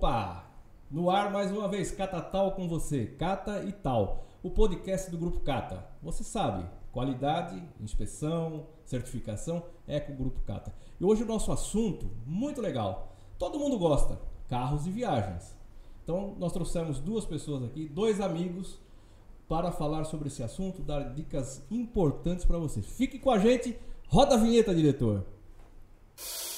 [0.00, 0.46] Opa!
[0.90, 5.18] No ar mais uma vez, Cata Tal com você, Cata e Tal, o podcast do
[5.18, 5.86] Grupo Cata.
[6.02, 10.74] Você sabe, qualidade, inspeção, certificação é com o Grupo Cata.
[10.98, 14.18] E hoje o nosso assunto, muito legal, todo mundo gosta,
[14.48, 15.54] carros e viagens.
[16.02, 18.80] Então nós trouxemos duas pessoas aqui, dois amigos,
[19.46, 22.80] para falar sobre esse assunto, dar dicas importantes para você.
[22.80, 23.78] Fique com a gente,
[24.08, 25.26] roda a vinheta, diretor.
[26.16, 26.49] É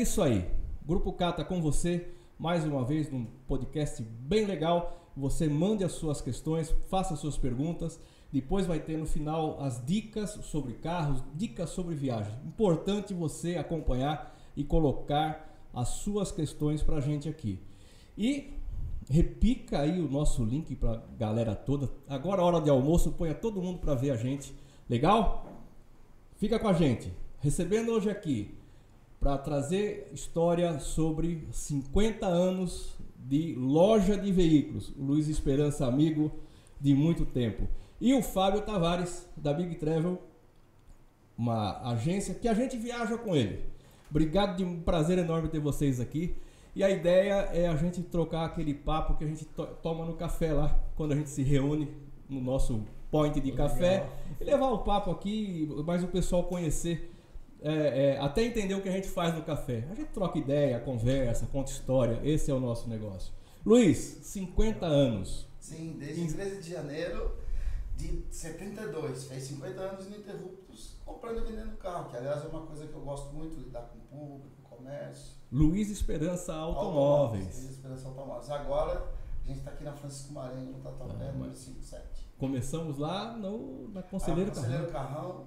[0.00, 0.46] isso aí.
[0.86, 5.10] Grupo Cata com você mais uma vez num podcast bem legal.
[5.14, 8.00] Você mande as suas questões, faça as suas perguntas.
[8.32, 12.32] Depois vai ter no final as dicas sobre carros, dicas sobre viagem.
[12.46, 17.58] Importante você acompanhar e colocar as suas questões para a gente aqui.
[18.16, 18.54] E
[19.10, 21.90] repica aí o nosso link para galera toda.
[22.08, 24.54] Agora, hora de almoço, ponha todo mundo para ver a gente.
[24.88, 25.46] Legal?
[26.36, 27.12] Fica com a gente.
[27.40, 28.59] Recebendo hoje aqui
[29.20, 34.88] para trazer história sobre 50 anos de loja de veículos.
[34.96, 36.32] O Luiz Esperança, amigo
[36.80, 37.68] de muito tempo.
[38.00, 40.18] E o Fábio Tavares, da Big Travel,
[41.36, 43.62] uma agência que a gente viaja com ele.
[44.10, 46.34] Obrigado, de um prazer enorme ter vocês aqui.
[46.74, 50.14] E a ideia é a gente trocar aquele papo que a gente to toma no
[50.14, 51.88] café lá, quando a gente se reúne
[52.26, 53.68] no nosso point de Legal.
[53.68, 54.08] café.
[54.40, 57.10] E levar o papo aqui, mais o pessoal conhecer
[57.62, 59.84] é, é, até entender o que a gente faz no café.
[59.90, 62.20] A gente troca ideia, conversa, conta história.
[62.24, 63.32] Esse é o nosso negócio.
[63.64, 65.46] Luiz, 50 anos.
[65.60, 66.26] Sim, desde em...
[66.26, 67.36] 13 de janeiro
[67.96, 69.24] de 72.
[69.24, 70.60] Fez 50 anos ininterruptos
[71.04, 73.98] comprando e vendendo carro, que aliás é uma coisa que eu gosto muito, lidar com
[73.98, 75.34] o público, comércio.
[75.52, 77.44] Luiz Esperança Automóveis.
[77.44, 78.50] Luiz Esperança Automóveis.
[78.50, 79.06] Agora
[79.44, 82.26] a gente está aqui na Francisco Marengo, no Tatuapé, ah, número 57.
[82.38, 85.14] Começamos lá no, na Conselheiro, ah, Conselheiro Carrão.
[85.14, 85.46] Carrão,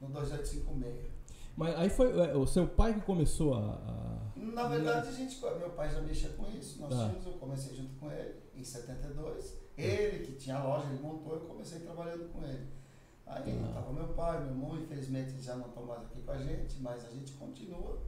[0.00, 1.19] no 2856.
[1.60, 3.58] Mas aí foi é, o seu pai que começou a.
[3.58, 4.32] a...
[4.34, 6.80] Na verdade, a gente, meu pai já mexia com isso.
[6.80, 7.04] Nós ah.
[7.06, 9.60] tínhamos, eu comecei junto com ele em 72.
[9.76, 12.66] Ele que tinha loja, ele montou, eu comecei trabalhando com ele.
[13.26, 13.92] Aí estava ah.
[13.92, 17.10] meu pai, meu irmão, infelizmente já não estão mais aqui com a gente, mas a
[17.10, 17.98] gente continua.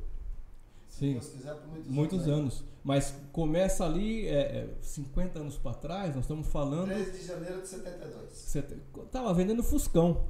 [0.89, 1.13] Se Sim.
[1.13, 2.33] Deus quiser, por muitos, muitos anos.
[2.33, 2.65] anos.
[2.83, 6.87] Mas começa ali, é, 50 é, anos para trás, nós estamos falando.
[6.87, 8.33] 13 de janeiro de 72.
[8.33, 8.63] Você
[9.11, 10.25] tava vendendo Fuscão.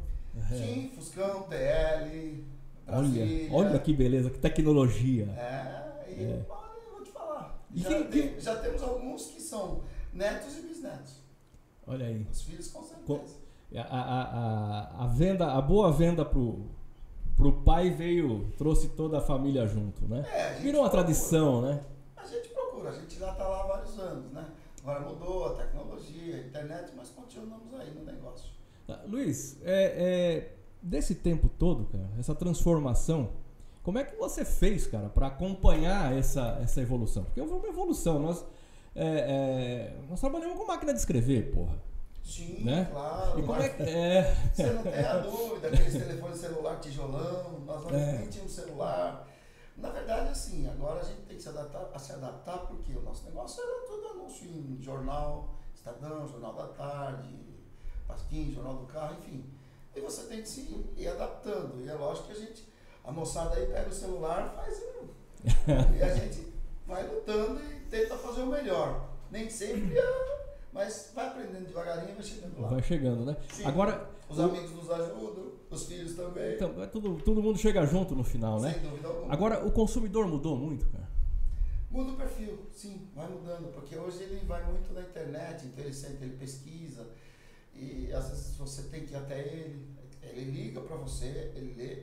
[0.49, 0.97] Sim, é.
[0.97, 2.45] Fuscão, TL,
[2.89, 5.25] Olha, olha que beleza, que tecnologia.
[5.37, 6.47] É, e é.
[6.49, 7.59] Olha, eu vou te falar.
[7.75, 9.81] Já, que, tem, já, temos alguns que são
[10.13, 11.15] netos e bisnetos.
[11.87, 12.27] Olha aí.
[12.31, 13.37] Os filhos com certeza.
[13.75, 14.23] A, a,
[15.01, 16.67] a, a venda, a boa venda pro,
[17.37, 20.25] pro pai veio, trouxe toda a família junto, né?
[20.31, 21.05] É, Virou uma procura.
[21.05, 21.83] tradição, né?
[22.17, 24.47] A gente procura, a gente já está lá há vários anos, né?
[24.83, 28.51] Agora mudou a tecnologia, a internet, mas continuamos aí no negócio.
[28.89, 33.31] Ah, Luiz, é, é desse tempo todo, cara, essa transformação,
[33.83, 37.25] como é que você fez, cara, para acompanhar essa, essa evolução?
[37.25, 38.19] Porque houve uma evolução.
[38.19, 38.45] Nós,
[38.95, 41.77] é, é, nós trabalhamos com máquina de escrever, porra.
[42.23, 42.89] Sim, né?
[42.91, 43.39] claro.
[43.39, 44.37] E como é que, é...
[44.55, 48.19] Você não tem a dúvida, aqueles telefones celular tijolão, nós não é.
[48.19, 49.29] nem tínhamos celular.
[49.77, 53.03] Na verdade, assim, agora a gente tem que se adaptar, a se adaptar porque o
[53.03, 57.35] nosso negócio era tudo anúncio em jornal, Estadão, Jornal da Tarde,
[58.07, 59.45] Pasquim, Jornal do Carro, enfim.
[59.95, 61.81] E você tem que se ir adaptando.
[61.85, 62.67] E é lógico que a gente,
[63.05, 65.09] a moçada aí pega o celular faz um.
[65.97, 66.53] e a gente
[66.87, 69.09] vai lutando e tenta fazer o melhor.
[69.31, 72.69] Nem sempre é, mas vai aprendendo devagarinho e vai chegando lá.
[72.69, 73.37] Vai chegando, né?
[73.51, 74.43] Sim, Agora, os o...
[74.43, 76.55] amigos nos ajudam, os filhos também.
[76.55, 78.75] Então, é tudo, todo mundo chega junto no final, Sem né?
[78.75, 79.33] Sem dúvida alguma.
[79.33, 81.11] Agora, o consumidor mudou muito, cara?
[81.91, 85.93] Muda o perfil, sim, vai mudando, porque hoje ele vai muito na internet, então ele
[85.93, 87.07] sente, ele pesquisa,
[87.83, 89.89] e às vezes você tem que ir até ele,
[90.23, 92.03] ele liga para você, ele lê.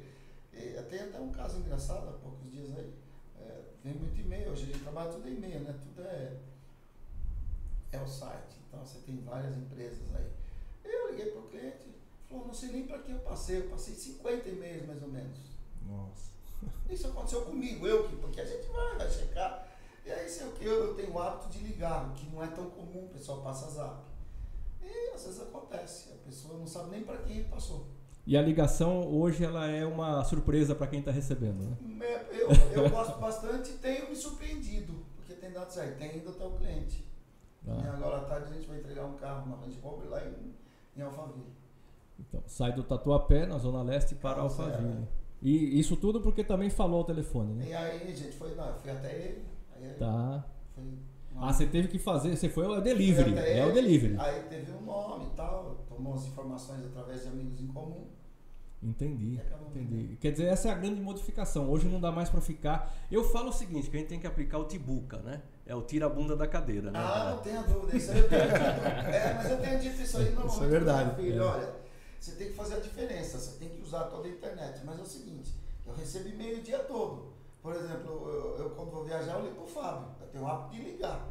[0.53, 2.93] E, tem até um caso engraçado há poucos dias aí.
[3.39, 5.73] É, vem muito e-mail, hoje a gente trabalha tudo em e-mail, né?
[5.81, 6.37] Tudo é,
[7.93, 8.57] é o site.
[8.67, 10.29] Então você tem várias empresas aí.
[10.83, 11.95] Eu liguei para o cliente,
[12.27, 15.37] falou, não sei nem para que eu passei, eu passei 50 e-mails mais ou menos.
[15.87, 16.29] Nossa.
[16.89, 19.67] Isso aconteceu comigo, eu que, porque a gente vai, vai checar.
[20.05, 22.43] E aí sei o que, eu, eu tenho o hábito de ligar, o que não
[22.43, 24.08] é tão comum, o pessoal passa zap.
[24.89, 27.87] E às vezes acontece, a pessoa não sabe nem para quem passou.
[28.25, 32.05] E a ligação hoje ela é uma surpresa para quem está recebendo, né?
[32.05, 36.29] É, eu, eu gosto bastante e tenho me surpreendido, porque tem dado certo, tem ido
[36.29, 37.07] até o cliente.
[37.67, 37.81] Ah.
[37.83, 40.53] E agora à tarde a gente vai entregar um carro na Range Rover lá em,
[40.95, 41.53] em Alphaville.
[42.19, 45.03] Então, sai do Tatuapé, na Zona Leste, para Nossa, Alphaville.
[45.03, 45.19] É.
[45.41, 47.65] E isso tudo porque também falou ao telefone, né?
[47.67, 49.45] E aí, gente, foi, não, fui até ele.
[49.75, 50.45] Aí, tá.
[50.75, 50.83] Foi
[51.37, 54.15] ah, você teve que fazer, você foi o delivery, é o delivery.
[54.19, 58.07] Aí teve um nome e tal, tomou as informações através de amigos em comum.
[58.81, 60.17] Entendi, entendi.
[60.21, 61.69] Quer dizer, essa é a grande modificação.
[61.69, 62.93] Hoje não dá mais para ficar.
[63.11, 65.41] Eu falo o seguinte, que a gente tem que aplicar o tibuca, né?
[65.65, 66.97] É o tira a bunda da cadeira, né?
[66.97, 67.97] Ah, não tenha dúvida.
[67.97, 68.55] Isso aí eu tenho dito.
[69.13, 70.53] É, mas eu tenho dito isso aí normalmente.
[70.53, 71.15] Isso é verdade.
[71.15, 71.45] Filho, é.
[71.45, 71.75] Olha,
[72.19, 73.37] você tem que fazer a diferença.
[73.37, 74.81] Você tem que usar toda a internet.
[74.85, 75.53] Mas é o seguinte,
[75.85, 77.28] eu recebo e-mail o dia todo.
[77.69, 80.07] Por exemplo, eu, eu quando vou viajar, eu ligo pro Fábio.
[80.19, 81.27] Eu tenho o hábito de ligar.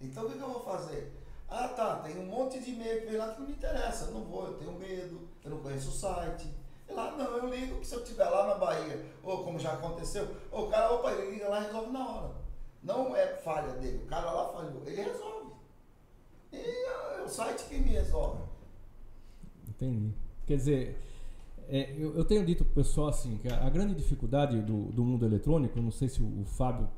[0.00, 1.12] Então o que, que eu vou fazer?
[1.46, 4.06] Ah, tá, tem um monte de e-mail que vem lá que não me interessa.
[4.06, 6.48] Eu não vou, eu tenho medo, eu não conheço o site
[6.88, 10.26] Lá não, eu ligo que se eu estiver lá na Bahia, ou como já aconteceu,
[10.50, 12.34] o cara, opa, ele liga lá e resolve na hora.
[12.82, 15.52] Não é falha dele, o cara lá falhou, ele resolve.
[16.50, 18.42] E é o site que me resolve.
[19.68, 20.14] Entendi.
[20.46, 20.98] Quer dizer,
[21.68, 24.92] é, eu, eu, tenho dito para o pessoal assim, que a, a grande dificuldade do,
[24.92, 26.88] do, mundo eletrônico, não sei se o, o Fábio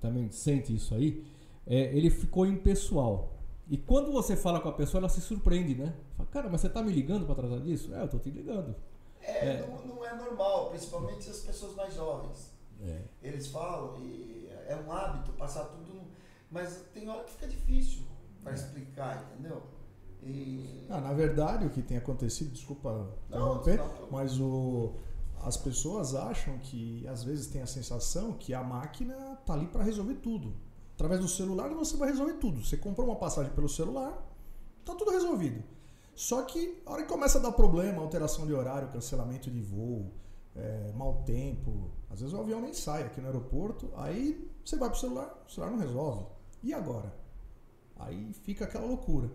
[0.00, 1.24] também sente isso aí,
[1.66, 3.34] é, ele ficou impessoal.
[3.68, 5.94] E quando você fala com a pessoa, ela se surpreende, né?
[6.16, 7.94] Fala, cara, mas você está me ligando para tratar disso?
[7.94, 8.74] É, eu estou te ligando.
[9.20, 9.66] É, é.
[9.66, 12.52] Não, não, é normal, principalmente as pessoas mais jovens.
[12.80, 13.02] É.
[13.22, 16.00] Eles falam, e é um hábito passar tudo.
[16.50, 18.02] Mas tem hora que fica difícil
[18.42, 18.54] para é.
[18.54, 19.62] explicar, entendeu?
[20.28, 20.86] E...
[20.90, 23.80] Ah, na verdade, o que tem acontecido, desculpa interromper,
[24.10, 24.94] mas o,
[25.42, 29.14] as pessoas acham que às vezes tem a sensação que a máquina
[29.46, 30.54] tá ali para resolver tudo.
[30.94, 32.64] Através do celular você vai resolver tudo.
[32.64, 34.20] Você comprou uma passagem pelo celular,
[34.84, 35.62] tá tudo resolvido.
[36.14, 40.12] Só que a hora que começa a dar problema, alteração de horário, cancelamento de voo,
[40.56, 44.90] é, mau tempo, às vezes o avião nem sai aqui no aeroporto, aí você vai
[44.90, 46.26] pro celular, o celular não resolve.
[46.62, 47.14] E agora?
[47.96, 49.30] Aí fica aquela loucura.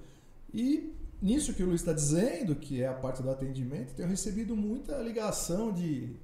[0.53, 4.55] E nisso que o Luiz está dizendo, que é a parte do atendimento, tenho recebido
[4.55, 6.15] muita ligação de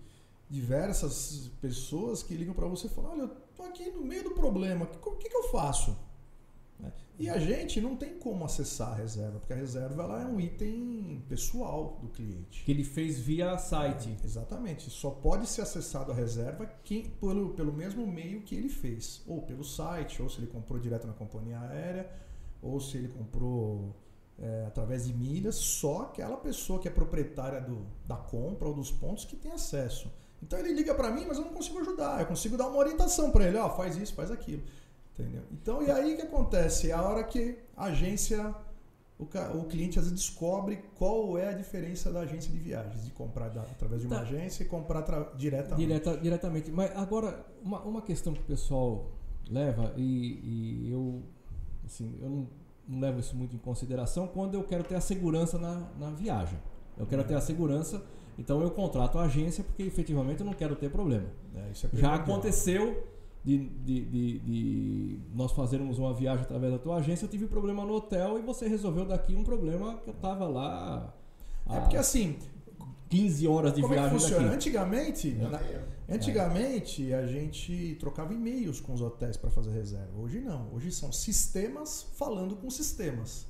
[0.49, 4.31] diversas pessoas que ligam para você e falam: Olha, eu tô aqui no meio do
[4.31, 5.97] problema, o que, que, eu faço?
[6.79, 6.91] Né?
[7.17, 10.39] E a gente não tem como acessar a reserva, porque a reserva ela é um
[10.39, 12.63] item pessoal do cliente.
[12.63, 14.17] Que ele fez via site.
[14.21, 14.89] É, exatamente.
[14.89, 19.21] Só pode ser acessado a reserva quem, pelo, pelo mesmo meio que ele fez.
[19.27, 22.09] Ou pelo site, ou se ele comprou direto na companhia aérea,
[22.61, 23.95] ou se ele comprou
[24.41, 25.55] é, através de milhas.
[25.55, 30.11] Só aquela pessoa que é proprietária do, da compra ou dos pontos que tem acesso.
[30.41, 32.21] Então ele liga para mim, mas eu não consigo ajudar.
[32.21, 33.57] Eu consigo dar uma orientação para ele.
[33.57, 34.63] Ó, oh, faz isso, faz aquilo.
[35.13, 35.43] Entendeu?
[35.51, 36.91] Então, e aí o que acontece?
[36.91, 38.55] É a hora que a agência,
[39.17, 43.11] o, o cliente às vezes descobre qual é a diferença da agência de viagens, de
[43.11, 44.21] comprar da, através de uma tá.
[44.21, 45.01] agência e comprar
[45.35, 45.87] diretamente.
[45.87, 46.71] Direta, diretamente.
[46.71, 49.11] Mas agora, uma, uma questão que o pessoal
[49.49, 51.21] leva, e, e eu,
[51.85, 52.47] assim, eu não,
[52.89, 56.57] não, levo isso muito em consideração quando eu quero ter a segurança na, na viagem.
[56.97, 58.03] Eu quero ter a segurança,
[58.37, 61.27] então eu contrato a agência porque efetivamente eu não quero ter problema.
[61.55, 63.07] É, é Já aconteceu
[63.45, 67.85] de, de, de, de, nós fazermos uma viagem através da tua agência, eu tive problema
[67.85, 71.13] no hotel e você resolveu daqui um problema que eu estava lá.
[71.69, 72.37] É porque assim.
[73.09, 74.11] 15 horas de como viagem.
[74.11, 74.43] É que funciona?
[74.43, 74.55] Daqui.
[74.55, 75.47] Antigamente, é.
[75.47, 75.61] na,
[76.15, 80.17] antigamente a gente trocava e-mails com os hotéis para fazer reserva.
[80.17, 80.71] Hoje não.
[80.73, 83.47] Hoje são sistemas falando com sistemas.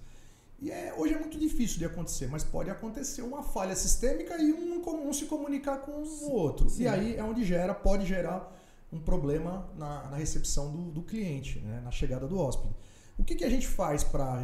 [0.61, 4.51] E é, hoje é muito difícil de acontecer, mas pode acontecer uma falha sistêmica e
[4.51, 6.69] um, um se comunicar com o outro.
[6.69, 6.83] Sim.
[6.83, 8.57] E aí é onde gera, pode gerar
[8.91, 11.81] um problema na, na recepção do, do cliente, né?
[11.83, 12.73] na chegada do hóspede.
[13.17, 14.43] O que, que a gente faz para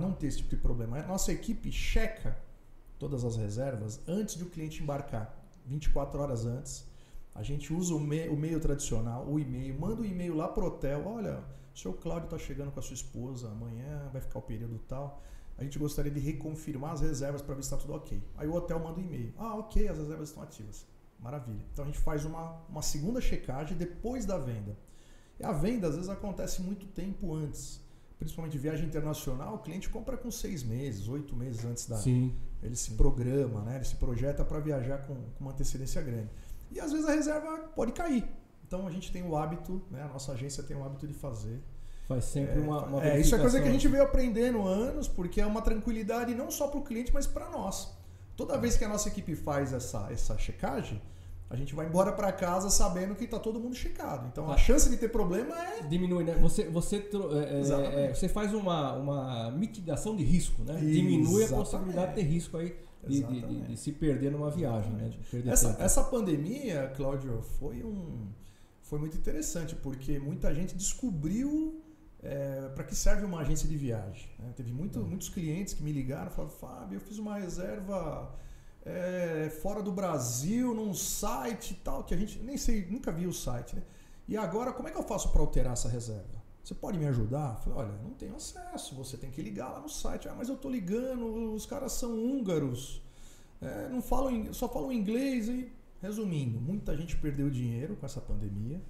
[0.00, 0.98] não ter esse tipo de problema?
[0.98, 2.36] A nossa equipe checa
[3.02, 6.86] todas as reservas antes de o cliente embarcar, 24 horas antes.
[7.34, 10.46] A gente usa o, me, o meio tradicional, o e-mail, manda o um e-mail lá
[10.46, 11.42] pro hotel, olha,
[11.74, 15.20] o seu Cláudio está chegando com a sua esposa, amanhã vai ficar o período tal.
[15.58, 18.22] A gente gostaria de reconfirmar as reservas para ver se está tudo ok.
[18.36, 19.34] Aí o hotel manda um e-mail.
[19.36, 20.86] Ah, ok, as reservas estão ativas.
[21.18, 21.64] Maravilha.
[21.72, 24.78] Então a gente faz uma, uma segunda checagem depois da venda.
[25.40, 27.80] E a venda às vezes acontece muito tempo antes.
[28.22, 31.96] Principalmente viagem internacional, o cliente compra com seis meses, oito meses antes da.
[31.96, 32.32] Sim.
[32.62, 33.76] Ele se programa, né?
[33.76, 36.30] ele se projeta para viajar com, com uma antecedência grande.
[36.70, 38.24] E às vezes a reserva pode cair.
[38.64, 40.02] Então a gente tem o hábito, né?
[40.04, 41.60] a nossa agência tem o hábito de fazer.
[42.06, 45.08] Faz sempre é, uma, uma é, Isso é coisa que a gente veio aprendendo anos,
[45.08, 47.92] porque é uma tranquilidade não só para o cliente, mas para nós.
[48.36, 51.02] Toda vez que a nossa equipe faz essa, essa checagem,
[51.52, 54.26] a gente vai embora para casa sabendo que está todo mundo checado.
[54.32, 55.82] Então a chance de ter problema é.
[55.82, 56.34] Diminui, né?
[56.40, 60.76] Você, você, é, é, você faz uma, uma mitigação de risco, né?
[60.80, 62.74] Diminui a possibilidade de ter risco aí.
[63.06, 65.10] De, de, de, de, se perder numa viagem, né?
[65.46, 68.28] Essa, essa pandemia, Cláudio, foi um
[68.80, 71.82] foi muito interessante porque muita gente descobriu
[72.22, 74.30] é, para que serve uma agência de viagem.
[74.38, 74.52] Né?
[74.54, 75.04] Teve muito, hum.
[75.04, 78.32] muitos clientes que me ligaram e falaram, Fábio, eu fiz uma reserva
[78.84, 83.26] é, fora do Brasil, num site e tal, que a gente nem sei, nunca vi
[83.26, 83.82] o site, né?
[84.28, 86.42] E agora, como é que eu faço para alterar essa reserva?
[86.62, 87.56] Você pode me ajudar?
[87.56, 90.28] Falei, olha, não tenho acesso, você tem que ligar lá no site.
[90.28, 93.02] Ah, mas eu tô ligando, os caras são húngaros.
[93.60, 95.70] é, não falam, só falam inglês e
[96.00, 98.82] resumindo, muita gente perdeu dinheiro com essa pandemia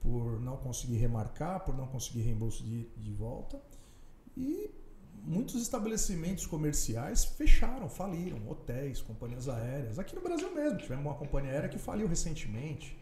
[0.00, 3.60] por não conseguir remarcar, por não conseguir reembolso de, de volta
[4.36, 4.70] e
[5.22, 9.98] muitos estabelecimentos comerciais fecharam, faliram, hotéis, companhias aéreas.
[9.98, 12.98] Aqui no Brasil mesmo, tivemos uma companhia aérea que faliu recentemente,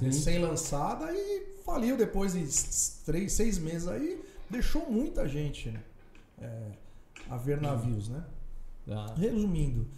[0.00, 5.82] recém-lançada e faliu depois de três, seis meses aí, deixou muita gente né?
[6.38, 6.72] é,
[7.28, 8.24] a ver navios, né?
[8.88, 9.14] Ah.
[9.16, 9.88] Resumindo,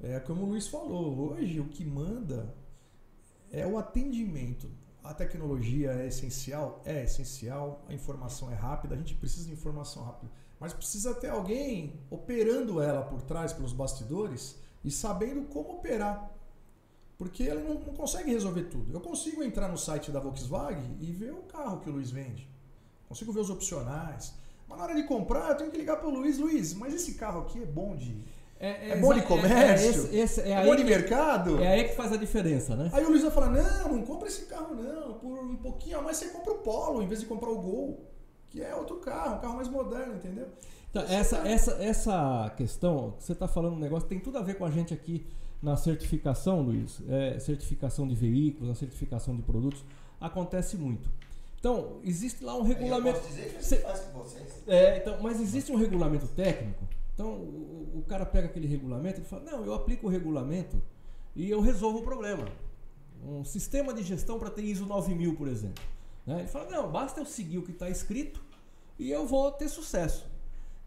[0.00, 2.54] é como o Luiz falou, hoje o que manda
[3.50, 4.70] é o atendimento.
[5.02, 6.82] A tecnologia é essencial?
[6.84, 7.84] É essencial.
[7.88, 10.30] A informação é rápida, a gente precisa de informação rápida.
[10.60, 16.30] Mas precisa ter alguém operando ela por trás, pelos bastidores, e sabendo como operar.
[17.16, 18.92] Porque ele não, não consegue resolver tudo.
[18.92, 22.48] Eu consigo entrar no site da Volkswagen e ver o carro que o Luiz vende.
[23.08, 24.34] Consigo ver os opcionais.
[24.68, 26.38] Mas na hora de comprar, eu tenho que ligar para o Luiz.
[26.38, 28.22] Luiz, mas esse carro aqui é bom de
[28.60, 30.08] é, é, é bom de comércio?
[30.10, 31.62] É, esse, esse, é, bom de que, mercado?
[31.62, 32.90] É aí que faz a diferença, né?
[32.92, 35.14] Aí o Luiz vai falar: não, não compra esse carro, não.
[35.14, 38.04] Por um pouquinho a mais você compra o Polo em vez de comprar o Gol,
[38.50, 40.48] que é outro carro, um carro mais moderno, entendeu?
[40.90, 44.64] Então, essa, essa, essa questão, você está falando um negócio, tem tudo a ver com
[44.64, 45.26] a gente aqui
[45.62, 47.02] na certificação, Luiz.
[47.08, 49.84] É, certificação de veículos, a certificação de produtos.
[50.20, 51.10] Acontece muito.
[51.58, 53.18] Então, existe lá um regulamento.
[53.18, 53.76] Eu posso dizer que Cê...
[53.78, 54.62] faz com vocês.
[54.66, 56.84] É, então, mas existe um regulamento técnico
[57.18, 60.80] então o, o cara pega aquele regulamento e fala: Não, eu aplico o regulamento
[61.34, 62.46] e eu resolvo o problema.
[63.26, 65.82] Um sistema de gestão para ter ISO 9000, por exemplo.
[66.28, 66.40] Né?
[66.40, 68.38] Ele fala: Não, basta eu seguir o que está escrito
[68.98, 70.26] e eu vou ter sucesso.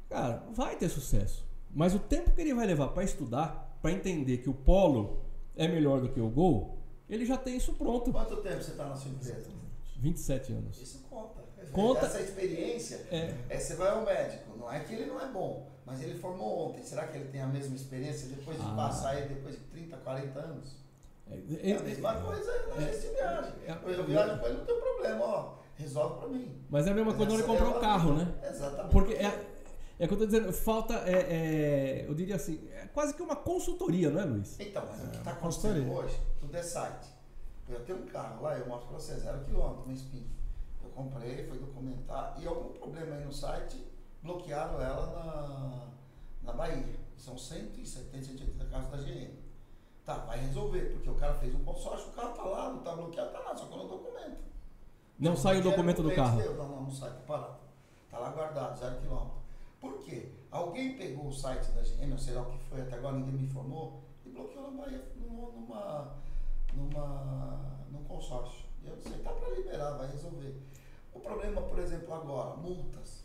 [0.08, 1.44] Cara, vai ter sucesso.
[1.74, 5.24] Mas o tempo que ele vai levar para estudar, para entender que o polo
[5.56, 6.78] é melhor do que o gol,
[7.10, 8.12] ele já tem isso pronto.
[8.12, 9.50] Quanto tempo você está na sua empresa?
[9.98, 10.80] 27 anos.
[10.80, 11.42] Isso conta.
[11.72, 12.06] Conta.
[12.06, 13.34] Essa experiência, é.
[13.50, 13.58] é.
[13.58, 14.56] você vai ao médico.
[14.58, 16.84] Não é que ele não é bom, mas ele formou ontem.
[16.84, 18.76] Será que ele tem a mesma experiência depois de ah.
[18.76, 20.81] passar aí depois de 30, 40 anos?
[21.32, 23.54] É, é a mesma é, coisa na é, de viagem.
[23.66, 25.54] É, eu viajo com ele, não tem problema, ó.
[25.76, 26.66] Resolve pra mim.
[26.70, 28.34] Mas é a mesma coisa quando ele comprar um carro, né?
[28.48, 28.92] Exatamente.
[28.92, 29.52] Porque é,
[29.98, 33.36] é que eu tô dizendo, falta, é, é, eu diria assim, é quase que uma
[33.36, 34.60] consultoria, não é, Luiz?
[34.60, 37.08] Então, mas o que está acontecendo hoje, tudo é site.
[37.70, 40.28] Eu tenho um carro lá, eu mostro para você, zero quilômetro no Spin.
[40.84, 43.78] Eu comprei, fui documentar, e algum problema aí no site,
[44.22, 47.00] bloquearam ela na, na Bahia.
[47.16, 49.32] São 170, 180 carros da GM.
[50.06, 52.96] Tá, vai resolver, porque o cara fez um consórcio, o carro tá lá, não tá
[52.96, 54.38] bloqueado, tá lá, só que eu não documento.
[55.20, 56.40] Não sai o documento do carro?
[56.40, 57.56] Não, não, não sai, tá parado.
[58.10, 59.42] Tá lá guardado, zero quilômetro.
[59.80, 60.32] Por quê?
[60.50, 63.34] Alguém pegou o site da GM, ou sei lá o que foi, até agora ninguém
[63.34, 66.18] me informou, e bloqueou na Bahia numa,
[66.74, 68.66] numa, num consórcio.
[68.84, 70.60] E eu não sei, tá para liberar, vai resolver.
[71.14, 73.21] O problema, por exemplo, agora, multas.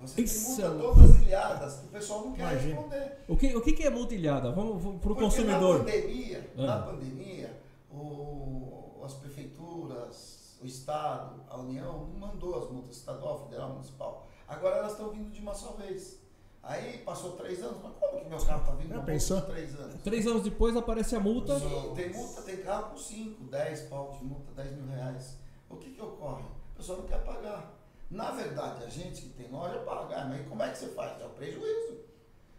[0.00, 2.74] Você Isso tem multa todas ilhadas, o pessoal não quer Imagina.
[2.74, 3.18] responder.
[3.28, 4.52] O que, o que é multa ilhada?
[4.52, 5.78] Vamos, vamos para o consumidor.
[5.78, 6.62] Na pandemia, ah.
[6.62, 7.60] na pandemia
[7.90, 14.26] o, as prefeituras, o Estado, a União não mandou as multas estadual, federal, municipal.
[14.48, 16.22] Agora elas estão vindo de uma só vez.
[16.62, 19.40] Aí passou três anos, mas como que meu carro está vindo de pensou?
[19.42, 20.02] três anos?
[20.02, 21.58] Três anos depois aparece a multa.
[21.58, 25.36] Sim, tem multa, tem carro com 5, 10 pau de multa, 10 mil reais.
[25.68, 26.44] O que, que ocorre?
[26.72, 27.73] O pessoal não quer pagar.
[28.14, 31.20] Na verdade, a gente que tem loja paga, ah, mas como é que você faz?
[31.20, 31.98] É o prejuízo.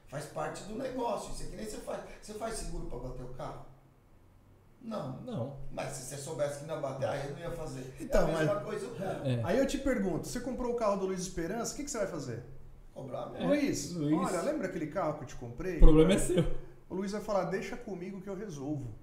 [0.07, 1.31] Faz parte do negócio.
[1.31, 2.03] Isso aqui nem você faz.
[2.21, 3.65] Você faz seguro para bater o carro?
[4.81, 5.21] Não.
[5.21, 5.57] Não.
[5.71, 7.95] Mas se você soubesse que não ia bater, aí eu não ia fazer.
[8.01, 9.25] Então, é a mesma mas, coisa carro.
[9.25, 9.41] É.
[9.45, 12.00] Aí eu te pergunto, você comprou o carro do Luiz Esperança, o que, que você
[12.00, 12.43] vai fazer?
[12.93, 13.47] Cobrar mesmo.
[13.47, 15.77] Luiz, Luiz, olha, lembra aquele carro que eu te comprei?
[15.77, 16.43] O problema é seu.
[16.89, 18.93] O Luiz vai falar, deixa comigo que eu resolvo.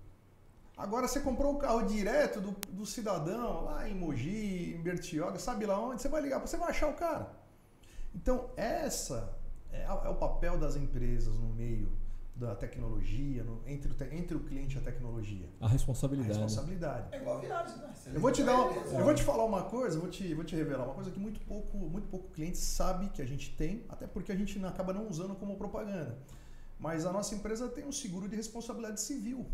[0.77, 5.67] Agora você comprou o carro direto do, do cidadão, lá em Mogi, em Bertioga, sabe
[5.67, 6.01] lá onde?
[6.01, 7.31] Você vai ligar, você vai achar o cara.
[8.15, 9.39] Então, essa
[9.71, 11.93] é, é o papel das empresas no meio
[12.35, 15.49] da tecnologia, no, entre, o, entre o cliente e a tecnologia.
[15.61, 16.39] A responsabilidade.
[16.39, 17.15] A responsabilidade.
[17.15, 17.93] É igual a viagem, né?
[18.15, 20.57] eu vou te dar uma, eu vou te falar uma coisa, vou te, vou te
[20.57, 24.07] revelar uma coisa que muito pouco, muito pouco cliente sabe que a gente tem, até
[24.07, 26.19] porque a gente acaba não usando como propaganda.
[26.79, 29.47] Mas a nossa empresa tem um seguro de responsabilidade civil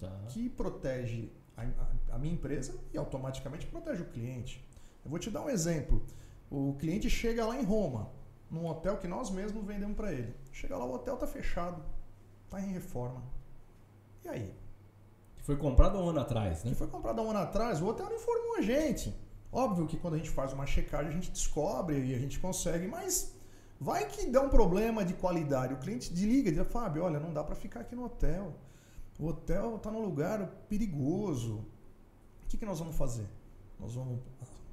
[0.00, 0.24] tá.
[0.28, 4.64] que protege a, a, minha empresa e automaticamente protege o cliente.
[5.04, 6.04] Eu vou te dar um exemplo.
[6.50, 8.10] O cliente chega lá em Roma,
[8.50, 10.34] num hotel que nós mesmos vendemos para ele.
[10.52, 11.82] Chega lá, o hotel está fechado,
[12.44, 13.22] está em reforma.
[14.24, 14.54] E aí?
[15.36, 16.70] Que foi comprado um ano atrás, né?
[16.70, 19.14] Que foi comprado um ano atrás, o hotel não informou a gente.
[19.52, 22.86] Óbvio que quando a gente faz uma checagem, a gente descobre e a gente consegue,
[22.86, 23.34] mas
[23.80, 25.74] vai que dá um problema de qualidade.
[25.74, 28.54] O cliente desliga e diz, Fábio, olha, não dá para ficar aqui no hotel.
[29.20, 31.56] O hotel está num lugar perigoso.
[32.42, 33.28] O que, que nós vamos fazer?
[33.78, 34.18] Nós vamos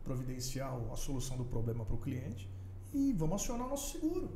[0.05, 2.49] providenciar a solução do problema para o cliente
[2.93, 4.31] e vamos acionar o nosso seguro.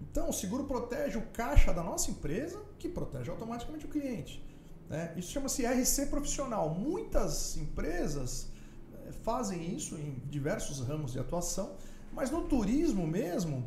[0.00, 4.44] Então, o seguro protege o caixa da nossa empresa, que protege automaticamente o cliente.
[4.88, 5.14] Né?
[5.16, 6.70] Isso chama-se RC profissional.
[6.70, 8.48] Muitas empresas
[8.92, 11.76] eh, fazem isso em diversos ramos de atuação,
[12.12, 13.64] mas no turismo mesmo,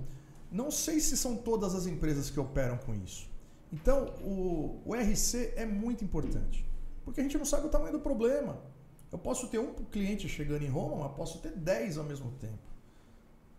[0.52, 3.31] não sei se são todas as empresas que operam com isso.
[3.72, 6.66] Então, o, o RC é muito importante,
[7.06, 8.60] porque a gente não sabe o tamanho do problema.
[9.12, 12.72] Eu posso ter um cliente chegando em Roma, mas posso ter 10 ao mesmo tempo.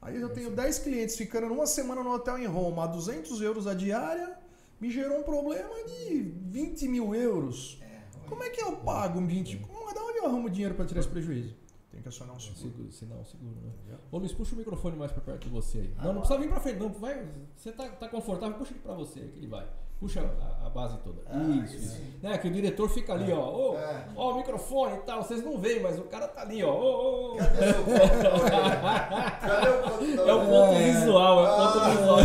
[0.01, 3.67] Aí eu tenho 10 clientes ficando uma semana no hotel em Roma a 200 euros
[3.67, 4.37] a diária,
[4.81, 7.79] me gerou um problema de 20 mil euros.
[7.81, 9.59] É, Como é que eu pago 20?
[9.59, 11.55] Como, da onde eu arrumo dinheiro para tirar esse prejuízo?
[11.91, 12.91] Tem que acionar um seguro.
[12.91, 13.99] Sinal um seguro, né?
[14.11, 15.95] Ô Luiz, puxa o microfone mais para perto de você aí.
[15.99, 16.89] Ah, não, não precisa vir para frente, não.
[16.89, 19.69] Vai, você tá, tá confortável, puxa ele para você, que ele vai.
[20.03, 21.23] Puxa a, a base toda.
[21.27, 22.01] Ah, isso, isso.
[22.21, 23.39] Né, que o diretor fica ali, ó.
[23.39, 24.09] Ó, é.
[24.17, 25.23] ó, o microfone e tal.
[25.23, 27.37] Vocês não veem, mas o cara tá ali, ó.
[27.37, 28.01] Cadê o ponto?
[29.41, 30.29] Cadê o ponto?
[30.29, 30.93] É o ponto é.
[30.93, 31.89] visual, é o ponto ah.
[31.91, 32.19] visual.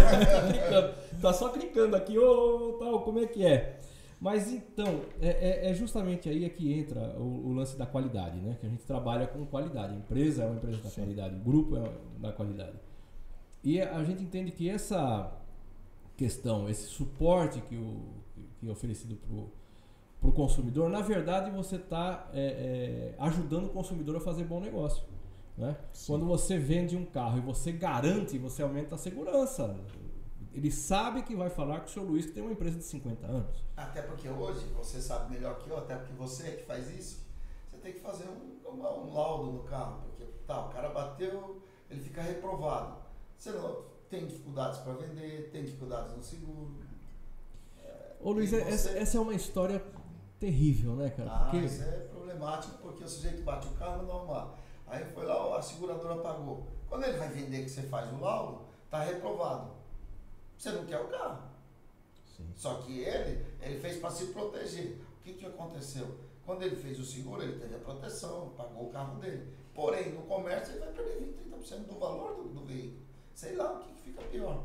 [0.71, 3.79] tá, tá só clicando aqui, ô, tal, como é que é?
[4.19, 8.39] Mas então, é, é, é justamente aí é que entra o, o, lance da qualidade,
[8.39, 8.57] né?
[8.59, 9.93] Que a gente trabalha com qualidade.
[9.93, 11.01] A empresa é uma empresa da Sim.
[11.01, 11.83] qualidade, o grupo é
[12.17, 12.79] da qualidade.
[13.63, 15.31] E a gente entende que essa
[16.17, 18.01] questão, esse suporte que, o,
[18.59, 19.15] que é oferecido
[20.19, 24.59] para o consumidor, na verdade você está é, é, ajudando o consumidor a fazer bom
[24.59, 25.03] negócio.
[25.55, 25.77] Né?
[26.05, 29.75] Quando você vende um carro e você garante, você aumenta a segurança.
[30.53, 33.27] Ele sabe que vai falar com o seu Luiz que tem uma empresa de 50
[33.27, 33.63] anos.
[33.75, 37.27] Até porque hoje, você sabe melhor que eu, até porque você que faz isso,
[37.69, 40.01] você tem que fazer um, um, um laudo no carro.
[40.01, 42.97] Porque tá, o cara bateu, ele fica reprovado.
[43.37, 46.75] Você não, tem dificuldades para vender, tem dificuldades no seguro.
[47.83, 48.61] É, Ô Luiz, você...
[48.61, 49.83] essa, essa, é uma história
[50.39, 51.31] terrível, né, cara?
[51.31, 51.65] Ah, porque...
[51.65, 54.55] isso é problemático porque o sujeito bate o carro não arrumar.
[54.87, 56.67] Aí foi lá, a seguradora pagou.
[56.87, 59.71] Quando ele vai vender que você faz o laudo, tá reprovado.
[60.57, 61.43] Você não quer o carro.
[62.35, 62.49] Sim.
[62.55, 64.97] Só que ele, ele fez para se proteger.
[65.19, 66.07] O que, que aconteceu?
[66.45, 69.53] Quando ele fez o seguro, ele teve a proteção, pagou o carro dele.
[69.73, 73.06] Porém, no comércio, ele vai perder 20, 30% do valor do, do veículo.
[73.37, 74.63] Sei lá o que, que fica pior.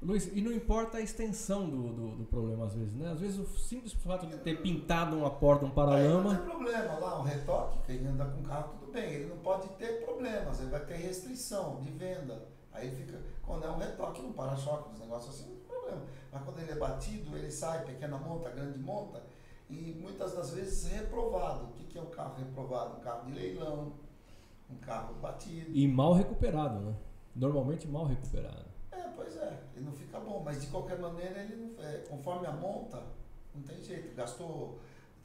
[0.00, 3.10] Luiz, e não importa a extensão do, do, do, problema às vezes, né?
[3.12, 6.30] Às vezes o simples fato de ter pintado uma porta, um paralama.
[6.30, 9.12] Aí não tem problema lá, um retoque, quem anda com carro, tudo bem.
[9.12, 12.48] Ele não pode ter problemas, ele vai ter restrição de venda.
[12.72, 16.02] Aí fica, quando é um retoque no para-choque, uns negócios assim, não tem problema.
[16.32, 19.22] Mas quando ele é batido, ele sai, pequena monta, grande monta,
[19.68, 21.66] e muitas das vezes reprovado.
[21.66, 22.96] O que, que é um carro reprovado?
[22.96, 23.92] Um carro de leilão,
[24.70, 25.70] um carro batido.
[25.74, 26.94] E mal recuperado, né?
[27.34, 28.66] Normalmente mal recuperado.
[28.92, 32.46] É, pois é, ele não fica bom, mas de qualquer maneira, ele não, é, conforme
[32.46, 33.02] a monta,
[33.54, 34.78] não tem jeito, gastou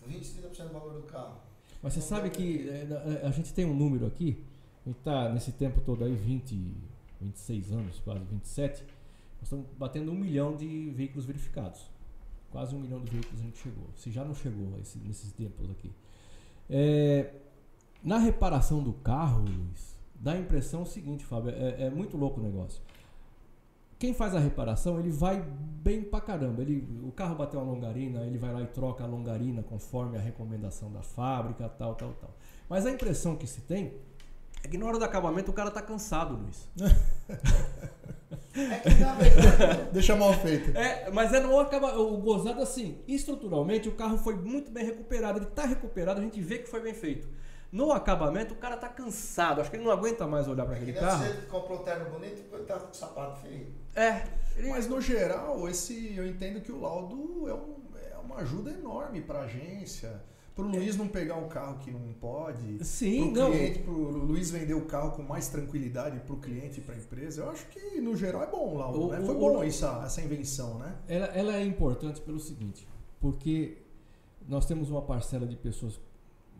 [0.06, 1.38] 20, 30% do valor do carro.
[1.82, 4.44] Mas você sabe que é, a gente tem um número aqui,
[4.86, 6.74] a gente está nesse tempo todo aí, 20,
[7.22, 11.82] 26 anos, quase 27, nós estamos batendo um milhão de veículos verificados.
[12.52, 13.86] Quase um milhão de veículos a gente chegou.
[13.96, 15.92] Se já não chegou esse, nesses tempos aqui.
[16.70, 17.32] É,
[18.04, 22.44] na reparação do carro, Luiz, dá a impressão seguinte, Fábio, é, é, muito louco o
[22.44, 22.82] negócio.
[23.98, 26.62] Quem faz a reparação, ele vai bem pra caramba.
[26.62, 30.22] Ele, o carro bateu uma longarina, ele vai lá e troca a longarina conforme a
[30.22, 32.34] recomendação da fábrica, tal, tal, tal.
[32.70, 33.94] Mas a impressão que se tem
[34.64, 36.68] é que na hora do acabamento o cara tá cansado, Luiz.
[38.56, 39.90] É que na verdade.
[39.94, 40.76] Deixa mal feito.
[40.76, 41.98] É, mas é não acaba.
[41.98, 45.40] O gozado assim, estruturalmente o carro foi muito bem recuperado.
[45.40, 47.28] Ele tá recuperado, a gente vê que foi bem feito.
[47.72, 49.62] No acabamento, o cara tá cansado.
[49.62, 51.24] Acho que ele não aguenta mais olhar para é aquele carro.
[51.24, 53.68] Você comprou um terno bonito e tá com o sapato feio.
[53.96, 54.24] É.
[54.58, 54.70] Ele...
[54.70, 57.76] Mas no geral, esse eu entendo que o laudo é, um,
[58.12, 60.22] é uma ajuda enorme para a agência.
[60.56, 62.84] Para o Luiz não pegar um carro que não pode.
[62.84, 66.80] Sim, pro cliente, para o Luiz vender o carro com mais tranquilidade para o cliente
[66.80, 67.44] e para a empresa.
[67.44, 69.08] Eu acho que no geral é bom o laudo.
[69.08, 69.22] O, né?
[69.22, 70.96] Foi o, bom o, essa, essa invenção, né?
[71.08, 72.86] Ela, ela é importante pelo seguinte,
[73.22, 73.78] porque
[74.46, 75.98] nós temos uma parcela de pessoas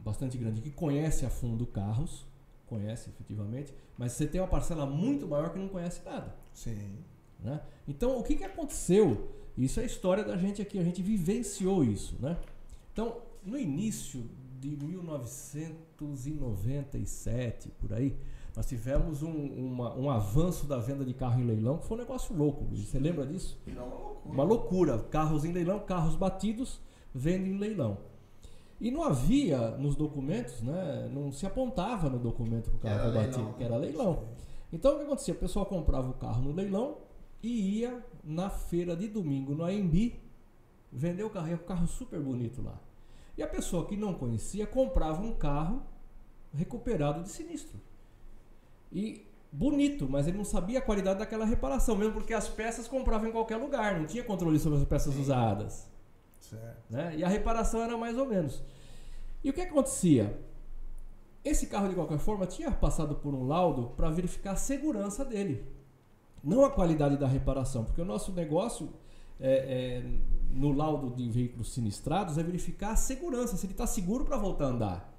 [0.04, 2.26] bastante grande que conhece a fundo carros,
[2.68, 6.34] conhece efetivamente, mas você tem uma parcela muito maior que não conhece nada.
[6.54, 7.00] Sim.
[7.40, 7.60] Né?
[7.88, 9.30] Então, o que, que aconteceu?
[9.58, 12.16] Isso é a história da gente aqui, a gente vivenciou isso.
[12.20, 12.38] Né?
[12.94, 14.24] Então, no início
[14.60, 18.16] de 1997, por aí,
[18.56, 22.02] nós tivemos um, uma, um avanço da venda de carro em leilão, que foi um
[22.02, 22.66] negócio louco.
[22.76, 23.58] Você lembra disso?
[24.26, 25.00] Uma loucura.
[25.00, 26.80] Carros em leilão, carros batidos,
[27.14, 28.00] venda em leilão.
[28.80, 31.10] E não havia nos documentos, né?
[31.14, 34.24] Não se apontava no documento que o carro foi batido, que era leilão.
[34.72, 35.34] Então o que acontecia?
[35.34, 36.98] O pessoal comprava o carro no leilão
[37.44, 40.14] e ia na feira de domingo no AMB
[40.92, 41.50] vender o carro.
[41.50, 42.80] E o carro super bonito lá.
[43.38, 45.82] E a pessoa que não conhecia comprava um carro
[46.54, 47.80] recuperado de sinistro.
[48.92, 53.30] E bonito, mas ele não sabia a qualidade daquela reparação, mesmo porque as peças compravam
[53.30, 55.22] em qualquer lugar, não tinha controle sobre as peças Sim.
[55.22, 55.90] usadas.
[56.50, 56.84] Certo.
[56.90, 57.18] Né?
[57.18, 58.64] E a reparação era mais ou menos.
[59.44, 60.40] E o que acontecia?
[61.44, 65.66] Esse carro, de qualquer forma, tinha passado por um laudo para verificar a segurança dele,
[66.44, 68.90] não a qualidade da reparação, porque o nosso negócio
[69.40, 70.04] é, é,
[70.52, 74.66] no laudo de veículos sinistrados é verificar a segurança, se ele está seguro para voltar
[74.66, 75.14] a andar.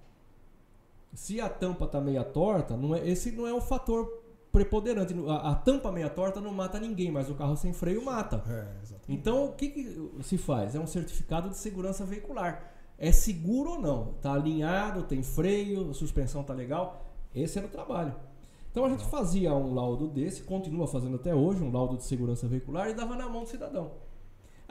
[1.14, 4.19] Se a tampa está meia torta, não é, esse não é um fator
[4.52, 5.14] preponderante.
[5.28, 8.42] A, a, tampa meia torta não mata ninguém, mas o carro sem freio mata.
[8.48, 8.66] É,
[9.08, 10.74] então, o que, que, se faz?
[10.74, 12.72] É um certificado de segurança veicular.
[12.98, 14.10] É seguro ou não?
[14.16, 17.06] Está alinhado, tem freio, a suspensão está legal?
[17.34, 18.14] Esse era o trabalho.
[18.70, 22.46] Então a gente fazia um laudo desse, continua fazendo até hoje, um laudo de segurança
[22.46, 23.92] veicular e dava na mão do cidadão.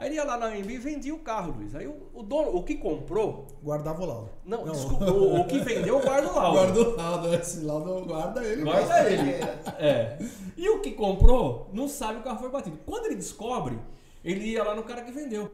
[0.00, 1.74] Aí ele ia lá na AMB e vendia o carro, Luiz.
[1.74, 3.46] Aí o, o, dono, o que comprou.
[3.62, 4.30] Guardava o laudo.
[4.46, 4.72] Não, não.
[4.72, 6.56] desculpa, o, o, que vendeu guarda o laudo.
[6.56, 8.62] Guarda o laudo, esse laudo guarda ele.
[8.62, 9.32] Guarda ele.
[9.78, 10.18] É.
[10.56, 12.78] E o que comprou não sabe o carro foi batido.
[12.86, 13.78] Quando ele descobre,
[14.24, 15.52] ele ia lá no cara que vendeu.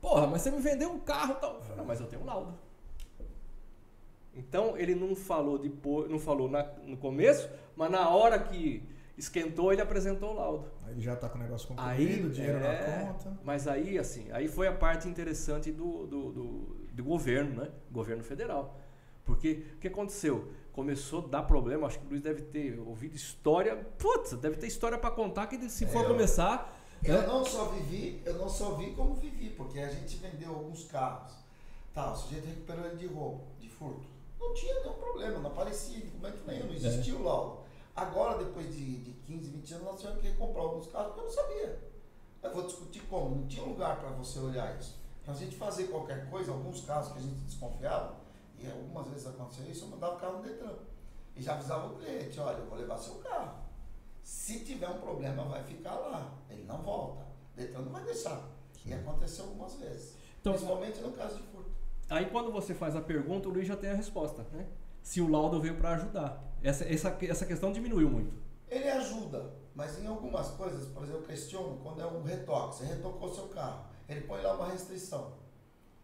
[0.00, 1.60] Porra, mas você me vendeu um carro e tal.
[1.76, 2.54] Não, mas eu tenho um laudo.
[4.34, 8.82] Então ele não falou depois, não falou na, no começo, mas na hora que
[9.16, 10.70] esquentou, ele apresentou o laudo.
[10.86, 13.38] Aí já está com o negócio concluído, aí, dinheiro é, na conta.
[13.42, 17.70] Mas aí, assim, aí foi a parte interessante do, do, do, do governo, né?
[17.90, 18.78] Governo federal.
[19.24, 20.52] Porque o que aconteceu?
[20.72, 23.76] Começou a dar problema, acho que o Luiz deve ter ouvido história.
[23.98, 26.74] Putz, deve ter história para contar que se for começar.
[27.02, 27.26] Eu né?
[27.26, 31.32] não só vivi, eu não só vi como vivi, porque a gente vendeu alguns carros.
[31.94, 34.06] Tá, o sujeito recuperou ele de roubo, de furto.
[34.38, 37.16] Não tinha nenhum problema, não aparecia documento nenhum, não existia é.
[37.16, 37.65] o laudo.
[37.96, 41.24] Agora, depois de, de 15, 20 anos, nós tivemos que comprar alguns carros porque eu
[41.24, 41.78] não sabia.
[42.42, 44.96] Eu vou discutir como, não tinha lugar para você olhar isso.
[45.24, 48.16] Para a gente fazer qualquer coisa, alguns casos que a gente desconfiava,
[48.58, 50.74] e algumas vezes aconteceu isso, eu mandava o carro no Detran.
[51.34, 53.58] E já avisava o cliente, olha, eu vou levar seu carro.
[54.22, 56.32] Se tiver um problema, vai ficar lá.
[56.50, 57.22] Ele não volta.
[57.22, 58.42] O Detran não vai deixar.
[58.84, 60.16] E aconteceu algumas vezes.
[60.40, 61.70] Então, Principalmente no caso de furto.
[62.08, 64.66] Aí quando você faz a pergunta, o Luiz já tem a resposta, né?
[65.02, 66.42] Se o laudo veio para ajudar.
[66.66, 68.34] Essa, essa, essa questão diminuiu muito.
[68.68, 72.86] Ele ajuda, mas em algumas coisas, por exemplo, eu questiono quando é um retoque, você
[72.86, 75.34] retocou seu carro, ele põe lá uma restrição.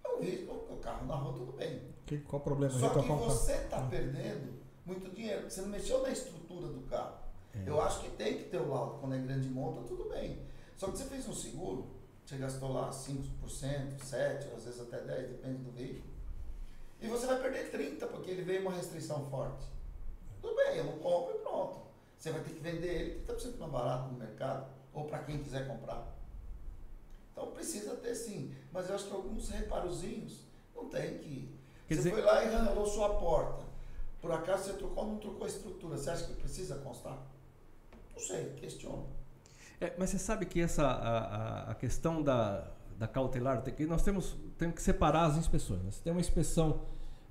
[0.05, 1.83] É um risco, o carro na rua tudo bem.
[2.07, 2.73] Que, qual o problema?
[2.79, 4.53] Só que você está perdendo
[4.87, 7.17] muito dinheiro, você não mexeu na estrutura do carro.
[7.55, 7.69] É.
[7.69, 10.39] Eu acho que tem que ter o laudo, quando é grande monta, tudo bem.
[10.77, 11.91] Só que você fez um seguro,
[12.25, 13.19] você gastou lá 5%,
[13.99, 16.13] 7%, às vezes até 10%, depende do veículo.
[17.01, 19.72] E você vai perder 30% porque ele veio uma restrição forte.
[20.43, 21.79] Tudo bem, eu não compro e pronto.
[22.19, 25.67] Você vai ter que vender ele 30% mais barato no mercado, ou para quem quiser
[25.67, 26.07] comprar.
[27.33, 28.55] Então precisa ter sim.
[28.73, 30.41] Mas eu acho que alguns reparozinhos
[30.75, 31.49] não tem que.
[31.89, 32.11] Quer você dizer...
[32.11, 33.65] foi lá e ralou sua porta.
[34.21, 35.97] Por acaso você trocou ou não trocou a estrutura?
[35.97, 37.19] Você acha que precisa constar?
[38.13, 39.09] Não sei, questiono.
[39.81, 44.03] É, mas você sabe que essa a, a questão da, da cautelar, tem que, nós
[44.03, 45.83] temos, temos que separar as inspeções.
[45.83, 45.91] Né?
[45.91, 46.83] Você tem uma inspeção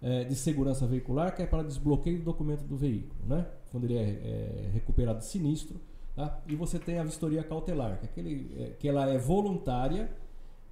[0.02, 3.46] é, de segurança veicular, que é para desbloqueio do documento do veículo, né?
[3.72, 5.80] quando ele é, é recuperado de sinistro.
[6.16, 6.42] Tá?
[6.48, 10.12] E você tem a vistoria cautelar, que, é aquele, é, que ela é voluntária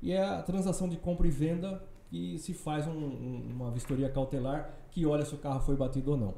[0.02, 4.10] e é a transação de compra e venda que se faz um, um, uma vistoria
[4.10, 6.34] cautelar que olha se o carro foi batido ou não.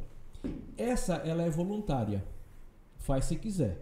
[0.77, 2.23] Essa ela é voluntária,
[2.97, 3.79] faz se quiser,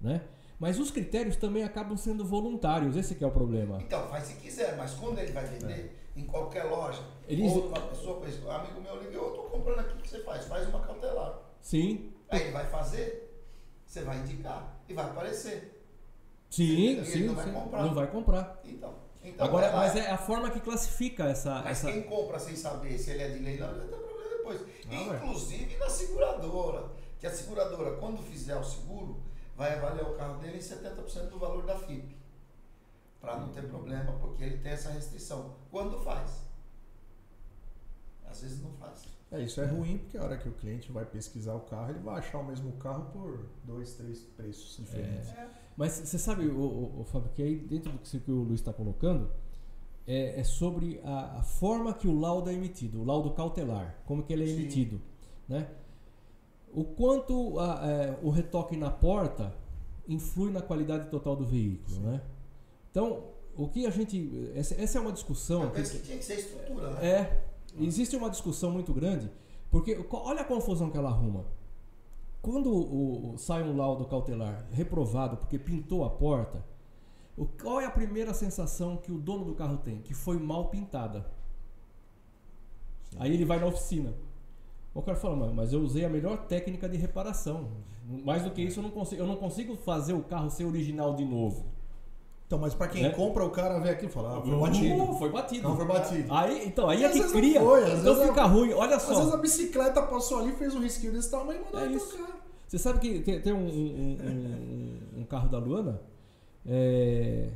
[0.00, 0.22] né?
[0.58, 3.78] Mas os critérios também acabam sendo voluntários, esse é o problema.
[3.82, 6.20] Então, faz se quiser, mas quando ele vai vender, é.
[6.20, 7.52] em qualquer loja, Eles...
[7.52, 8.22] ou uma pessoa,
[8.56, 10.44] amigo meu ligou, eu estou comprando aqui, o que você faz?
[10.44, 11.40] Faz uma cautelar.
[11.60, 12.12] Sim.
[12.30, 13.42] Aí ele vai fazer,
[13.84, 15.82] você vai indicar e vai aparecer.
[16.50, 17.12] Sim, sim.
[17.12, 17.82] Ele não vai comprar.
[17.82, 18.60] Não vai comprar.
[18.64, 18.94] Então.
[19.24, 21.62] então Agora, mas é a forma que classifica essa.
[21.62, 21.90] Mas essa...
[21.90, 24.60] quem compra sem saber se ele é de leilão, vai ter problema depois.
[24.90, 26.90] Ah, Inclusive na seguradora.
[27.18, 29.20] Que a seguradora, quando fizer o seguro,
[29.56, 32.16] vai avaliar o carro dele em 70% do valor da FIP.
[33.20, 35.56] Para não ter problema, porque ele tem essa restrição.
[35.70, 36.44] Quando faz?
[38.26, 39.06] Às vezes não faz.
[39.30, 42.00] É, isso é ruim porque a hora que o cliente vai pesquisar o carro, ele
[42.00, 45.30] vai achar o mesmo carro por dois, três preços diferentes.
[45.30, 45.48] É.
[45.76, 48.72] Mas você sabe, o, o, o, Fábio, que aí dentro do que o Luiz está
[48.72, 49.30] colocando,
[50.06, 54.22] é, é sobre a, a, forma que o laudo é emitido, o laudo cautelar, como
[54.22, 54.52] que ele é Sim.
[54.52, 55.00] emitido.
[55.48, 55.68] Né?
[56.74, 59.54] O quanto a, é, o retoque na porta
[60.08, 62.00] influi na qualidade total do veículo.
[62.00, 62.20] Né?
[62.90, 63.24] Então,
[63.56, 64.50] o que a gente.
[64.54, 65.62] Essa, essa é uma discussão.
[65.62, 67.06] Eu penso que, que tinha que ser estrutura, né?
[67.06, 67.44] É.
[67.78, 69.30] Existe uma discussão muito grande,
[69.70, 71.44] porque olha a confusão que ela arruma.
[72.40, 76.64] Quando o, o, sai um laudo cautelar reprovado porque pintou a porta,
[77.36, 80.00] o, qual é a primeira sensação que o dono do carro tem?
[80.02, 81.26] Que foi mal pintada.
[83.10, 83.16] Sim.
[83.18, 84.14] Aí ele vai na oficina.
[84.94, 87.68] O cara fala, mas eu usei a melhor técnica de reparação.
[88.24, 91.14] Mais do que isso, eu não consigo, eu não consigo fazer o carro ser original
[91.14, 91.64] de novo.
[92.46, 93.10] Então, mas para quem né?
[93.10, 95.02] compra, o cara vê aqui e fala, ah, foi batido.
[95.02, 95.68] Uh, foi batido.
[95.68, 96.32] Não foi batido.
[96.32, 97.60] Aí, então, aí é que cria.
[97.60, 98.72] Foi, então fica a, ruim.
[98.72, 99.12] Olha só.
[99.12, 102.18] Às vezes a bicicleta passou ali, fez um risquinho desse tamanho e mandou é isso.
[102.68, 104.18] Você sabe que tem, tem um, um,
[105.16, 106.00] um, um, carro da Luana
[106.66, 107.48] é,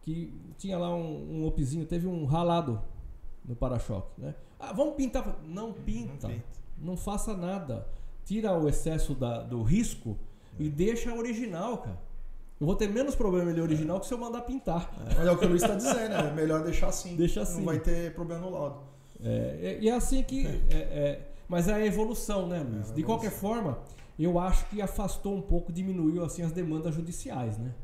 [0.00, 2.80] que tinha lá um, um opzinho, teve um ralado
[3.44, 4.34] no para-choque, né?
[4.58, 5.40] Ah, vamos pintar.
[5.44, 6.28] Não pinta.
[6.28, 6.61] Não, pinta.
[6.78, 7.86] Não faça nada.
[8.24, 10.18] Tira o excesso da, do risco
[10.58, 11.98] e deixa original, cara.
[12.60, 14.94] Eu vou ter menos problema ele original que se eu mandar pintar.
[15.10, 17.16] É, mas é o que o Luiz está dizendo, é melhor deixar assim.
[17.16, 17.58] Deixa assim.
[17.58, 18.82] Não vai ter problema no laudo.
[19.20, 20.46] É, e é assim que.
[20.70, 22.90] É, é, mas é a evolução, né, Luiz?
[22.90, 23.80] É De qualquer forma,
[24.18, 27.74] eu acho que afastou um pouco, diminuiu assim as demandas judiciais, né?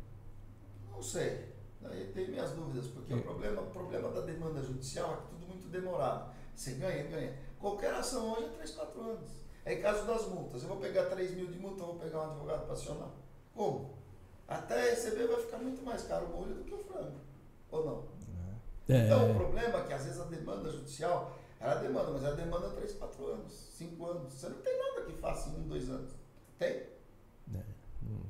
[0.92, 1.48] Não sei.
[1.84, 5.46] Aí tem minhas dúvidas, porque o, problema, o problema da demanda judicial é que tudo
[5.48, 6.30] muito demorado.
[6.54, 7.32] Você ganha, ganha.
[7.58, 9.30] Qualquer ação hoje é 3, 4 anos.
[9.64, 10.62] É em caso das multas.
[10.62, 13.10] Eu vou pegar 3 mil de multa, eu vou pegar um advogado para acionar.
[13.54, 13.98] Como?
[14.46, 17.20] Até receber vai ficar muito mais caro o molho do que o frango.
[17.70, 18.08] Ou não?
[18.88, 19.04] É.
[19.04, 22.70] Então o problema é que às vezes a demanda judicial, ela demanda, mas ela demanda
[22.70, 24.32] 3, 4 anos, 5 anos.
[24.32, 26.12] Você não tem nada que faça em 1, 2 anos.
[26.58, 26.68] Tem?
[27.54, 27.62] É.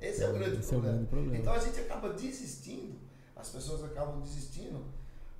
[0.01, 1.37] Esse, é o, grande Esse é o grande problema.
[1.37, 2.99] Então a gente acaba desistindo,
[3.37, 4.85] as pessoas acabam desistindo.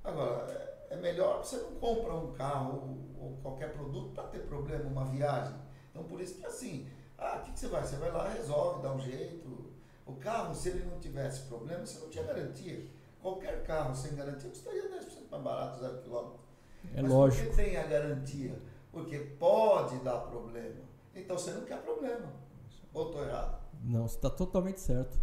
[0.01, 4.85] Agora, é, é melhor você não compra um carro ou, qualquer produto para ter problema,
[4.85, 5.55] uma viagem.
[5.91, 7.83] Então por isso que assim, ah, o que, que você vai?
[7.83, 9.69] Você vai lá, resolve, dá um jeito,
[10.05, 12.85] o carro, se ele não tivesse problema, você não tinha garantia.
[13.21, 16.39] Qualquer carro sem garantia custaria 10% mais barato, zero quilômetro.
[16.95, 17.47] É Mas lógico.
[17.47, 18.59] por que tem a garantia?
[18.91, 20.81] Porque pode dar problema.
[21.13, 22.33] Então você não quer problema.
[22.93, 23.59] Ou estou errado?
[23.83, 25.19] Não, você está totalmente certo.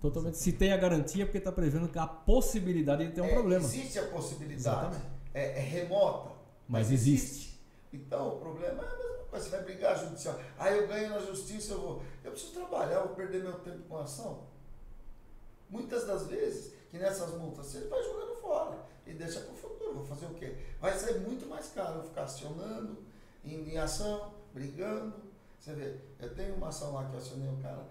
[0.00, 0.38] Totalmente.
[0.38, 3.64] Se tem a garantia, é porque está prevendo a possibilidade de ter um é, problema.
[3.64, 4.96] Existe a possibilidade.
[5.34, 6.30] É, é, remota.
[6.68, 7.32] Mas, mas existe.
[7.32, 7.60] existe.
[7.92, 10.38] Então o problema é mas você vai brigar judicial.
[10.58, 12.02] Ah, eu ganho na justiça, eu vou.
[12.24, 14.44] Eu preciso trabalhar, eu vou perder meu tempo com ação.
[15.68, 19.94] Muitas das vezes, que nessas multas você vai jogando fora e deixa para o futuro.
[19.94, 20.56] Vou fazer o quê?
[20.80, 22.98] Vai ser muito mais caro eu ficar acionando,
[23.44, 25.14] indo em ação, brigando.
[25.58, 27.86] Você vê, eu tenho uma ação lá que eu acionei o cara,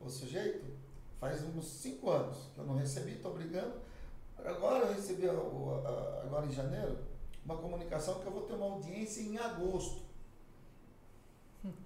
[0.00, 0.64] o sujeito,
[1.20, 3.74] faz uns 5 anos que eu não recebi, estou brigando.
[4.38, 6.96] Agora eu recebi, agora em janeiro,
[7.44, 10.00] uma comunicação que eu vou ter uma audiência em agosto.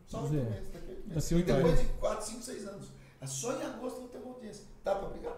[0.06, 1.18] Só oito meses, daqui a.
[1.18, 2.88] Assim, Depois de 4, 5, 6 anos.
[3.20, 4.64] É só em agosto eu vou ter uma audiência.
[4.84, 5.36] Dá para brigar?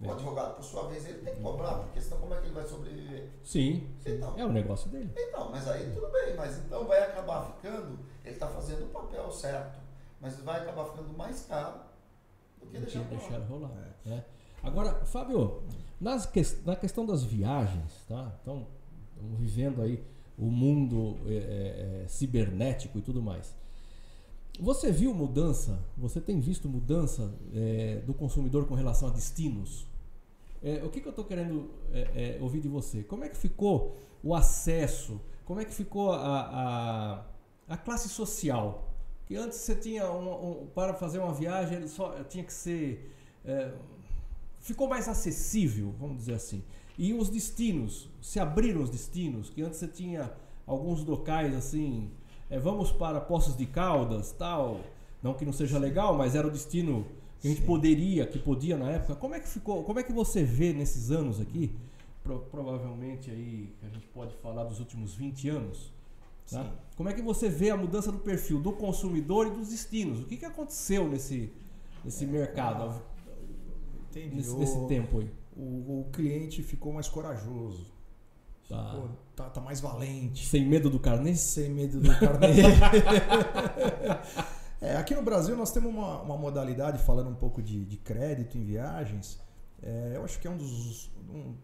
[0.00, 0.10] O é.
[0.10, 2.66] advogado, por sua vez, ele tem que cobrar, porque senão como é que ele vai
[2.66, 3.28] sobreviver?
[3.44, 4.14] Sim, sim.
[4.14, 5.12] Então, é o negócio dele.
[5.14, 9.30] Então, mas aí tudo bem, mas então vai acabar ficando, ele está fazendo o papel
[9.30, 9.78] certo,
[10.20, 11.91] mas vai acabar ficando mais caro
[12.62, 13.72] do que deixar, deixar rolar.
[14.06, 14.10] É.
[14.10, 14.24] É.
[14.62, 15.62] Agora, Fábio,
[16.00, 18.32] nas que, na questão das viagens, tá?
[18.40, 18.66] Então,
[19.14, 20.02] estamos vivendo aí
[20.38, 23.54] o mundo é, é, é, cibernético e tudo mais.
[24.60, 25.78] Você viu mudança?
[25.96, 29.86] Você tem visto mudança é, do consumidor com relação a destinos?
[30.84, 31.68] O que, que eu estou querendo
[32.40, 33.02] ouvir de você?
[33.02, 35.20] Como é que ficou o acesso?
[35.44, 37.24] Como é que ficou a, a,
[37.68, 38.91] a classe social?
[39.32, 43.10] Que antes você tinha um, um, para fazer uma viagem ele só tinha que ser
[44.60, 46.62] ficou mais acessível, vamos dizer assim.
[46.98, 50.30] E os destinos, se abriram os destinos, que antes você tinha
[50.66, 52.10] alguns locais assim,
[52.50, 54.80] é, vamos para Poços de Caldas, tal,
[55.22, 57.06] não que não seja legal, mas era o destino
[57.40, 57.66] que a gente Sim.
[57.66, 59.16] poderia, que podia na época.
[59.16, 59.82] Como é que ficou?
[59.82, 61.74] Como é que você vê nesses anos aqui?
[62.22, 65.90] Pro, provavelmente aí a gente pode falar dos últimos 20 anos.
[66.50, 66.70] Tá?
[66.96, 70.20] Como é que você vê a mudança do perfil do consumidor e dos destinos?
[70.20, 71.50] O que, que aconteceu nesse,
[72.04, 72.84] nesse é, mercado?
[72.84, 73.00] Ah,
[74.14, 75.30] nesse, nesse tempo aí?
[75.56, 77.86] o, o cliente ficou mais corajoso.
[78.68, 78.90] Tá.
[78.90, 80.46] Ficou, tá, tá, mais valente.
[80.46, 81.34] Sem medo do carnê?
[81.34, 82.48] Sem medo do carnê.
[84.80, 88.56] é, aqui no Brasil nós temos uma, uma modalidade, falando um pouco de, de crédito
[88.56, 89.38] em viagens,
[89.82, 91.10] é, eu acho que é um dos.
[91.28, 91.54] Um,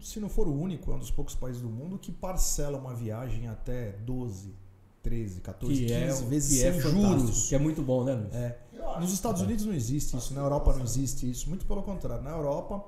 [0.00, 2.94] se não for o único, é um dos poucos países do mundo que parcela uma
[2.94, 4.54] viagem até 12,
[5.08, 7.48] 13, 14, que 15 é, vezes que é sem é juros.
[7.48, 8.34] Que é muito bom, né, Luiz?
[8.34, 8.58] É.
[9.00, 11.48] Nos Estados Unidos não existe isso, na Europa não existe isso.
[11.48, 12.22] Muito pelo contrário.
[12.22, 12.84] Na Europa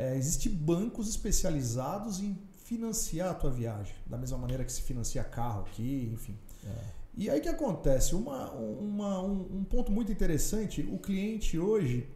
[0.00, 5.22] é, Existem bancos especializados em financiar a tua viagem, da mesma maneira que se financia
[5.24, 6.38] carro aqui, enfim.
[6.64, 7.00] É.
[7.16, 8.14] E aí o que acontece?
[8.14, 12.08] Uma, uma, um, um, ponto muito interessante, o cliente hoje,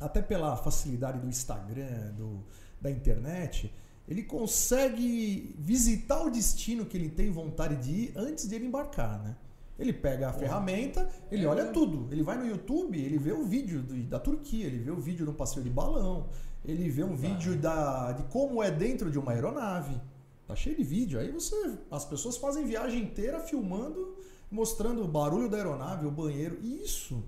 [0.00, 2.44] até pela facilidade do Instagram, do,
[2.80, 3.72] da internet,
[4.08, 9.22] ele consegue visitar o destino que ele tem vontade de ir antes de ele embarcar,
[9.22, 9.36] né?
[9.78, 12.08] Ele pega a ferramenta, ele é, olha tudo.
[12.10, 15.26] Ele vai no YouTube, ele vê o vídeo do, da Turquia, ele vê o vídeo
[15.26, 16.28] do passeio de balão,
[16.64, 20.00] ele vê um vídeo da, de como é dentro de uma aeronave.
[20.46, 21.20] Tá cheio de vídeo.
[21.20, 21.54] Aí você.
[21.90, 24.16] As pessoas fazem viagem inteira filmando
[24.50, 26.58] mostrando o barulho da aeronave, o banheiro.
[26.62, 27.22] Isso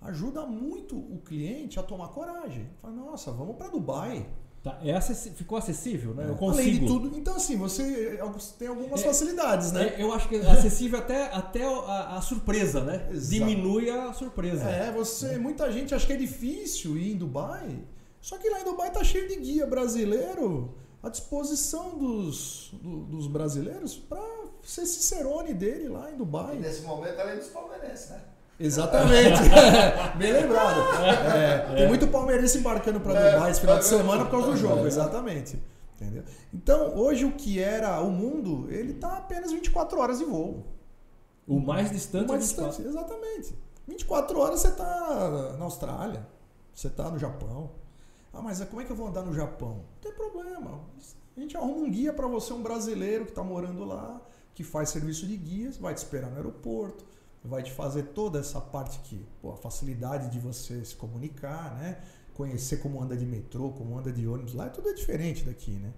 [0.00, 2.68] ajuda muito o cliente a tomar coragem.
[2.80, 4.28] Fala, nossa, vamos para Dubai.
[4.62, 6.26] Tá, é acessi ficou acessível, né?
[6.26, 6.28] É.
[6.30, 6.60] Eu consigo.
[6.68, 8.18] Além de tudo, então assim, você
[8.58, 9.94] tem algumas É, facilidades, né?
[9.96, 13.08] É, eu acho que é acessível até, até a, a surpresa, né?
[13.10, 13.30] Exato.
[13.30, 14.64] Diminui a surpresa.
[14.68, 17.78] É, você, muita gente acha que é difícil ir em Dubai.
[18.20, 23.26] Só que lá em Dubai tá cheio de guia brasileiro à disposição dos, do- dos
[23.28, 24.20] brasileiros para
[24.62, 26.56] ser cicerone dele lá em E Dubai.
[26.56, 28.20] nesse momento, além dos palmeirenses, né?
[28.60, 29.40] Exatamente.
[30.18, 30.80] Bem lembrado.
[31.34, 33.88] É, tem muito palmeirense embarcando para É, Dubai esse final de ver.
[33.88, 34.86] semana por causa do jogo, É.
[34.86, 35.60] exatamente.
[35.96, 36.22] Entendeu?
[36.52, 40.64] Então, hoje o que era o mundo, ele tá apenas 24 horas de voo.
[41.48, 42.68] O mais distante Mais é 24.
[42.84, 43.54] distante, exatamente.
[43.88, 46.26] 24 horas você está na Austrália,
[46.74, 47.70] você está no Japão.
[48.32, 49.70] Ah, mas como é que eu vou andar no Japão?
[49.78, 50.80] Não tem problema.
[51.36, 54.20] A gente arruma um guia para você, um brasileiro que está morando lá,
[54.54, 57.04] que faz serviço de guias, vai te esperar no aeroporto,
[57.44, 61.98] vai te fazer toda essa parte aqui, pô, a facilidade de você se comunicar, né?
[62.34, 65.92] Conhecer como anda de metrô, como anda de ônibus lá, tudo é diferente daqui, né?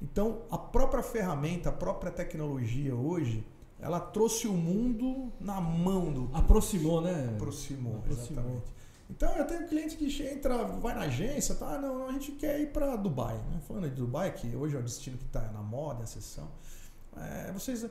[0.00, 3.46] Então, a própria ferramenta, a própria tecnologia hoje,
[3.80, 7.30] ela trouxe o mundo na mão do Aproximou, né?
[7.34, 8.42] aproximou, Aproximou.
[8.42, 8.72] exatamente.
[9.10, 11.78] Então eu tenho cliente que entra, vai na agência, tá?
[11.78, 13.36] Não, não, a gente quer ir para Dubai.
[13.36, 13.60] Né?
[13.68, 16.48] Falando de Dubai, que hoje é o destino que está na moda, a sessão.
[17.16, 17.84] É, vocês,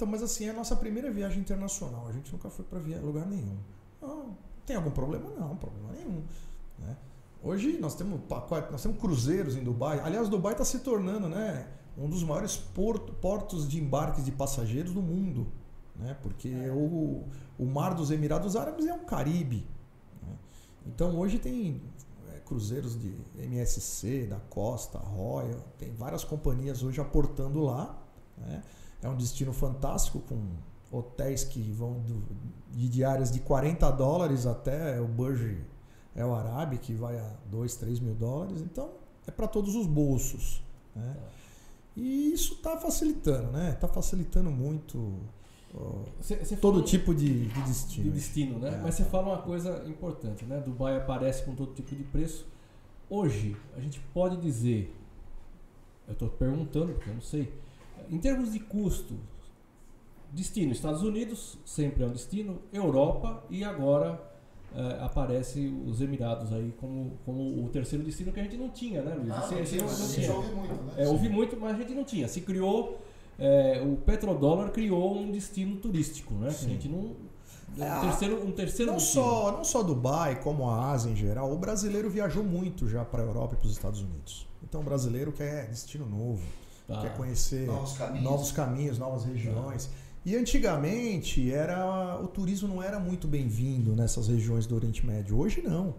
[0.00, 2.08] então, mas assim, é a nossa primeira viagem internacional.
[2.08, 3.58] A gente nunca foi para lugar nenhum.
[4.00, 4.34] Não,
[4.64, 5.28] tem algum problema?
[5.38, 6.24] Não, problema nenhum.
[6.78, 6.96] Né?
[7.42, 10.00] Hoje nós temos pacote, nós temos cruzeiros em Dubai.
[10.00, 14.94] Aliás, Dubai está se tornando, né, um dos maiores porto, portos de embarques de passageiros
[14.94, 15.46] do mundo,
[15.94, 16.16] né?
[16.22, 17.26] Porque o,
[17.58, 19.66] o mar dos Emirados Árabes é um Caribe.
[20.22, 20.34] né?
[20.86, 21.82] Então hoje tem
[22.32, 28.02] é, cruzeiros de MSC, da Costa, Royal, tem várias companhias hoje aportando lá.
[28.38, 28.62] né?
[29.02, 30.38] É um destino fantástico com
[30.92, 32.22] hotéis que vão do-
[32.72, 35.56] de diárias de 40 dólares até o Burj
[36.14, 38.60] El Arabi, que vai a 2, 3 mil dólares.
[38.60, 38.90] Então
[39.26, 40.62] é para todos os bolsos.
[40.94, 41.16] Né?
[41.96, 43.70] E isso está facilitando, né?
[43.72, 45.14] Está facilitando muito
[45.74, 48.10] ó, Você- você todo falou tipo de, de de destino.
[48.12, 48.74] destino, né?
[48.74, 48.80] É.
[48.82, 50.60] Mas você fala uma coisa importante, né?
[50.60, 52.46] Dubai aparece com todo tipo de preço.
[53.08, 54.94] Hoje, a gente pode dizer,
[56.06, 57.52] eu estou perguntando porque eu não sei,
[58.10, 59.14] em termos de custo,
[60.32, 64.20] destino Estados Unidos sempre é um destino, Europa e agora
[64.74, 69.02] eh, aparece os Emirados aí como, como o terceiro destino que a gente não tinha,
[69.02, 69.32] né, Luiz?
[69.32, 70.32] Ah, Esse- não tinha, não- tinha.
[70.32, 70.92] ouve muito, né?
[70.96, 72.28] É, ouvi muito, mas a gente não tinha.
[72.28, 72.98] Se criou,
[73.38, 76.48] é, o petrodólar criou um destino turístico, né?
[76.50, 77.16] Que a gente não.
[77.78, 79.24] Um É, terceiro, um terceiro Não destino.
[79.24, 83.22] só, não só Dubai, como a Ásia em geral, o brasileiro viajou muito já para
[83.22, 84.44] a Europa e para os Estados Unidos.
[84.62, 86.42] Então o brasileiro quer destino novo,
[86.94, 87.00] Tá.
[87.02, 88.24] quer conhecer Novos caminhos.
[88.24, 89.88] novos caminhos, novas regiões.
[90.24, 95.38] E antigamente era o turismo não era muito bem-vindo nessas regiões do Oriente Médio.
[95.38, 95.94] Hoje não.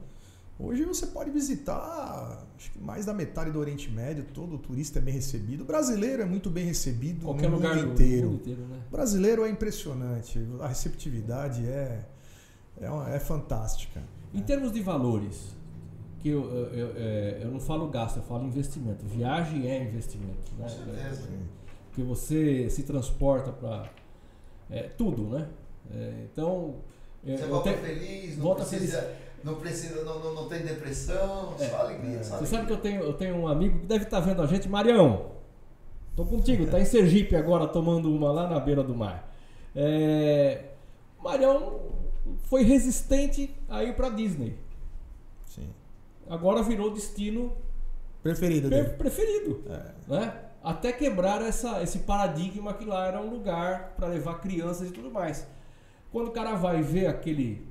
[0.60, 5.02] Hoje você pode visitar acho que mais da metade do Oriente Médio, todo turista é
[5.02, 5.62] bem recebido.
[5.62, 8.28] O brasileiro é muito bem recebido Qualquer no lugar mundo do inteiro.
[8.30, 8.78] mundo inteiro, né?
[8.88, 12.06] O brasileiro é impressionante, a receptividade é,
[12.80, 14.04] é, uma- é fantástica.
[14.34, 15.56] Em termos de valores,
[16.22, 19.06] que eu, eu, eu, é, eu não falo gasto, eu falo investimento.
[19.06, 20.64] Viagem é investimento, né?
[20.64, 21.28] Com certeza.
[21.88, 23.90] Porque você se transporta para
[24.98, 25.48] tudo, né?
[25.94, 26.76] É, então,
[27.26, 31.54] é, Você volta tenho- feliz, não volta precisa, não precisa, não, não, não tem depressão,
[31.60, 32.48] É, só alegria, só Você alegria.
[32.48, 35.32] sabe que eu tenho, eu tenho um amigo que deve estar vendo a gente, Marião.
[36.16, 39.34] Tô contigo, tá em Sergipe agora tomando uma lá na beira do mar.
[39.76, 40.66] É,
[41.22, 41.80] Marião
[42.44, 44.56] foi resistente a ir para Disney.
[46.30, 47.52] Agora virou destino
[48.24, 48.94] Preferido pre- dele.
[48.96, 49.92] preferido, É.
[50.08, 50.34] né?
[50.64, 55.10] Até quebrar essa, esse paradigma que lá era um lugar para levar crianças e tudo
[55.10, 55.48] mais.
[56.12, 57.66] Quando o cara vai ver aquele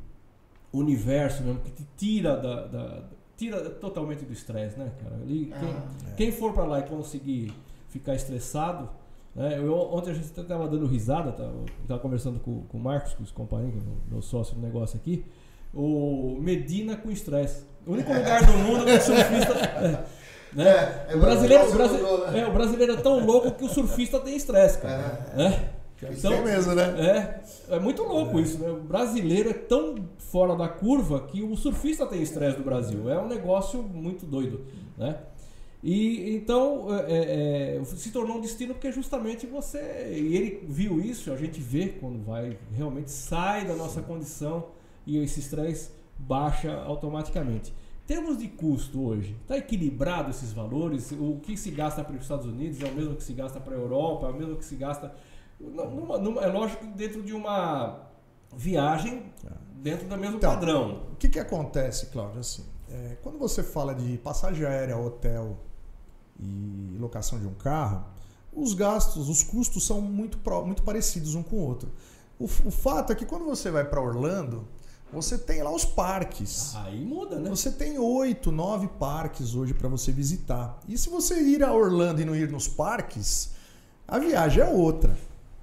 [0.72, 3.02] universo mesmo que te tira da, da-
[3.36, 5.16] tira totalmente do estresse, né, cara?
[5.26, 6.14] Quem, Ah, É.
[6.14, 7.52] quem for para lá e conseguir
[7.88, 8.88] ficar estressado,
[9.34, 9.56] né?
[9.58, 11.44] Eu, ontem a gente até tava dando risada, tá?
[11.44, 14.96] eu tava conversando com, com o Marcos, com os companheiros, meu, meu sócio do negócio
[14.98, 15.24] aqui,
[15.72, 17.64] o Medina com estresse.
[17.86, 19.52] O único lugar do mundo que o surfista.
[19.54, 20.04] é,
[20.52, 20.64] né?
[21.08, 22.40] É, é o, brasileiro, o, mudou, né?
[22.40, 25.32] é, o brasileiro é tão louco que o surfista tem estresse, cara.
[25.36, 25.70] né?
[26.10, 27.40] Isso Então- é mesmo, né?
[27.68, 28.70] É, é muito louco isso, né?
[28.70, 33.10] O brasileiro é tão fora da curva que o surfista tem estresse do Brasil.
[33.10, 34.64] É um negócio muito doido,
[34.96, 35.16] né?
[35.82, 39.78] E então é, é, se tornou um destino porque justamente você
[40.14, 44.66] e ele viu isso, a gente vê quando vai realmente sai da nossa condição
[45.06, 45.90] e esse estresse
[46.20, 47.72] baixa automaticamente.
[48.04, 51.12] Em termos de custo hoje, está equilibrado esses valores?
[51.12, 53.74] O que se gasta para os Estados Unidos é o mesmo que se gasta para
[53.74, 55.14] a Europa, é o mesmo que se gasta
[55.60, 58.08] Numa, numa, é lógico que dentro de uma
[58.56, 59.50] viagem, é.
[59.74, 61.02] dentro do mesmo então, padrão.
[61.12, 62.40] O que, que acontece, Cláudio?
[62.40, 65.58] Assim, é, quando você fala de passagem aérea, hotel
[66.38, 68.04] e locação de um carro,
[68.52, 71.92] os gastos, os custos são muito, muito parecidos um com o outro.
[72.38, 74.66] O, o fato é que quando você vai para Orlando,
[75.12, 76.74] você tem lá os parques.
[76.76, 77.50] Aí muda, né?
[77.50, 80.80] Você tem oito, nove parques hoje para você visitar.
[80.88, 83.50] E se você ir a Orlando e não ir nos parques,
[84.06, 85.16] a viagem é outra.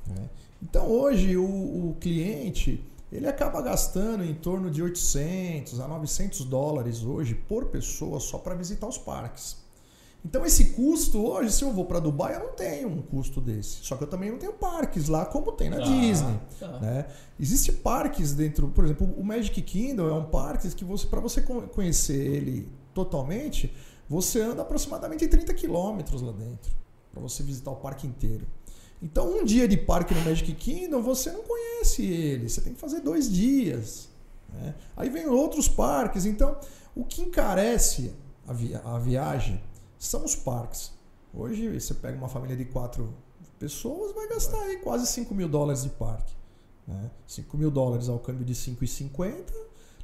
[0.05, 0.29] Né?
[0.61, 7.03] Então hoje o, o, cliente ele acaba gastando em torno de 800 a 900 dólares
[7.03, 9.66] hoje por pessoa só para visitar os parques.
[10.25, 13.77] Então esse custo hoje, se eu vou para Dubai, eu não tenho um custo desse.
[13.83, 16.39] Só que eu também não tenho parques lá como tem na ah, Disney.
[16.59, 16.79] Tá.
[16.79, 17.05] Né?
[17.39, 21.41] Existe parques dentro, por exemplo, o Magic Kingdom é um parque que você, para você
[21.41, 23.73] conhecer ele totalmente,
[24.09, 26.71] você anda aproximadamente 30 quilômetros lá dentro
[27.11, 28.45] para você visitar o parque inteiro.
[29.01, 32.79] Então, um dia de parque no Magic Kingdom, você não conhece ele, você tem que
[32.79, 34.09] fazer dois dias.
[34.51, 34.73] Né?
[34.95, 36.25] Aí vem outros parques.
[36.25, 36.57] Então,
[36.95, 38.13] o que encarece
[38.47, 39.61] a, a viagem
[39.97, 40.91] são os parques.
[41.33, 43.13] Hoje, você pega uma família de quatro
[43.59, 46.33] pessoas, vai gastar aí quase 5 mil dólares de parque.
[46.87, 47.09] Né?
[47.25, 49.33] 5 mil dólares ao câmbio de 5,50,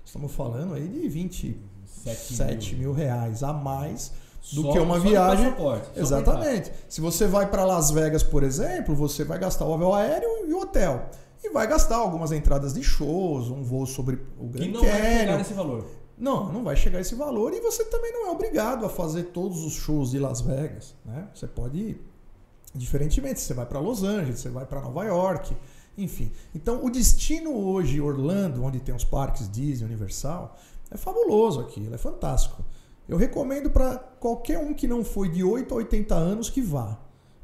[0.04, 2.80] estamos falando aí de 27 mil.
[2.80, 4.12] mil reais a mais
[4.52, 5.54] do só, que uma viagem.
[5.96, 6.72] Exatamente.
[6.90, 10.54] Se você vai para Las Vegas, por exemplo, você vai gastar o avião aéreo e
[10.54, 11.10] o hotel.
[11.42, 14.94] E vai gastar algumas entradas de shows, um voo sobre o Grand Que não Canyon.
[15.02, 15.86] vai chegar nesse valor.
[16.18, 19.64] Não, não vai chegar esse valor e você também não é obrigado a fazer todos
[19.64, 21.28] os shows de Las Vegas, né?
[21.34, 22.02] Você pode ir
[22.74, 25.56] diferentemente, você vai para Los Angeles, você vai para Nova York,
[25.98, 26.32] enfim.
[26.54, 30.58] Então, o destino hoje, Orlando, onde tem os parques Disney, Universal,
[30.90, 32.64] é fabuloso aquilo, é fantástico.
[33.08, 36.98] Eu recomendo para qualquer um que não foi de 8 a 80 anos que vá.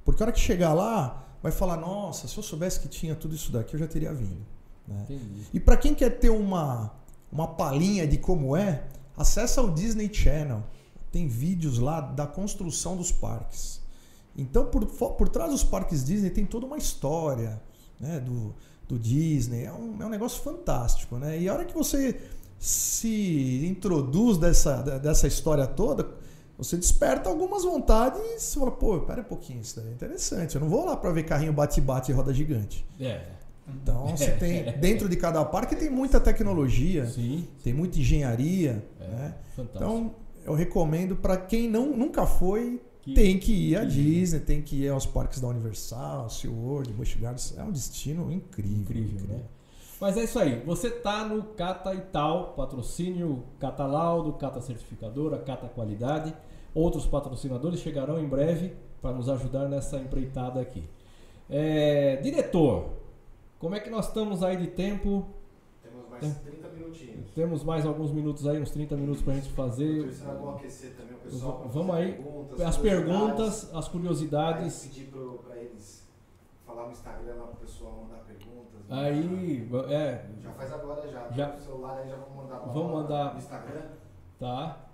[0.05, 3.35] Porque a hora que chegar lá, vai falar: nossa, se eu soubesse que tinha tudo
[3.35, 4.45] isso daqui, eu já teria vindo.
[4.87, 5.05] Né?
[5.53, 6.91] E para quem quer ter uma,
[7.31, 8.83] uma palhinha de como é,
[9.17, 10.63] acessa o Disney Channel.
[11.11, 13.79] Tem vídeos lá da construção dos parques.
[14.37, 17.61] Então, por, por trás dos parques Disney tem toda uma história
[17.99, 18.53] né, do,
[18.87, 19.65] do Disney.
[19.65, 21.17] É um, é um negócio fantástico.
[21.17, 21.39] Né?
[21.41, 22.19] E a hora que você
[22.57, 26.07] se introduz dessa, dessa história toda,
[26.57, 30.55] você desperta algumas vontades e você fala, pô, pera um pouquinho, isso daí é interessante.
[30.55, 32.85] Eu não vou lá para ver carrinho bate-bate e roda gigante.
[32.99, 33.38] É.
[33.81, 34.77] Então você tem.
[34.77, 37.47] Dentro de cada parque tem muita tecnologia, Sim.
[37.63, 38.83] tem muita engenharia.
[38.99, 39.35] É, né?
[39.57, 40.15] Então
[40.45, 44.83] eu recomendo para quem não, nunca foi, que, tem que ir à Disney, tem que
[44.83, 47.55] ir aos parques da Universal, SeaWorld, Busch Gardens.
[47.57, 48.77] É um destino incrível.
[48.81, 49.37] Incrível, incrível.
[49.37, 49.43] né?
[49.99, 50.63] Mas é isso aí.
[50.65, 56.33] Você tá no Cata e Tal, patrocínio Cata Laudo, Cata Certificadora, Cata Qualidade.
[56.73, 60.83] Outros patrocinadores chegarão em breve para nos ajudar nessa empreitada aqui.
[61.49, 62.98] É, diretor,
[63.59, 65.27] como é que nós estamos aí de tempo?
[65.83, 67.31] Temos mais 30 minutinhos.
[67.31, 70.07] Temos mais alguns minutos aí, uns 30 minutos para a gente fazer.
[70.07, 71.67] Isso é bom aquecer também o pessoal.
[71.67, 72.13] Vamos aí.
[72.13, 74.83] Perguntas, as perguntas, as curiosidades.
[74.83, 75.11] Aí pedir
[75.45, 76.07] para eles
[76.65, 78.79] falar no Instagram lá para o pessoal mandar perguntas.
[78.89, 80.25] Aí, é.
[80.41, 81.29] Já faz agora já.
[81.29, 83.85] já no celular aí já vamos mandar Vamos mandar no Instagram.
[84.39, 84.85] Tá.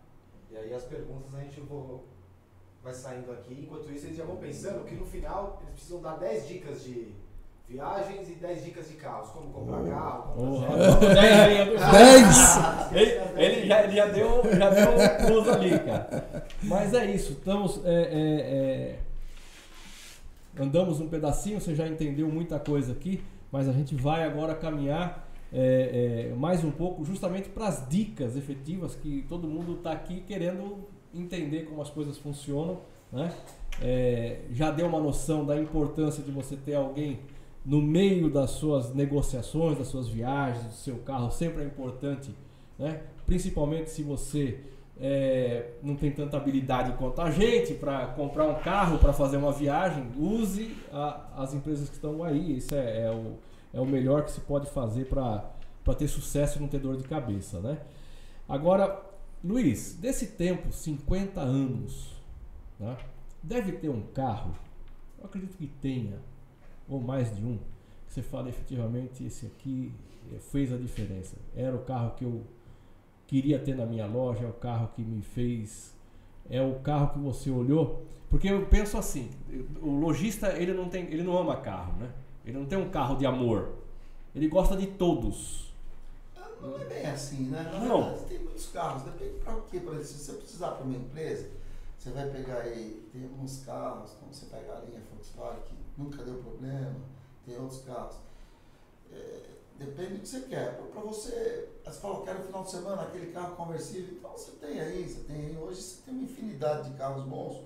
[0.50, 2.04] E aí as perguntas a gente vou,
[2.84, 3.62] vai saindo aqui.
[3.62, 7.14] Enquanto isso, eles já vão pensando que no final eles precisam dar 10 dicas de
[7.68, 9.30] viagens e 10 dicas de carros.
[9.30, 9.90] Como comprar oh.
[9.90, 11.92] carro, comprar oh.
[11.94, 12.94] 10!
[12.94, 16.48] ele, ele, já, ele já deu, já deu um plus ali, cara.
[16.64, 17.34] Mas é isso.
[17.34, 17.82] Estamos.
[17.86, 19.00] É, é, é
[20.58, 25.28] andamos um pedacinho, você já entendeu muita coisa aqui, mas a gente vai agora caminhar
[25.54, 30.22] é, é, mais um pouco justamente para as dicas efetivas que todo mundo está aqui
[30.22, 30.80] querendo
[31.14, 32.82] entender como as coisas funcionam.
[33.12, 33.34] Né?
[33.82, 37.20] É, já deu uma noção da importância de você ter alguém
[37.66, 42.34] no meio das suas negociações, das suas viagens, do seu carro, sempre é importante,
[42.78, 43.02] né?
[43.26, 44.60] principalmente se você
[45.00, 49.52] é, não tem tanta habilidade quanto a gente para comprar um carro, para fazer uma
[49.52, 52.58] viagem, use a, as empresas que estão aí.
[52.58, 53.34] Isso é, é, o,
[53.74, 55.44] é o melhor que se pode fazer para
[55.98, 57.60] ter sucesso e não ter dor de cabeça.
[57.60, 57.80] Né?
[58.48, 59.02] Agora,
[59.44, 62.14] Luiz, desse tempo, 50 anos,
[62.80, 62.96] né,
[63.44, 64.56] deve ter um carro,
[65.20, 66.18] eu acredito que tenha,
[66.88, 67.58] ou mais de um,
[68.08, 69.92] que você fala efetivamente, esse aqui
[70.52, 71.36] fez a diferença.
[71.56, 72.44] Era o carro que eu
[73.28, 75.94] queria ter na minha loja, é o carro que me fez,
[76.50, 79.30] é o carro que você olhou, porque eu penso assim,
[79.82, 82.12] o lojista ele não tem, ele não ama carro, né?
[82.46, 83.74] Ele não tem um carro de amor,
[84.36, 85.74] ele gosta de todos.
[86.62, 87.64] Não é bem assim, né?
[87.64, 88.04] Na não.
[88.04, 89.80] Verdade, tem muitos carros, depende para o quê?
[89.80, 91.50] Por exemplo, se você precisar para uma empresa,
[91.98, 96.24] você vai pegar aí, tem alguns carros, como você pega a linha Volkswagen, que nunca
[96.24, 96.96] deu problema,
[97.46, 98.16] tem outros carros.
[99.12, 100.78] É, depende do que você quer.
[100.78, 104.80] Para você, você fala, quero no final de semana aquele carro conversível, então você tem
[104.80, 105.58] aí, você tem aí.
[105.58, 107.62] Hoje você tem uma infinidade de carros bons.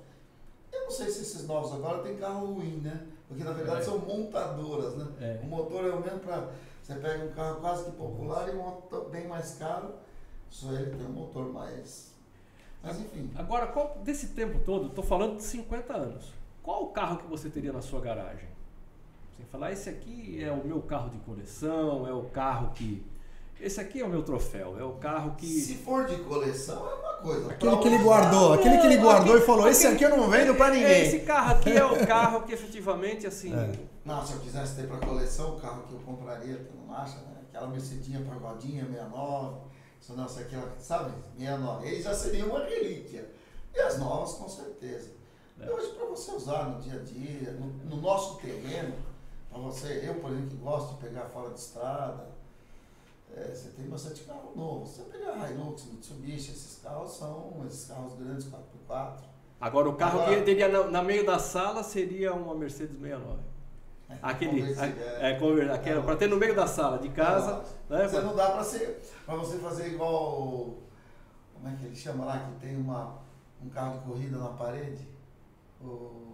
[0.71, 3.07] Eu não sei se esses novos agora tem carro ruim, né?
[3.27, 3.83] Porque na verdade é.
[3.83, 5.07] são montadoras, né?
[5.21, 5.39] É.
[5.43, 6.49] O motor é o mesmo para.
[6.83, 9.93] Você pega um carro quase que popular e um motor bem mais caro,
[10.49, 12.11] só ele tem um motor mais.
[12.81, 13.31] Mas enfim.
[13.35, 16.33] Agora, qual, desse tempo todo, estou falando de 50 anos,
[16.63, 18.49] qual o carro que você teria na sua garagem?
[19.31, 23.05] Você falar, esse aqui é o meu carro de coleção, é o carro que
[23.61, 25.45] esse aqui é o meu troféu, é o carro que.
[25.45, 27.51] Se for de coleção, é uma coisa.
[27.51, 30.29] Aquele que ele guardou, aquele que ele guardou aquele, e falou: Esse aqui eu não
[30.29, 31.01] vendo pra ninguém.
[31.01, 33.53] Esse carro aqui é o carro que efetivamente, assim.
[33.53, 33.71] É.
[34.05, 37.17] Não, se eu quisesse ter pra coleção, o carro que eu compraria, tu não acha,
[37.17, 37.35] né?
[37.49, 39.57] Aquela Mercedinha pagodinha, 69.
[39.99, 41.11] Se não, se aquela, sabe?
[41.37, 41.85] 69.
[41.85, 43.29] Aí já seria uma relíquia.
[43.75, 45.11] E as novas, com certeza.
[45.61, 45.69] É.
[45.71, 48.95] Hoje, para você usar no dia a dia, no, no nosso terreno,
[49.49, 52.39] para você, eu, por exemplo, que gosto de pegar fora de estrada
[53.35, 54.85] é, você tem bastante carro novo.
[54.85, 59.19] Você pegar Hilux, Mitsubishi, esses carros são esses carros grandes 4x4.
[59.61, 63.39] Agora o carro Agora, que teria na, na, meio da sala seria uma Mercedes 69.
[64.09, 67.63] É, aquele, é, é, aquela, para ter no meio da sala de casa.
[67.87, 68.65] Né, você não dá para
[69.25, 70.77] para você fazer igual
[71.53, 73.19] como é que ele chama lá que tem uma
[73.61, 75.07] um carro de corrida na parede.
[75.81, 76.29] O,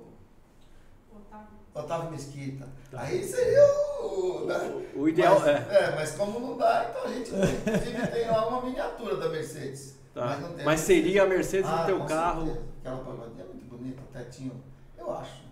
[1.73, 2.67] Otávio Mesquita.
[2.89, 3.01] Tá.
[3.01, 3.61] Aí seria
[4.01, 4.45] o.
[4.45, 4.85] Né?
[4.95, 5.67] O, ideal mas, é.
[5.71, 9.97] É, mas como não dá, então a gente inclusive tem lá uma miniatura da Mercedes.
[10.13, 10.25] Tá.
[10.25, 12.45] Mas, mas seria a Mercedes ah, no teu carro.
[12.45, 12.65] Certeza.
[12.79, 14.63] Aquela pagodinha é muito bonita, tetinho,
[14.97, 15.43] eu acho.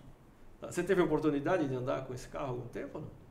[0.61, 0.71] Tá.
[0.71, 2.99] Você teve a oportunidade de andar com esse carro algum tempo?
[2.99, 3.23] Não?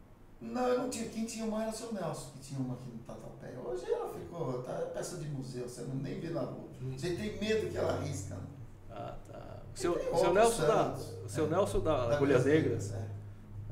[0.52, 1.08] Não, eu não tinha.
[1.08, 3.54] Quem tinha uma era o seu Nelson, que tinha uma aqui no Tatuapé.
[3.64, 6.68] Hoje ela ficou, tá é peça de museu, você não nem vê na rua.
[6.82, 6.92] Hum.
[6.94, 8.34] Você tem medo que ela risca.
[8.34, 8.42] Né?
[8.90, 9.61] Ah, tá.
[9.74, 10.96] Seu, seu Nelson da,
[11.26, 11.48] seu é.
[11.48, 12.92] Nelson da, da Agulhas Negras.
[12.92, 13.08] É.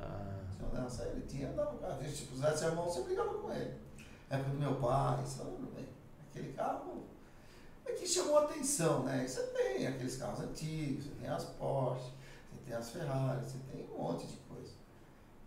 [0.00, 0.40] Ah.
[0.58, 2.04] Seu Nelson, ele tinha, andava com carro.
[2.04, 3.74] Se pusesse a mão, você brigava com ele.
[4.30, 5.50] Época do meu pai, sabe?
[6.30, 7.02] Aquele carro
[7.84, 9.26] é que chamou a atenção, né?
[9.26, 12.12] Você tem aqueles carros antigos, você tem as Porsche,
[12.50, 14.70] você tem as Ferrari, você tem um monte de coisa.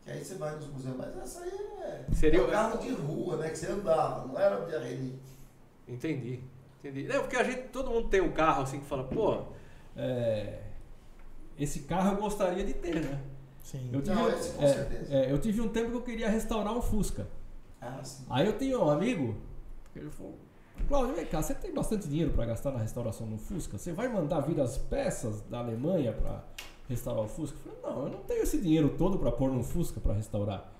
[0.04, 1.52] Que aí você vai nos museus, mas essa aí
[1.82, 3.50] é, Seria é um carro de rua, né?
[3.50, 5.20] Que você andava, não era de relíquia.
[5.88, 6.44] Entendi.
[6.80, 7.10] Entendi.
[7.10, 9.46] É, porque a gente, todo mundo tem um carro assim que fala, pô,
[9.96, 10.60] é,
[11.58, 13.22] esse carro eu gostaria de ter, né?
[13.62, 13.90] Sim.
[13.92, 15.14] Eu tive, Não, esse, com é, certeza.
[15.14, 17.28] É, eu tive um tempo que eu queria restaurar um Fusca.
[17.82, 18.26] Ah, sim.
[18.30, 19.36] Aí eu tinha um amigo,
[19.96, 20.38] ele falou,
[20.88, 23.78] Cláudio, vem cá, você tem bastante dinheiro para gastar na restauração do Fusca?
[23.78, 26.44] Você vai mandar vir as peças da Alemanha para
[26.90, 27.58] restaurar o Fusca?
[27.66, 30.72] Eu falei, não, eu não tenho esse dinheiro todo para pôr num Fusca para restaurar.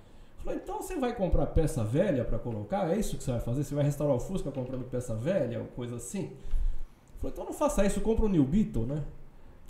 [0.44, 2.92] Falei, então você vai comprar peça velha para colocar?
[2.92, 3.64] É isso que você vai fazer?
[3.64, 6.36] Você vai restaurar o Fusca comprando peça velha ou coisa assim?
[7.24, 9.02] Falei, então não faça isso, compra o New Beetle, né?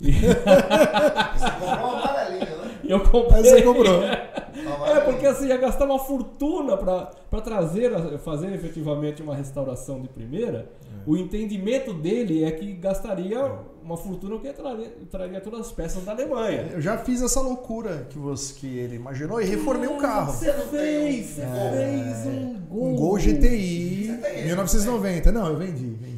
[0.00, 0.10] E...
[0.10, 2.80] Você comprou um amarelinho, né?
[2.82, 3.42] Eu comprei.
[3.42, 4.00] Você comprou.
[4.86, 10.70] É, porque assim, ia gastar uma fortuna para trazer, fazer efetivamente uma restauração de primeira.
[10.84, 11.02] É.
[11.06, 13.58] O entendimento dele é que gastaria é.
[13.82, 16.68] uma fortuna que traria, traria todas as peças da Alemanha.
[16.72, 20.32] Eu já fiz essa loucura que, você, que ele imaginou e reformei um carro.
[20.32, 21.72] Você fez, você é.
[21.72, 22.84] fez um Gol.
[22.84, 25.32] Um Gol GTI 1990.
[25.32, 26.13] Não, eu vendi, vendi,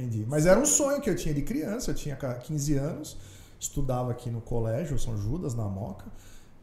[0.00, 0.24] vendi.
[0.26, 3.16] Mas era um sonho que eu tinha de criança, eu tinha 15 anos,
[3.58, 6.06] estudava aqui no colégio São Judas, na Moca.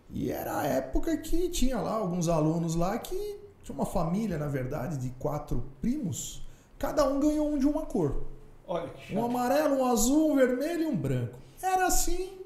[0.09, 4.47] E era a época que tinha lá alguns alunos lá que tinha uma família, na
[4.47, 6.41] verdade, de quatro primos.
[6.79, 8.23] Cada um ganhou um de uma cor.
[8.65, 11.37] Olha, um amarelo, um azul, um vermelho e um branco.
[11.61, 12.37] Era assim,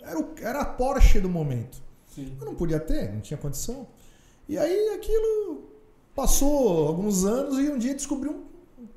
[0.00, 1.80] era, o, era a Porsche do momento.
[2.08, 2.36] Sim.
[2.40, 3.86] Eu não podia ter, não tinha condição.
[4.48, 5.70] E aí aquilo
[6.14, 8.49] passou alguns anos e um dia descobri um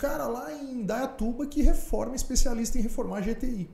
[0.03, 3.69] cara lá em Dayatuba que reforma, especialista em reformar GTI.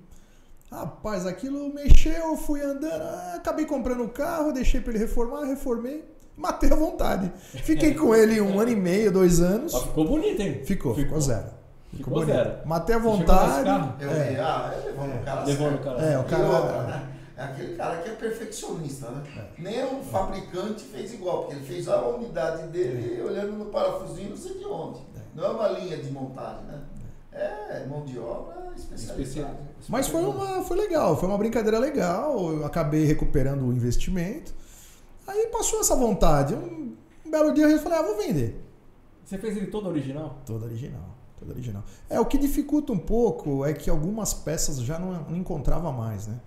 [0.71, 5.45] Rapaz, aquilo mexeu, fui andando, ah, acabei comprando o um carro, deixei para ele reformar,
[5.45, 6.05] reformei,
[6.37, 7.33] matei à vontade.
[7.39, 9.73] Fiquei com ele um ano e meio, dois anos.
[9.73, 10.61] Mas ficou bonito, hein?
[10.63, 11.47] Ficou, ficou, ficou zero.
[11.91, 12.59] Ficou, ficou zero.
[12.63, 13.67] Matei à vontade.
[13.99, 14.39] Eu é.
[14.39, 15.43] ah, levou no cara.
[15.45, 16.01] Levou no cara.
[16.03, 16.47] É, o cara.
[16.47, 17.09] Outra, né?
[17.37, 19.23] É aquele cara que é perfeccionista, né?
[19.35, 19.61] É.
[19.61, 23.23] Nem o fabricante fez igual, porque ele fez a unidade dele é.
[23.23, 25.09] olhando no parafusinho não sei de onde.
[25.39, 25.41] É.
[25.41, 26.81] Não é uma linha de montagem, né?
[27.31, 29.57] É, mão de obra especializada.
[29.87, 32.51] Mas foi, uma, foi legal, foi uma brincadeira legal.
[32.51, 34.53] Eu acabei recuperando o investimento.
[35.25, 36.55] Aí passou essa vontade.
[36.55, 38.61] Um, um belo dia eu falei, ah, vou vender.
[39.23, 40.39] Você fez ele todo original?
[40.45, 41.15] Todo original.
[41.39, 41.83] Todo original.
[42.09, 46.27] É, o que dificulta um pouco é que algumas peças já não, não encontrava mais,
[46.27, 46.39] né?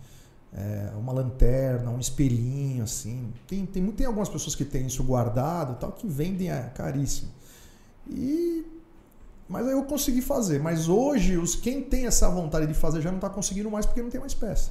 [0.52, 3.32] É, uma lanterna, um espelhinho, assim.
[3.46, 7.30] Tem, tem, tem algumas pessoas que têm isso guardado tal, que vendem é, caríssimo.
[8.10, 8.66] E
[9.48, 10.60] mas aí eu consegui fazer.
[10.60, 14.02] Mas hoje, os quem tem essa vontade de fazer já não está conseguindo mais porque
[14.02, 14.70] não tem mais peça.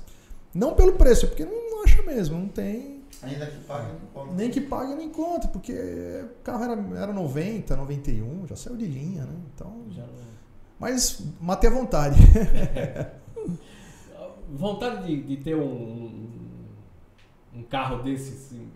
[0.54, 3.02] Não pelo preço, é porque não acha mesmo, não tem.
[3.24, 4.34] Ainda que pague, não conta.
[4.34, 8.86] Nem que pague, nem conta, porque o carro era, era 90, 91, já saiu de
[8.86, 9.36] linha, né?
[9.54, 9.86] Então.
[9.92, 10.04] Já...
[10.80, 12.20] Mas matei a vontade.
[14.50, 16.30] vontade de, de ter um,
[17.56, 18.70] um carro desse assim,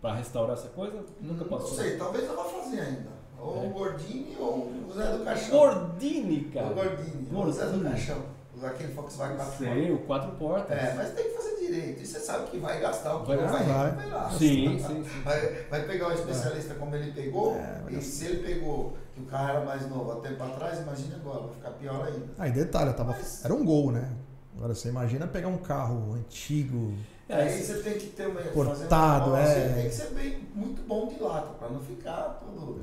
[0.00, 1.04] para restaurar essa coisa?
[1.20, 1.70] Nunca passou?
[1.70, 3.17] Não sei, talvez eu vá fazer ainda.
[3.40, 3.66] Ou é.
[3.66, 5.58] o Gordini ou o Zé do Caixão.
[5.58, 6.66] Gordini, cara.
[6.66, 7.28] O Gordini.
[7.32, 8.38] O Zé do Caixão.
[8.60, 10.76] Aquele Volkswagen 4 Sei, o quatro portas.
[10.76, 12.02] É, mas tem que fazer direito.
[12.02, 14.10] E você sabe que vai gastar o que vai, vai, vai.
[14.10, 15.20] vai Sim, sim, sim.
[15.22, 17.54] Vai, vai pegar um especialista como ele pegou.
[17.56, 21.14] É, e se ele pegou que o carro era mais novo há tempo atrás, imagine
[21.14, 22.26] agora, vai ficar pior ainda.
[22.36, 23.44] Ah, e detalhe, tava, mas...
[23.44, 24.10] era um gol, né?
[24.56, 26.94] Agora você imagina pegar um carro antigo.
[27.28, 28.40] É, aí você tem que ter uma.
[28.40, 29.74] Portado, uma, é.
[29.74, 32.80] Tem que ser bem, muito bom de lata, para não ficar tudo.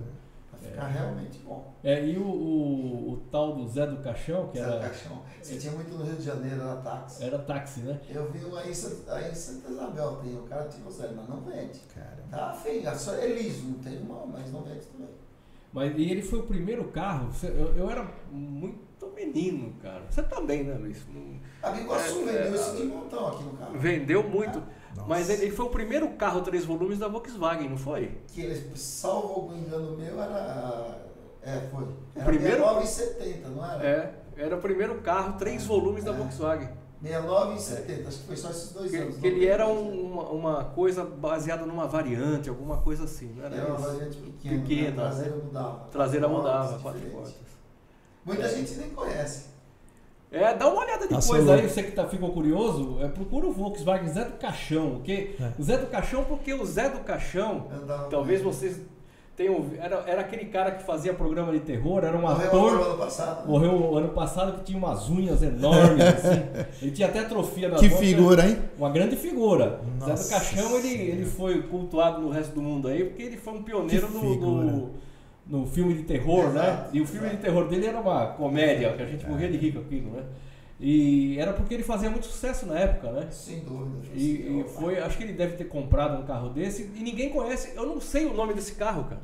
[0.65, 0.93] Ficar é.
[0.93, 1.73] realmente bom.
[1.83, 4.75] É, e o, o, o, tal do Zé do Caixão, que Zé era.
[4.75, 5.21] do Caixão.
[5.41, 7.23] Você tinha muito no Rio de Janeiro, era táxi.
[7.23, 7.99] Era táxi, né?
[8.09, 8.71] Eu vi um aí,
[9.07, 11.79] aí em Santa Isabel, tem, o cara tirou zero, mas não vende.
[11.93, 12.23] Cara.
[12.29, 15.09] Tá feio, é liso, não tem uma, mas não vende também.
[15.71, 17.29] Mas e ele foi o primeiro carro.
[17.43, 18.85] Eu, eu era muito
[19.15, 20.03] menino, cara.
[20.09, 21.05] Você também, né, Luiz?
[21.63, 23.79] A Biguaçu é, vendeu é, esse de montão aqui no carro.
[23.79, 24.59] Vendeu muito.
[24.59, 24.84] É.
[25.07, 28.17] Mas ele, foi o primeiro carro três volumes da Volkswagen, não foi?
[28.27, 31.05] Que ele, salvo o engano meu, era.
[31.41, 31.85] É, foi.
[32.15, 33.85] Era o primeiro, 69,70, não era?
[33.85, 36.15] É, era o primeiro carro, três volumes da é.
[36.15, 36.69] Volkswagen.
[37.01, 39.17] 69 e 70, acho que foi só esses dois que, anos.
[39.17, 43.55] Que ele era um, uma, uma, coisa baseada numa variante, alguma coisa assim, não era?
[43.55, 44.95] Era uma variante pequena, pequena né?
[44.95, 45.87] traseira mudava.
[45.91, 47.35] Traseira mudava, quatro portas.
[48.23, 49.54] Muita gente nem conhece.
[50.35, 54.09] É, dá uma olhada depois aí, você que tá, ficou curioso, é, procura o Volkswagen
[54.09, 55.35] Zé do Caixão, ok?
[55.39, 55.51] É.
[55.57, 57.67] O Zé do Caixão, porque o Zé do Caixão,
[58.09, 58.81] talvez vocês
[59.35, 62.71] tem um, era, era aquele cara que fazia programa de terror, era um morreu ator.
[62.71, 63.47] Morreu ano passado.
[63.47, 66.41] Morreu ano passado que tinha umas unhas enormes, assim.
[66.81, 68.57] Ele tinha até atrofia na Que figura, hein?
[68.77, 69.81] Uma grande figura.
[69.99, 73.35] Nossa Zé do Caixão, ele, ele foi cultuado no resto do mundo aí, porque ele
[73.35, 74.89] foi um pioneiro no,
[75.47, 76.61] no, filme de terror, né?
[76.61, 76.89] Exato, né?
[76.93, 77.37] E o filme exato.
[77.37, 79.29] de terror dele era uma comédia, que a gente é.
[79.29, 80.23] morria de rico aquilo, né?
[80.79, 83.27] E era porque ele fazia muito sucesso na época, né?
[83.31, 84.07] Sem dúvida.
[84.13, 87.73] E, e foi, acho que ele deve ter comprado um carro desse e ninguém conhece.
[87.75, 89.21] Eu não sei o nome desse carro, cara.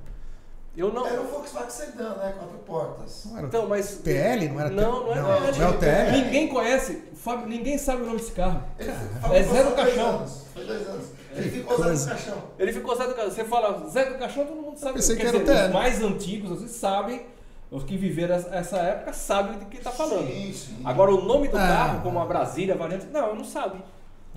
[0.76, 1.06] Eu não...
[1.06, 2.34] Era o Volkswagen Sedan, né?
[2.38, 3.26] Quatro portas.
[3.26, 5.78] Não era então, mas TL, não era Não, não é, não, não, não é o
[5.78, 6.12] TL.
[6.24, 8.64] Ninguém conhece, Fábio, ninguém sabe o nome desse carro.
[8.80, 10.26] Ele, é Zé do Caixão.
[10.26, 11.08] Foi dois anos.
[11.36, 12.44] Ele ficou Zé do Caixão.
[12.60, 13.32] Ele ficou Zé do Caixão.
[13.32, 14.94] Você fala Zé do Caixão, todo mundo sabe.
[14.96, 15.68] Pensei que era o TL.
[15.68, 17.26] Os mais antigos, vocês sabem
[17.72, 20.28] os que viveram essa época sabem do que está falando.
[20.28, 20.82] Sim, sim.
[20.84, 21.62] Agora, o nome do ah.
[21.62, 23.82] carro, como a Brasília, a variante, não, não sabe.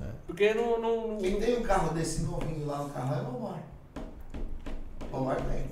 [0.00, 0.06] É.
[0.24, 3.62] Porque não, não, Quem tem um carro desse novinho lá no carro é o Omar.
[5.12, 5.64] O Omar tem.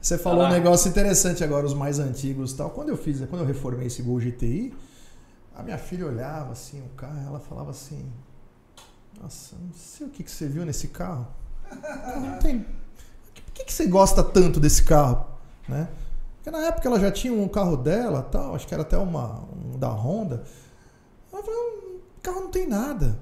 [0.00, 0.48] Você falou ah.
[0.48, 2.70] um negócio interessante agora, os mais antigos tal.
[2.70, 4.74] Quando eu fiz, quando eu reformei esse Gol GTI,
[5.54, 8.10] a minha filha olhava assim o carro, ela falava assim:
[9.20, 11.26] Nossa, não sei o que, que você viu nesse carro.
[12.20, 12.60] Não tem.
[12.60, 15.26] Por que, que você gosta tanto desse carro?
[15.68, 15.88] Né?
[16.36, 19.44] Porque na época ela já tinha um carro dela, tal, acho que era até uma,
[19.54, 20.42] um da Honda.
[21.30, 21.60] Ela falou,
[22.16, 23.18] o carro não tem nada.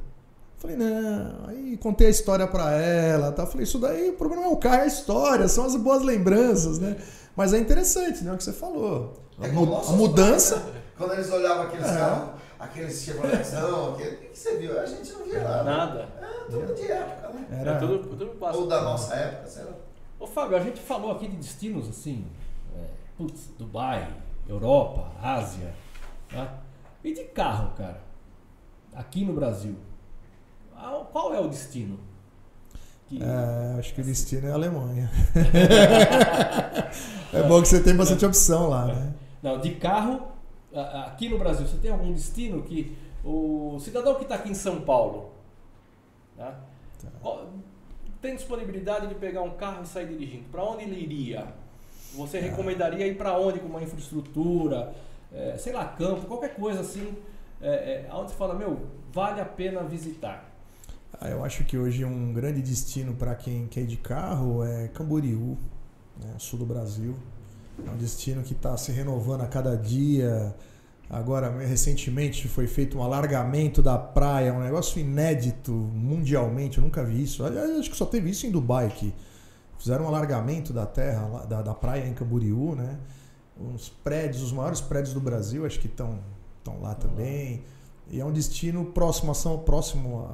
[0.59, 1.49] Falei, não.
[1.49, 3.45] Aí contei a história para ela, tá?
[3.47, 6.79] Falei, isso daí, o problema é o carro, é a história, são as boas lembranças,
[6.79, 6.97] né?
[7.37, 8.33] Mas é interessante, né?
[8.33, 9.15] O que você falou.
[9.41, 10.57] É a, a mudança.
[10.57, 10.83] Né?
[10.97, 11.97] Quando eles olhavam aqueles é.
[11.97, 14.79] carros, aqueles Chevroletzão, aquele, o que você viu?
[14.79, 15.65] A gente não via nada.
[15.65, 16.09] Nada.
[16.21, 17.47] É, tudo de época, né?
[17.61, 17.73] Era...
[17.73, 19.73] É tudo, tudo Ou da nossa época, sei lá.
[20.19, 22.27] Ô Fábio, a gente falou aqui de destinos assim,
[23.17, 24.13] putz, Dubai,
[24.49, 25.73] Europa, Ásia.
[26.29, 26.59] Tá?
[27.05, 28.01] E de carro, cara,
[28.95, 29.77] aqui no Brasil,
[31.13, 31.99] qual é o destino?
[33.07, 33.23] Que...
[33.23, 35.11] É, acho que o destino é a Alemanha.
[37.33, 39.15] é bom que você tem bastante opção lá, né?
[39.43, 40.29] Não, de carro,
[40.83, 44.81] aqui no Brasil, você tem algum destino que o cidadão que está aqui em São
[44.81, 45.33] Paulo
[46.37, 46.61] tá?
[47.23, 47.47] Tá.
[48.23, 50.45] tem disponibilidade de pegar um carro e sair dirigindo?
[50.51, 51.47] Para onde ele iria?
[52.15, 54.95] Você recomendaria ir para onde com uma infraestrutura,
[55.33, 57.15] é, sei lá, campo, qualquer coisa assim,
[57.61, 60.49] é, é, onde você fala, meu, vale a pena visitar?
[61.21, 64.89] Ah, eu acho que hoje um grande destino para quem quer ir de carro é
[64.89, 65.59] Camboriú,
[66.17, 67.15] né, sul do Brasil.
[67.87, 70.55] É um destino que está se renovando a cada dia.
[71.09, 77.23] Agora, recentemente foi feito um alargamento da praia, um negócio inédito mundialmente, eu nunca vi
[77.23, 77.43] isso.
[77.45, 79.15] Acho que só teve isso em Dubai aqui.
[79.79, 82.99] Fizeram um alargamento da terra, da, da praia em Camboriú, né?
[83.59, 86.21] Uns prédios, os maiores prédios do Brasil, acho que estão
[86.81, 87.65] lá também.
[88.11, 90.29] E é um destino próximo a São próximo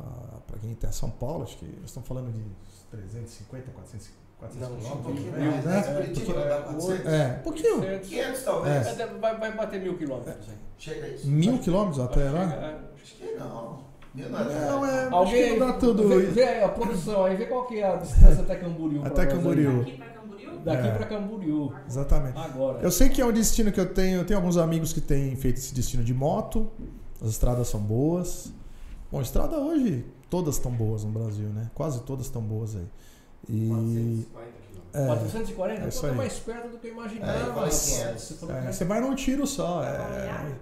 [0.47, 2.45] para quem está em São Paulo, acho que estão falando de
[2.91, 5.01] 350, 400, 400 Não, quilômetros.
[5.01, 5.51] Um pouquinho né?
[5.51, 5.79] mais, né?
[5.79, 7.07] É, dá 400.
[7.07, 8.01] É, pouquinho.
[8.01, 8.87] 500 talvez.
[9.01, 9.07] É.
[9.07, 10.47] Vai, vai bater mil quilômetros.
[10.79, 11.27] Chega isso.
[11.27, 12.81] Mil quilômetros até lá?
[13.03, 13.85] Acho que não.
[14.15, 15.09] Não, é.
[15.11, 16.09] Alguém dá tudo.
[16.09, 19.05] Vê, vê, a produção aí, vê qual que é a distância até Camboriú.
[19.05, 19.79] Até Camboriú.
[19.85, 20.61] Daqui pra Camboriú?
[20.65, 20.91] Daqui É.
[20.93, 21.73] pra Camboriú.
[21.89, 22.39] Exatamente.
[22.39, 22.79] Agora.
[22.81, 24.21] Eu sei que é um destino que eu tenho.
[24.21, 26.71] Eu tenho alguns amigos que têm feito esse destino de moto.
[27.21, 28.53] As estradas são boas.
[29.11, 31.71] Bom, estrada hoje, todas estão boas no Brasil, né?
[31.75, 32.87] Quase todas estão boas aí.
[33.49, 33.69] E.
[33.69, 34.95] 440 quilômetros.
[34.95, 35.85] É, 440?
[35.85, 36.17] é isso Então tá aí.
[36.17, 37.53] mais perto do que eu É, imaginava.
[37.69, 37.75] 500.
[37.75, 39.83] Você é, você vai num tiro só.
[39.83, 40.57] É, Balneário?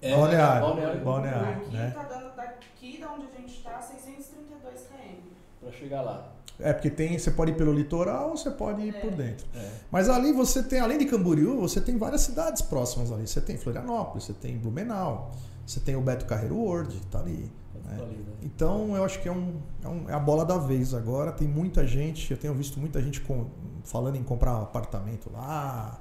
[0.00, 0.60] É, balneário.
[0.66, 1.00] balneário.
[1.04, 1.90] Balneário, Aqui né?
[1.94, 5.18] tá dando daqui da onde a gente tá 632 km.
[5.60, 6.32] Pra chegar lá.
[6.60, 9.46] É, porque tem, você pode ir pelo litoral ou você pode ir por dentro.
[9.54, 9.68] É.
[9.92, 13.26] Mas ali você tem, além de Camboriú, você tem várias cidades próximas ali.
[13.28, 15.30] Você tem Florianópolis, você tem Blumenau,
[15.64, 17.48] você tem o Beto Carreiro World, tá ali.
[17.88, 18.02] Né?
[18.02, 18.32] ali, né?
[18.42, 21.32] Então eu acho que é, um, é, um- é a bola da vez agora.
[21.32, 23.46] Tem muita gente, eu tenho visto muita gente com-
[23.84, 26.00] falando em comprar um apartamento lá,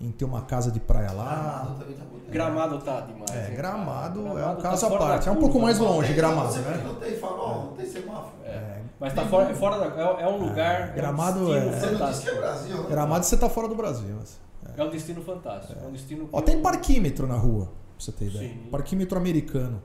[0.00, 1.24] em ter uma casa de praia lá.
[1.64, 2.30] Gramado também tá bonito.
[2.30, 3.30] Gramado tá demais.
[3.30, 4.28] É, hein, Gramado cara?
[4.28, 5.28] é um Gramado tá caso à parte.
[5.28, 5.86] É um pouco mais né?
[5.86, 6.82] longe, Tem- Gramado, você né?
[6.84, 8.32] Não tem farol, não tem semáforo.
[8.44, 10.00] É, Mas tá fora, é fora da.
[10.00, 10.92] É, é um lugar.
[10.94, 12.30] Gramado é um é- não disse que fantástico.
[12.30, 12.88] é Brasil, né?
[12.90, 14.14] Gramado você tá fora do Brasil.
[14.18, 14.40] mas-
[14.76, 15.78] É um destino fantástico.
[15.80, 16.28] É um destino.
[16.32, 18.48] Ó, tem parquímetro na rua, pra você ter ideia.
[18.48, 18.68] Sim.
[18.70, 19.80] Parquímetro americano.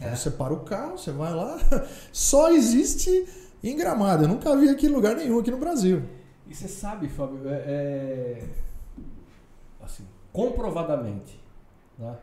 [0.00, 0.14] É.
[0.14, 1.58] Você para o carro, você vai lá.
[2.12, 3.28] Só existe
[3.62, 4.24] em Gramado.
[4.24, 6.02] Eu nunca vi aqui em lugar nenhum aqui no Brasil.
[6.46, 8.48] E você sabe, Fábio, é, é-
[9.82, 11.38] assim, comprovadamente,
[11.98, 12.16] né?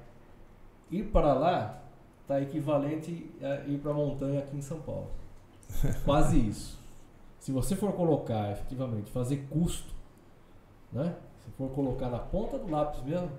[0.91, 1.81] ir para lá
[2.21, 5.07] está equivalente a ir para a montanha aqui em São Paulo.
[6.03, 6.77] Quase isso.
[7.39, 9.93] Se você for colocar, efetivamente, fazer custo,
[10.91, 11.15] né?
[11.45, 13.31] se for colocar na ponta do lápis mesmo,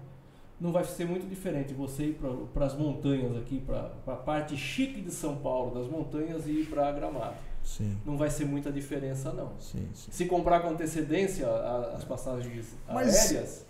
[0.61, 2.19] não vai ser muito diferente você ir
[2.53, 6.67] para as montanhas aqui, para a parte chique de São Paulo, das montanhas, e ir
[6.67, 7.37] para Gramado.
[7.65, 9.53] Sim, Não vai ser muita diferença, não.
[9.61, 10.11] sim, sim.
[10.11, 13.65] Se comprar com antecedência a- as passagens Mas- aéreas,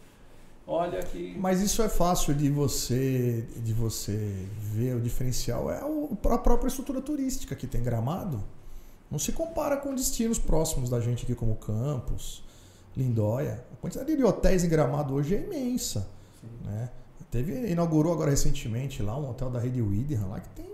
[0.66, 1.36] olha que.
[1.38, 5.70] Mas isso é fácil de você de você ver o diferencial.
[5.70, 8.42] É o- a própria estrutura turística que tem Gramado.
[9.10, 12.44] Não se compara com destinos próximos da gente aqui, como Campos,
[12.96, 13.64] Lindóia.
[13.72, 16.06] A quantidade de hotéis em Gramado hoje é imensa.
[16.64, 16.90] Né?
[17.30, 20.68] Teve, inaugurou agora recentemente lá um hotel da rede Widderham, lá que tem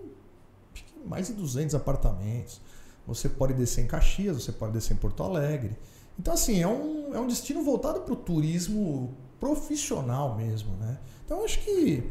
[1.05, 2.61] mais de 200 apartamentos.
[3.07, 5.77] Você pode descer em Caxias, você pode descer em Porto Alegre.
[6.19, 10.99] Então, assim, é um, é um destino voltado para o turismo profissional mesmo, né?
[11.25, 12.09] Então, acho que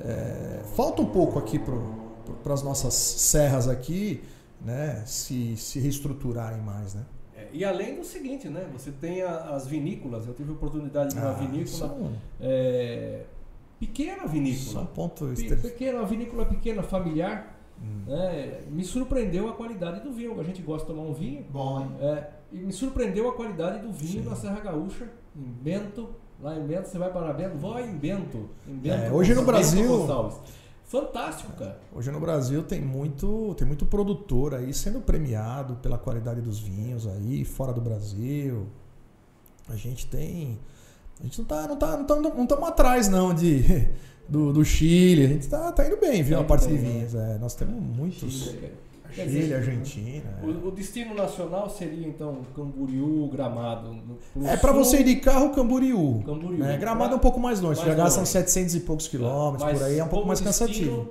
[0.00, 4.22] é, falta um pouco aqui para as nossas serras aqui,
[4.60, 5.02] né?
[5.06, 7.04] Se, se reestruturarem mais, né?
[7.52, 8.66] É, e além do seguinte, né?
[8.72, 10.26] Você tem a- as vinícolas.
[10.26, 11.84] Eu tive a oportunidade de ir numa Ah, vinícola.
[11.92, 13.22] é um, é,
[13.78, 14.86] pequena isso é um vinícola.
[14.94, 17.58] ponto Pe- Pequena, uma vinícola pequena, familiar.
[17.82, 18.04] Hum.
[18.06, 18.60] né?
[18.70, 20.38] Me surpreendeu a qualidade do vinho.
[20.40, 21.44] A gente gosta de tomar um vinho.
[21.50, 21.88] Bom, hein?
[22.00, 24.28] É, e me surpreendeu a qualidade do vinho Sim.
[24.28, 26.08] na Serra Gaúcha, em Bento.
[26.40, 28.48] Lá em Bento, você vai para Bento, vai em Bento.
[28.68, 30.36] Em Bento É, hoje no Bento Brasil- Gonçalves.
[30.92, 31.80] Fantástico, cara.
[31.90, 37.06] Hoje no Brasil tem muito, tem muito produtor aí sendo premiado pela qualidade dos vinhos
[37.06, 38.66] aí, fora do Brasil.
[39.70, 40.58] A gente tem.
[41.18, 43.88] A gente não tá, não tá, não tá, não estamos atrás não de
[44.28, 45.24] do, do Chile.
[45.24, 46.36] A gente tá, tá indo bem, viu?
[46.36, 47.14] Tá a parte de vinhos.
[47.14, 48.30] É, nós temos muitos.
[48.30, 48.74] Chile,
[49.14, 50.38] Chile, dizer, Argentina.
[50.42, 50.46] é.
[50.46, 53.94] O, o destino nacional seria então Camboriú, Gramado.
[54.44, 56.22] É, para você ir de carro, Camboriú.
[56.24, 56.58] Camboriú.
[56.58, 56.76] né?
[56.78, 57.80] Gramado é um pouco mais longe.
[57.80, 58.32] Mais já gastam longe.
[58.32, 61.10] 700 e poucos quilômetros, Mas por aí é um pouco mais destino, cansativo.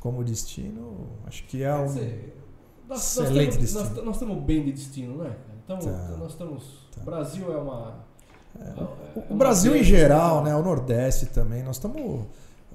[0.00, 1.86] Como destino, acho que é um.
[1.86, 2.36] dizer,
[2.88, 3.94] nós, nós, excelente temos, destino.
[3.96, 5.32] nós, nós estamos bem de destino, né?
[5.64, 6.16] Então, Tá.
[6.18, 6.64] nós estamos.
[6.94, 7.00] Tá.
[7.00, 7.94] O Brasil é uma.
[8.60, 8.82] é- é
[9.16, 12.26] O uma Brasil em geral, né, o Nordeste também, nós estamos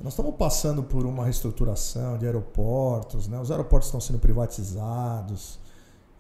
[0.03, 3.39] nós estamos passando por uma reestruturação de aeroportos, né?
[3.39, 5.59] Os aeroportos estão sendo privatizados.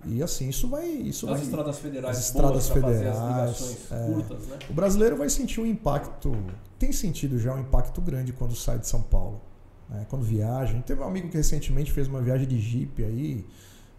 [0.05, 2.17] E assim, isso vai isso As vai estradas federais.
[2.17, 4.13] as estradas as federais, ligações é.
[4.13, 4.59] curtas, né?
[4.69, 6.35] O brasileiro vai sentir um impacto,
[6.77, 9.41] tem sentido já um impacto grande quando sai de São Paulo,
[9.89, 10.05] né?
[10.09, 10.79] Quando viaja.
[10.85, 13.45] Teve um amigo que recentemente fez uma viagem de Jeep aí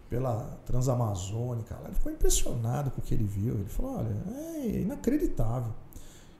[0.09, 3.55] pela Transamazônica, ele ficou impressionado com o que ele viu.
[3.55, 4.15] Ele falou: "Olha,
[4.57, 5.71] é inacreditável".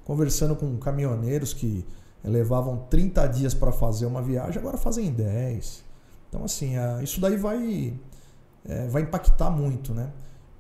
[0.03, 1.85] Conversando com caminhoneiros que
[2.24, 5.84] levavam 30 dias para fazer uma viagem, agora fazem em 10.
[6.28, 7.93] Então assim, isso daí vai
[8.67, 10.11] é, vai impactar muito, né?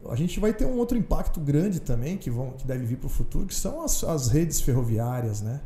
[0.09, 3.07] A gente vai ter um outro impacto grande também que, vão, que deve vir para
[3.07, 5.59] o futuro, que são as, as redes ferroviárias, né?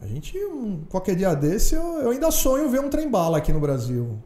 [0.00, 3.58] A gente, um- qualquer dia desse, eu, eu ainda sonho ver um trem-bala aqui no
[3.58, 4.18] Brasil,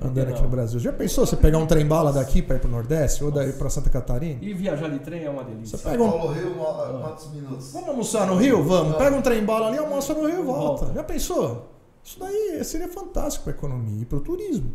[0.00, 0.42] Andando aqui não?
[0.42, 0.78] no Brasil.
[0.80, 3.68] Já pensou você pegar um trem-bala daqui para ir para o Nordeste ou daí para
[3.70, 4.38] Santa Catarina?
[4.42, 5.76] E viajar de trem é uma delícia.
[5.78, 7.72] Você pega um- Paulo Rio, uma- quantos minutos?
[7.72, 8.62] Vamos almoçar no Rio?
[8.64, 8.96] Vamos.
[8.96, 10.84] Pega um trem-bala ali, almoça no Rio e volta.
[10.86, 10.94] Volta.
[10.94, 11.68] Já pensou?
[12.02, 14.72] Isso daí seria fantástico para a economia e para o turismo.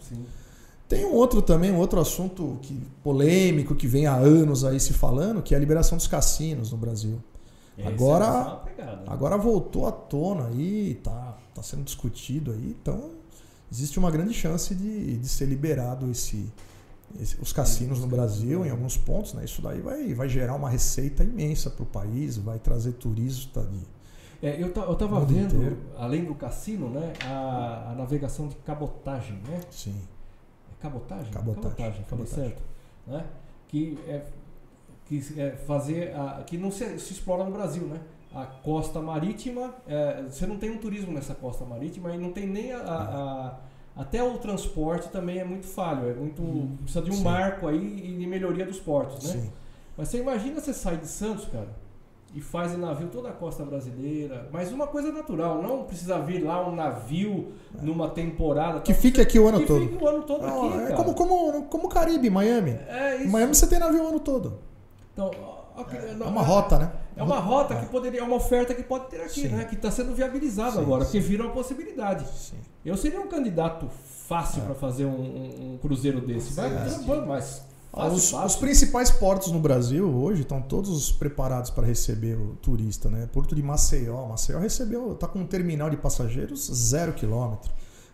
[0.00, 0.24] Sim.
[0.88, 4.92] Tem um outro também, um outro assunto que, polêmico que vem há anos aí se
[4.92, 7.18] falando, que é a liberação dos cassinos no Brasil.
[7.76, 9.02] Esse Agora- é pegada.
[9.06, 13.10] Agora voltou à tona aí, tá, tá sendo discutido aí, então
[13.70, 16.52] existe uma grande chance de, de ser liberado esse,
[17.20, 19.34] esse os cassinos no Brasil, em alguns pontos.
[19.34, 19.44] Né?
[19.44, 23.80] Isso daí vai, vai gerar uma receita imensa para o país, vai trazer turista de.
[24.42, 25.78] É, eu estava vendo, inteiro.
[25.96, 29.60] além do cassino, né, a, a, navegação de cabotagem, né?
[29.70, 29.96] Sim.
[30.70, 31.32] É cabotagem?
[31.32, 31.62] Cabotagem.
[31.62, 32.44] Cabotagem, cabotagem.
[32.44, 32.62] certo.
[33.06, 33.24] Né?
[33.66, 34.26] Que é,
[35.06, 37.98] que é fazer a, que não se, se explora no Brasil, né?
[38.36, 42.46] A costa marítima, é, você não tem um turismo nessa costa marítima e não tem
[42.46, 43.56] nem a, a, a,
[44.02, 47.24] até o transporte também é muito falho, é muito hum, precisa de um sim.
[47.24, 49.40] marco aí e de melhoria dos portos, né?
[49.40, 49.52] Sim.
[49.96, 51.68] Mas você imagina você sai de Santos, cara,
[52.34, 56.44] e faz em navio toda a costa brasileira, mas uma coisa natural, não precisa vir
[56.44, 57.82] lá um navio é.
[57.82, 59.80] numa temporada que fique aqui o ano que todo.
[59.80, 62.78] Fique o ano todo não, aqui, é como como como Caribe, Miami.
[62.86, 63.32] É isso.
[63.32, 64.58] Miami você tem navio o ano todo.
[65.14, 65.30] Então,
[65.90, 66.92] é, é uma rota, né?
[67.16, 69.48] É uma rota que poderia, é uma oferta que pode ter aqui, sim.
[69.48, 69.64] né?
[69.64, 71.12] Que está sendo viabilizada agora, sim.
[71.12, 72.26] porque vira uma possibilidade.
[72.38, 72.56] Sim.
[72.84, 73.88] Eu seria um candidato
[74.28, 74.66] fácil é.
[74.66, 76.52] para fazer um, um, um, cruzeiro desse.
[76.52, 81.86] Vai trampando, mas Fácil, os, os, principais portos no Brasil hoje estão todos preparados para
[81.86, 83.26] receber o turista, né?
[83.32, 87.70] Porto de Maceió, Maceió recebeu, está com um terminal de passageiros zero quilômetro.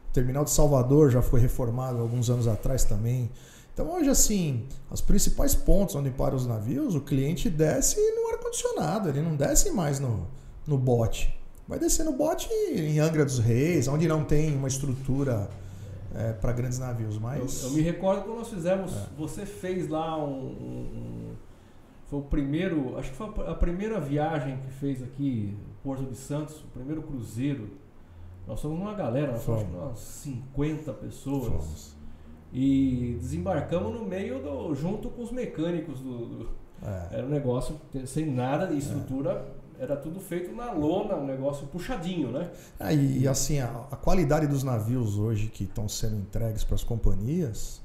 [0.08, 3.28] O terminal de Salvador já foi reformado alguns anos atrás também.
[3.72, 8.38] Então hoje assim, os principais pontos onde param os navios, o cliente desce no ar
[8.38, 10.26] condicionado, ele não desce mais no,
[10.66, 11.34] no bote.
[11.66, 15.48] Vai descer no bote em Angra dos Reis, onde não tem uma estrutura
[16.14, 17.18] é, para grandes navios.
[17.18, 19.06] Mas eu, eu, me recordo quando nós fizemos, é.
[19.16, 21.32] você fez lá um, um,
[22.08, 26.60] foi o primeiro, acho que foi a primeira viagem que fez aqui Porto de Santos,
[26.60, 27.70] o primeiro cruzeiro.
[28.46, 31.46] Nós somos uma galera, nós somos umas 50 pessoas.
[31.46, 32.01] Fomos
[32.52, 34.74] e desembarcamos no meio do.
[34.74, 36.26] junto com os mecânicos do.
[36.26, 36.48] do
[36.82, 37.18] é.
[37.18, 39.44] Era um negócio sem nada de estrutura.
[39.58, 39.62] É.
[39.82, 42.52] Era tudo feito na lona, um negócio puxadinho, né?
[42.78, 46.84] Ah, e assim, a, a qualidade dos navios hoje que estão sendo entregues para as
[46.84, 47.82] companhias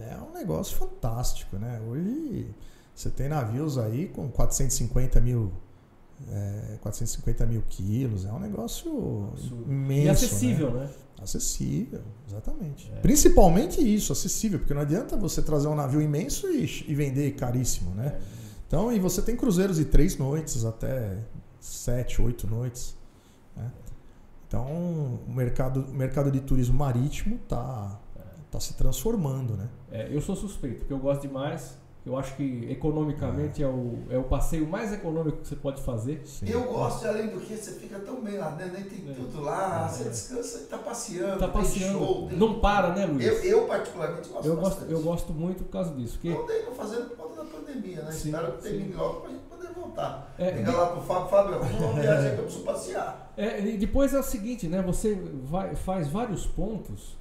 [0.00, 1.82] é um negócio fantástico, né?
[1.86, 2.48] Hoje
[2.94, 5.52] você tem navios aí com 450 mil
[6.28, 9.32] é, 450 mil quilos, é um negócio
[9.66, 10.06] imenso.
[10.06, 10.84] E acessível, né?
[10.84, 10.90] né?
[11.22, 12.90] Acessível, exatamente.
[12.96, 13.00] É.
[13.00, 17.94] Principalmente isso, acessível, porque não adianta você trazer um navio imenso e, e vender caríssimo,
[17.94, 18.18] né?
[18.20, 18.20] É.
[18.66, 21.18] Então, e você tem cruzeiros de três noites até
[21.60, 22.96] sete, oito noites.
[23.56, 23.70] Né?
[24.48, 28.00] Então, o mercado, o mercado de turismo marítimo está
[28.50, 29.68] tá se transformando, né?
[29.90, 34.18] É, eu sou suspeito, porque eu gosto demais eu acho que economicamente é, o, é
[34.18, 36.20] o passeio mais econômico que você pode fazer.
[36.26, 36.46] Sim.
[36.46, 38.86] Eu gosto, além do que, você fica tão bem lá dentro, né?
[38.90, 39.14] tem é.
[39.14, 39.88] tudo lá, é.
[39.88, 41.98] você descansa e está passeando, tá passeando.
[41.98, 42.38] Show, tem...
[42.38, 43.26] Não para, né, Luiz?
[43.26, 46.18] Eu, eu particularmente gosto eu gosto, eu gosto muito por causa disso.
[46.18, 46.28] Que...
[46.28, 48.12] Eu dei fazendo por conta da pandemia, né?
[48.12, 50.34] Sim, Espero que termine logo para a gente poder voltar.
[50.38, 53.32] É, Liga lá pro Fábio, Fábio, vamos uma viagem que eu preciso passear.
[53.34, 54.82] É, e depois é o seguinte, né?
[54.82, 57.16] Você vai, faz vários pontos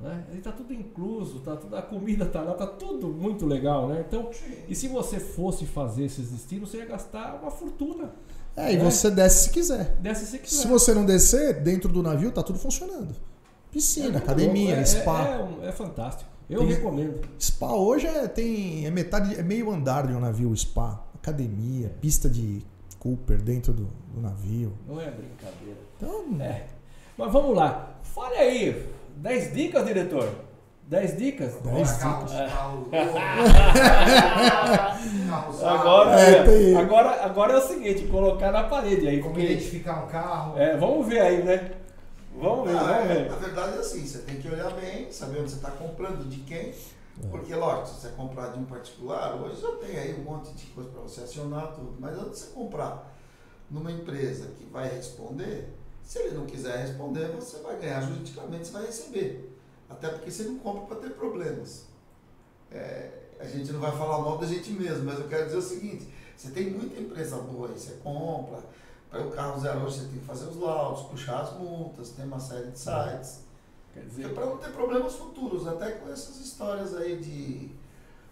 [0.00, 0.24] né?
[0.28, 3.88] Ele está tudo incluso, tá tudo, a comida está lá, está tudo muito legal.
[3.88, 4.04] Né?
[4.06, 4.30] Então,
[4.68, 8.12] e se você fosse fazer esses destinos, você ia gastar uma fortuna.
[8.56, 8.84] É, e né?
[8.84, 9.96] você desce se quiser.
[10.00, 10.62] Desce se quiser.
[10.62, 13.14] Se você não descer, dentro do navio está tudo funcionando.
[13.70, 15.48] Piscina, é academia, é, spa.
[15.62, 16.30] É, é, fantástico.
[16.48, 17.20] Eu tem, recomendo.
[17.40, 21.04] Spa hoje é, tem, é metade, é meio andar de um navio spa.
[21.14, 22.62] Academia, pista de
[22.98, 24.72] Cooper dentro do, do navio.
[24.86, 25.78] Não é brincadeira.
[25.96, 26.66] Então, é.
[27.16, 27.98] Mas vamos lá.
[28.02, 28.86] Fale aí,
[29.24, 30.28] 10 dicas, diretor?
[30.86, 31.54] 10 dicas?
[31.62, 32.30] 10 dicas.
[35.64, 39.22] agora, é, agora, agora é o seguinte, colocar na parede aí.
[39.22, 40.58] Como identificar um carro.
[40.58, 41.70] É, vamos ver aí, né?
[42.36, 43.30] Vamos ver, ah, vamos ver.
[43.30, 46.40] Na verdade é assim, você tem que olhar bem, saber onde você está comprando, de
[46.40, 46.68] quem.
[46.68, 46.74] É.
[47.30, 50.66] Porque, lógico, se você comprar de um particular, hoje já tem aí um monte de
[50.66, 51.94] coisa para você acionar tudo.
[51.98, 53.10] Mas antes de você comprar
[53.70, 55.72] numa empresa que vai responder,
[56.04, 59.56] se ele não quiser responder, você vai ganhar juridicamente, você vai receber.
[59.88, 61.86] Até porque você não compra para ter problemas.
[62.70, 65.62] É, a gente não vai falar mal da gente mesmo, mas eu quero dizer o
[65.62, 68.62] seguinte: você tem muita empresa boa aí, você compra,
[69.10, 72.24] para o carro zero hoje você tem que fazer os laudos, puxar as multas, tem
[72.24, 73.44] uma série de sites.
[73.92, 77.70] Quer dizer, para não ter problemas futuros, até com essas histórias aí de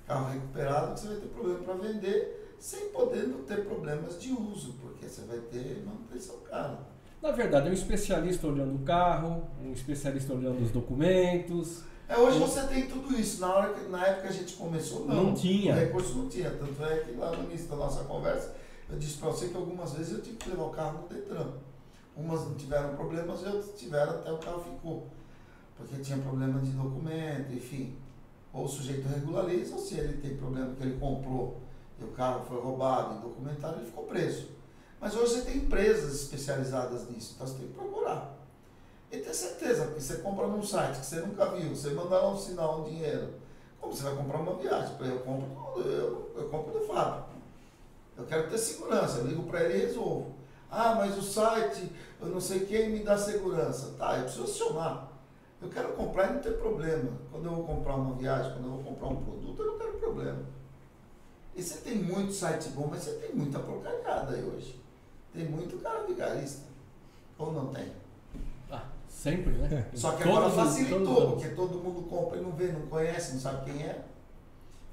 [0.07, 4.33] carro recuperado, que você vai ter problema para vender, sem poder não ter problemas de
[4.33, 6.92] uso, porque você vai ter manutenção cara.
[7.23, 11.85] Na verdade, é um especialista olhando o carro, um especialista olhando os documentos.
[12.09, 13.41] É, hoje você tem tudo isso.
[13.41, 15.27] Na, hora que, na época que a gente começou, não.
[15.27, 15.73] Não tinha.
[15.73, 16.51] O recurso não tinha.
[16.51, 18.57] Tanto é que lá no início da nossa conversa,
[18.91, 21.47] eu disse para você que algumas vezes eu tive que levar o carro no Detran.
[22.17, 25.07] Umas não tiveram problemas, outras tiveram até o carro ficou.
[25.77, 27.95] Porque tinha problema de documento, enfim.
[28.53, 31.61] Ou o sujeito regulariza, ou se ele tem problema que ele comprou
[32.01, 34.49] e o carro foi roubado e documentado, ele ficou preso.
[35.03, 38.37] Mas hoje você tem empresas especializadas nisso, então você tem que procurar.
[39.11, 42.31] E ter certeza, porque você compra num site que você nunca viu, você manda lá
[42.31, 43.35] um sinal, um dinheiro.
[43.81, 44.97] Como você vai comprar uma viagem?
[45.01, 47.31] Eu compro, eu, eu compro do fábrico.
[48.17, 50.37] Eu quero ter segurança, eu ligo para ele e resolvo.
[50.71, 51.91] Ah, mas o site,
[52.21, 53.97] eu não sei quem me dá segurança.
[53.99, 55.09] Tá, eu preciso acionar.
[55.61, 57.11] Eu quero comprar e não ter problema.
[57.33, 59.93] Quando eu vou comprar uma viagem, quando eu vou comprar um produto, eu não quero
[59.95, 60.45] problema.
[61.57, 64.82] E você tem muito site bom, mas você tem muita porcariada aí hoje.
[65.33, 66.67] Tem muito cara vigarista.
[67.39, 67.91] Ou não tem?
[68.71, 69.87] Ah, sempre, né?
[69.93, 69.97] É.
[69.97, 73.71] Só que agora facilitou, porque todo mundo compra e não vê, não conhece, não sabe
[73.71, 74.05] quem é.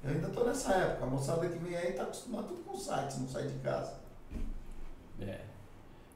[0.02, 1.04] Eu ainda estou nessa época.
[1.04, 4.00] A moçada que vem aí está acostumada tudo com site, não sai de casa.
[5.20, 5.40] É.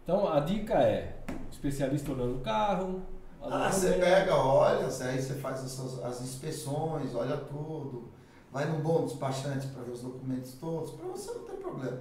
[0.03, 3.03] Então a dica é especialista olhando o carro.
[3.43, 8.09] Ah, você pega, olha, aí você faz as, suas, as inspeções, olha tudo,
[8.51, 12.01] vai no bom despachante para ver os documentos todos, para você não ter problema.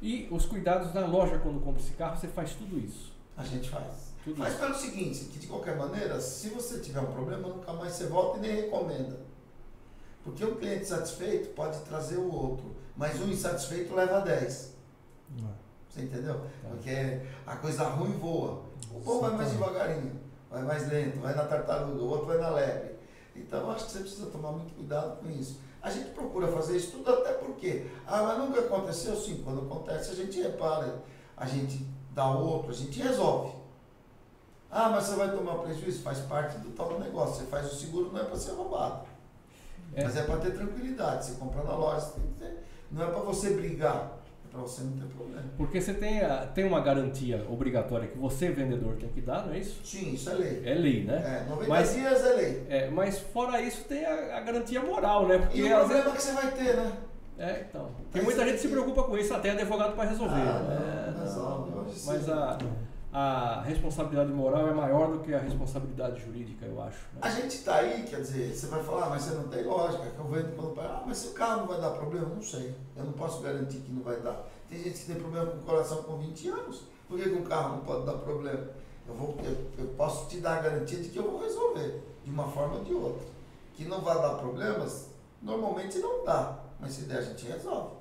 [0.00, 3.12] E os cuidados na loja quando compra esse carro, você faz tudo isso?
[3.36, 4.12] A gente faz.
[4.22, 4.62] Tudo faz isso.
[4.62, 8.38] pelo seguinte, que de qualquer maneira, se você tiver um problema, nunca mais você volta
[8.38, 9.18] e nem recomenda.
[10.22, 14.74] Porque um cliente satisfeito pode trazer o outro, mas um insatisfeito leva 10.
[15.38, 15.48] Não.
[15.48, 15.52] É.
[15.88, 16.40] Você entendeu?
[16.64, 16.68] É.
[16.68, 18.62] Porque a coisa ruim voa.
[18.90, 20.20] O bom vai mais devagarinho,
[20.50, 22.94] vai mais lento, vai na tartaruga, o outro vai na lebre.
[23.36, 25.60] Então acho que você precisa tomar muito cuidado com isso.
[25.84, 29.42] A gente procura fazer isso tudo até porque, ah, mas nunca aconteceu sim.
[29.44, 31.02] Quando acontece, a gente repara,
[31.36, 33.54] a gente dá outro, a gente resolve.
[34.70, 36.02] Ah, mas você vai tomar prejuízo?
[36.02, 37.36] Faz parte do tal negócio.
[37.36, 39.06] Você faz o seguro, não é para ser roubado.
[39.94, 40.04] É.
[40.04, 41.26] Mas é para ter tranquilidade.
[41.26, 44.23] Você compra na loja, ter, não é para você brigar
[44.54, 45.42] para você não ter problema.
[45.56, 49.52] Porque você tem, a, tem uma garantia obrigatória que você, vendedor, tem que dar, não
[49.52, 49.80] é isso?
[49.84, 50.62] Sim, isso é lei.
[50.64, 51.42] É lei, né?
[51.44, 52.66] É, 90 mas, dias é lei.
[52.68, 55.38] É, mas fora isso tem a, a garantia moral, né?
[55.38, 56.12] Porque e o problema vezes...
[56.12, 56.92] que você vai ter, né?
[57.36, 57.90] É, então.
[58.12, 60.34] Tem muita gente que se preocupa com isso, até advogado para resolver.
[60.34, 61.14] Ah, né?
[61.18, 62.56] não, não, não, mas a,
[63.16, 66.98] a responsabilidade moral é maior do que a responsabilidade jurídica, eu acho.
[67.12, 67.20] Né?
[67.22, 70.10] A gente está aí, quer dizer, você vai falar, ah, mas você não tem lógica,
[70.10, 72.74] que eu vendo quando ah, mas se o carro não vai dar problema, não sei.
[72.96, 74.44] Eu não posso garantir que não vai dar.
[74.68, 76.82] Tem gente que tem problema com o coração com 20 anos.
[77.08, 78.66] Por que, que um carro não pode dar problema?
[79.06, 82.30] Eu, vou, eu, eu posso te dar a garantia de que eu vou resolver, de
[82.30, 83.26] uma forma ou de outra.
[83.74, 85.10] Que não vai dar problemas,
[85.40, 86.58] normalmente não dá.
[86.80, 87.94] Mas se der, a gente resolve.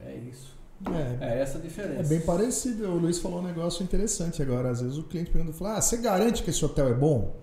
[0.00, 0.58] É isso.
[0.86, 2.00] É, é essa a diferença.
[2.00, 2.88] É bem parecido.
[2.88, 4.70] O Luiz falou um negócio interessante agora.
[4.70, 7.34] Às vezes o cliente pergunta, fala, ah, você garante que esse hotel é bom?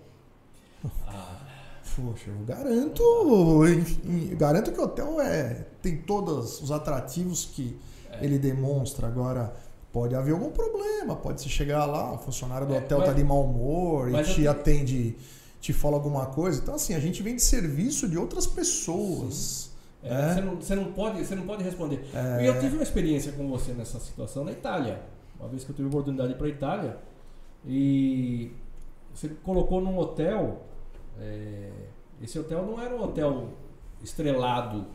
[1.08, 1.34] Ah.
[1.98, 7.76] Poxa, eu garanto, eu garanto que o hotel é, tem todos os atrativos que
[8.12, 8.24] é.
[8.24, 9.08] ele demonstra.
[9.08, 9.52] Agora,
[9.92, 13.14] pode haver algum problema, pode se chegar lá, o funcionário do é, hotel mas, tá
[13.14, 15.18] de mau humor e te atende,
[15.60, 16.60] te fala alguma coisa.
[16.62, 19.72] Então, assim, a gente vem de serviço de outras pessoas.
[19.72, 19.77] É,
[20.10, 20.34] é.
[20.34, 22.06] Você, não, você, não, pode, você não pode responder.
[22.14, 22.44] É.
[22.44, 25.02] E eu tive uma experiência com você nessa situação na Itália.
[25.40, 26.98] Uma vez que eu tive a oportunidade de ir para a Itália
[27.66, 28.52] e
[29.14, 30.64] você colocou num hotel.
[31.20, 31.70] É,
[32.22, 33.50] esse hotel não era um hotel
[34.04, 34.86] estrelado,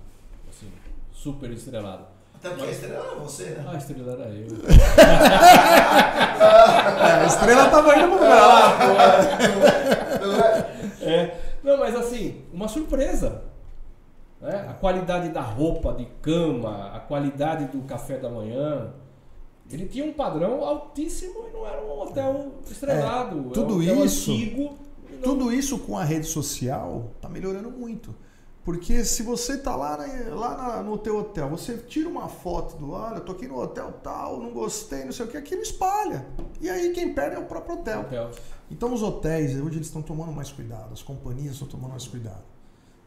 [0.48, 0.70] assim,
[1.12, 2.06] super estrelado.
[2.34, 3.64] Até porque a estrela era você, né?
[3.66, 4.48] Ah, a estrela era eu.
[6.98, 8.78] é, a estrela tava indo pro lá.
[11.02, 11.36] É.
[11.64, 13.42] Não, mas assim, uma surpresa.
[14.42, 14.66] Né?
[14.68, 18.92] A qualidade da roupa de cama, a qualidade do café da manhã.
[19.70, 23.38] Ele tinha um padrão altíssimo e não era um hotel estrelado.
[23.38, 24.32] É, tudo um hotel isso.
[24.32, 24.74] Antigo,
[25.22, 28.12] tudo isso com a rede social está melhorando muito.
[28.64, 29.96] Porque se você tá lá,
[30.30, 33.60] lá na, no teu hotel, você tira uma foto do, olha, eu tô aqui no
[33.60, 36.26] hotel tal, não gostei, não sei o que, aquilo espalha.
[36.60, 38.00] E aí quem perde é o próprio hotel.
[38.00, 38.30] hotel.
[38.70, 42.44] Então os hotéis, hoje eles estão tomando mais cuidado, as companhias estão tomando mais cuidado.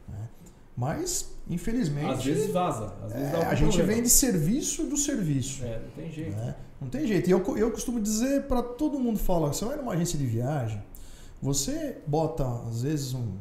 [0.07, 0.29] Né?
[0.75, 2.11] Mas, infelizmente.
[2.11, 2.93] Às vezes vaza.
[3.03, 5.63] Às vezes é, a gente vem de serviço do serviço.
[5.63, 6.35] É, não tem jeito.
[6.35, 6.55] Né?
[6.81, 7.29] Não tem jeito.
[7.29, 10.83] E eu, eu costumo dizer para todo mundo fala, você vai numa agência de viagem,
[11.41, 13.37] você bota, às vezes, um,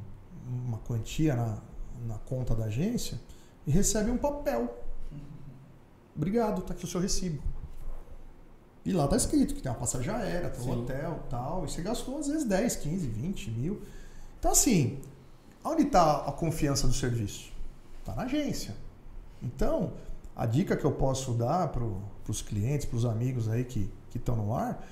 [0.66, 1.58] uma quantia na,
[2.06, 3.20] na conta da agência
[3.66, 4.78] e recebe um papel.
[6.14, 7.42] Obrigado, tá aqui o seu recibo.
[8.84, 11.64] E lá tá escrito que tem uma passagem aérea, tem um hotel tal.
[11.64, 13.82] E você gastou às vezes 10, 15, 20 mil.
[14.38, 15.00] Então, assim,
[15.64, 17.52] onde está a confiança do serviço?
[18.00, 18.76] Está na agência.
[19.42, 19.92] Então,
[20.36, 21.84] a dica que eu posso dar para
[22.28, 24.86] os clientes, para os amigos aí que estão no ar,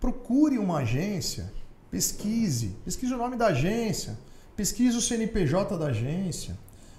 [0.00, 1.52] procure uma agência,
[1.90, 4.18] pesquise, pesquise o nome da agência,
[4.56, 6.58] pesquise o CNPJ da agência,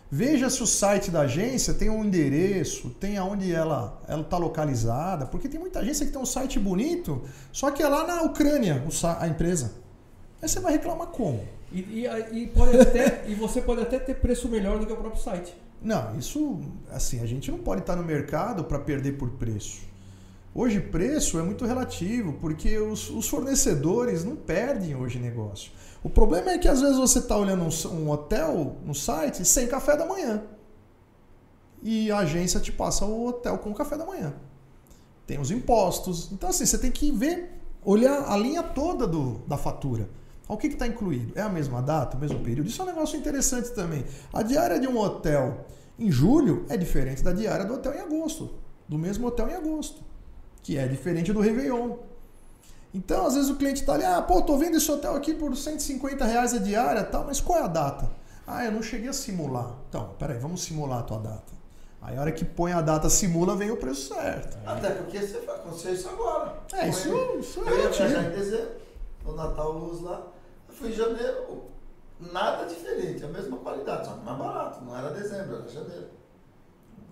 [0.09, 5.49] veja se o site da agência tem um endereço, tem aonde ela está localizada, porque
[5.49, 7.21] tem muita agência que tem um site bonito,
[7.51, 8.83] só que é lá na Ucrânia
[9.19, 9.86] a empresa.
[10.41, 11.43] Aí você vai reclamar como?
[11.71, 14.97] E, e, e, pode até, e você pode até ter preço melhor do que o
[14.97, 15.53] próprio site.
[15.81, 16.59] Não, isso,
[16.91, 19.81] assim, a gente não pode estar no mercado para perder por preço.
[20.53, 25.71] Hoje preço é muito relativo, porque os, os fornecedores não perdem hoje negócio.
[26.03, 29.67] O problema é que às vezes você está olhando um, um, hotel no site sem
[29.67, 30.43] café da manhã.
[31.83, 34.33] E a agência te passa o hotel com café da manhã.
[35.27, 36.31] Tem os impostos.
[36.31, 37.51] Então, assim, você tem que ver,
[37.83, 40.09] olhar a linha toda do, da fatura.
[40.47, 41.33] O que está incluído?
[41.35, 42.67] É a mesma data, o mesmo período?
[42.67, 44.05] Isso é um negócio interessante também.
[44.31, 45.65] A diária de um hotel
[45.99, 48.49] em julho é diferente da diária do hotel em agosto.
[48.87, 50.07] Do mesmo hotel em agosto
[50.67, 51.95] que é diferente do Réveillon.
[52.93, 55.55] Então, às vezes o cliente está ali, ah, pô, tô vendo esse hotel aqui por
[55.55, 58.09] 150 reais a diária tal, mas qual é a data?
[58.45, 59.75] Ah, eu não cheguei a simular.
[59.87, 61.53] Então, peraí, vamos simular a tua data.
[62.01, 64.57] Aí a hora que põe a data, simula, vem o preço certo.
[64.65, 66.57] Até porque você vai acontecer isso agora.
[66.73, 68.71] É, isso, isso é Eu ia viajar em dezembro,
[69.23, 70.27] no Natal Luz lá.
[70.77, 71.65] Fui em janeiro,
[72.19, 74.83] nada diferente, a mesma qualidade, só que mais barato.
[74.83, 76.17] Não era dezembro, era janeiro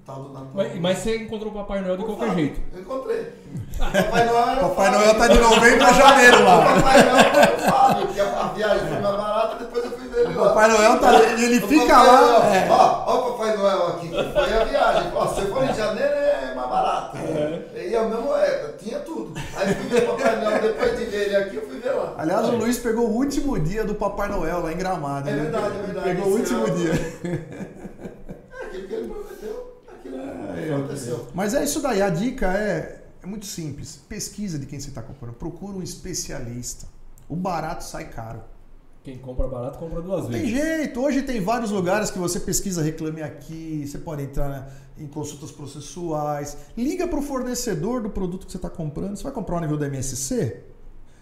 [0.05, 0.49] tal do Natal.
[0.53, 2.61] Mas, mas você encontrou o Papai Noel de qualquer jeito?
[2.73, 3.33] Eu encontrei.
[3.77, 6.59] Papai Noel era Papai Noel tá de novembro a janeiro lá.
[6.59, 10.25] O Papai Noel foi Fábio, porque a viagem foi mais barata, depois eu fui ver
[10.25, 10.49] ele lá.
[10.49, 12.21] Papai Noel tá, ele o fica Papai lá.
[12.21, 12.67] Noel, é.
[12.69, 15.11] Ó, ó o Papai Noel aqui, que foi a viagem.
[15.15, 16.14] Ó, se for em janeiro
[21.55, 22.15] eu fui ver lá.
[22.17, 25.29] Aliás, o Luiz pegou o último dia do Papai Noel lá em Gramado.
[25.29, 26.09] É verdade, é verdade.
[26.09, 26.93] Pegou o último dia.
[28.61, 29.13] É aquilo que ele
[30.73, 31.27] aconteceu.
[31.33, 33.99] Mas é isso daí, a dica é, é muito simples.
[34.07, 35.33] Pesquisa de quem você está comprando.
[35.33, 36.87] Procura um especialista.
[37.27, 38.41] O barato sai caro.
[39.03, 40.51] Quem compra barato compra duas Não vezes.
[40.51, 40.99] Tem jeito.
[40.99, 43.85] Hoje tem vários lugares que você pesquisa, reclame aqui.
[43.85, 46.57] Você pode entrar né, em consultas processuais.
[46.75, 49.15] Liga para o fornecedor do produto que você está comprando.
[49.15, 50.57] Você vai comprar um nível da MSC?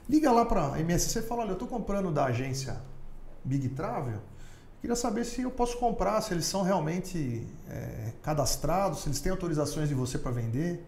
[0.10, 2.82] Liga lá para a MSC e fala: Olha, eu estou comprando da agência
[3.44, 4.22] Big Travel
[4.84, 9.32] Queria saber se eu posso comprar, se eles são realmente é, cadastrados, se eles têm
[9.32, 10.86] autorizações de você para vender.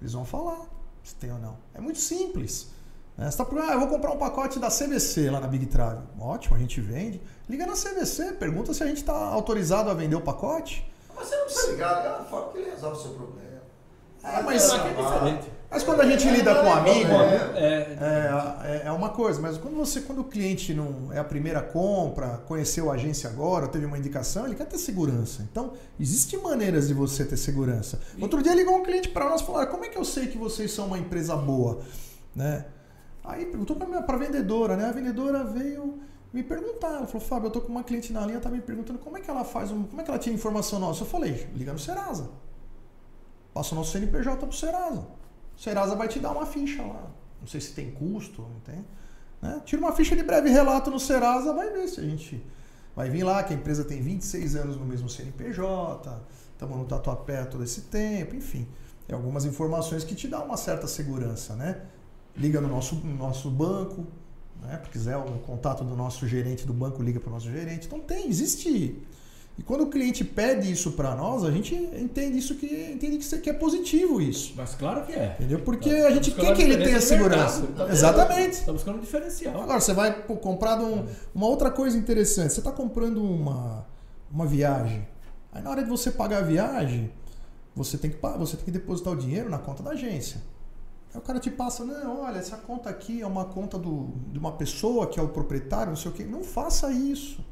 [0.00, 0.66] Eles vão falar
[1.04, 1.56] se tem ou não.
[1.72, 2.72] É muito simples.
[3.16, 3.30] Né?
[3.30, 6.02] Você tá ah, eu vou comprar um pacote da CVC lá na Big Travel.
[6.18, 7.22] Ótimo, a gente vende.
[7.48, 10.84] Liga na CVC, pergunta se a gente está autorizado a vender o pacote.
[11.14, 13.45] Mas você não precisa ligar, liga na forma que ele resolve o seu problema.
[14.26, 15.56] É, mas, é diferente.
[15.70, 19.76] Mas quando a gente lida com um amigo, é, é, é, uma coisa, mas quando
[19.76, 23.98] você, quando o cliente não é a primeira compra, conheceu a agência agora, teve uma
[23.98, 25.46] indicação, ele quer ter segurança.
[25.50, 28.00] Então, existem maneiras de você ter segurança.
[28.20, 30.38] Outro dia ligou um cliente para nós e falou: como é que eu sei que
[30.38, 31.80] vocês são uma empresa boa?
[32.34, 32.64] Né?
[33.24, 34.88] Aí perguntou para a vendedora, né?
[34.88, 35.98] A vendedora veio
[36.32, 36.98] me perguntar.
[36.98, 39.20] Ela falou, Fábio, eu tô com uma cliente na linha, tá me perguntando como é
[39.20, 41.02] que ela faz, um, como é que ela tinha informação nossa.
[41.02, 42.30] Eu falei, liga no Serasa.
[43.56, 45.00] Passa o nosso CNPJ pro Serasa.
[45.00, 47.10] O Serasa vai te dar uma ficha lá.
[47.40, 48.84] Não sei se tem custo, não tem.
[49.40, 49.62] Né?
[49.64, 52.44] Tira uma ficha de breve relato no Serasa, vai ver se a gente
[52.94, 57.46] vai vir lá, que a empresa tem 26 anos no mesmo CNPJ, estamos no Tatuapé
[57.46, 58.68] todo esse tempo, enfim.
[59.06, 61.80] Tem algumas informações que te dão uma certa segurança, né?
[62.36, 64.04] Liga no nosso, no nosso banco,
[64.60, 64.82] né?
[64.84, 67.86] Se quiser o contato do nosso gerente do banco, liga para o nosso gerente.
[67.86, 69.00] Então tem, existe
[69.58, 73.48] e quando o cliente pede isso para nós, a gente entende isso que entende que
[73.48, 74.52] é positivo isso.
[74.54, 75.34] Mas claro que é.
[75.38, 75.60] Entendeu?
[75.60, 77.66] Porque tá, a gente quer que ele tenha segurança.
[77.68, 78.52] Tá Exatamente.
[78.52, 79.62] Está buscando um diferencial.
[79.62, 82.52] Agora você vai pô, comprar um, uma outra coisa interessante.
[82.52, 83.86] Você está comprando uma,
[84.30, 85.08] uma viagem.
[85.50, 87.10] Aí na hora de você pagar a viagem,
[87.74, 90.42] você tem que você tem que depositar o dinheiro na conta da agência.
[91.14, 94.38] Aí o cara te passa, não, olha, essa conta aqui é uma conta do, de
[94.38, 96.24] uma pessoa que é o proprietário, não sei o quê.
[96.24, 97.42] Não faça isso.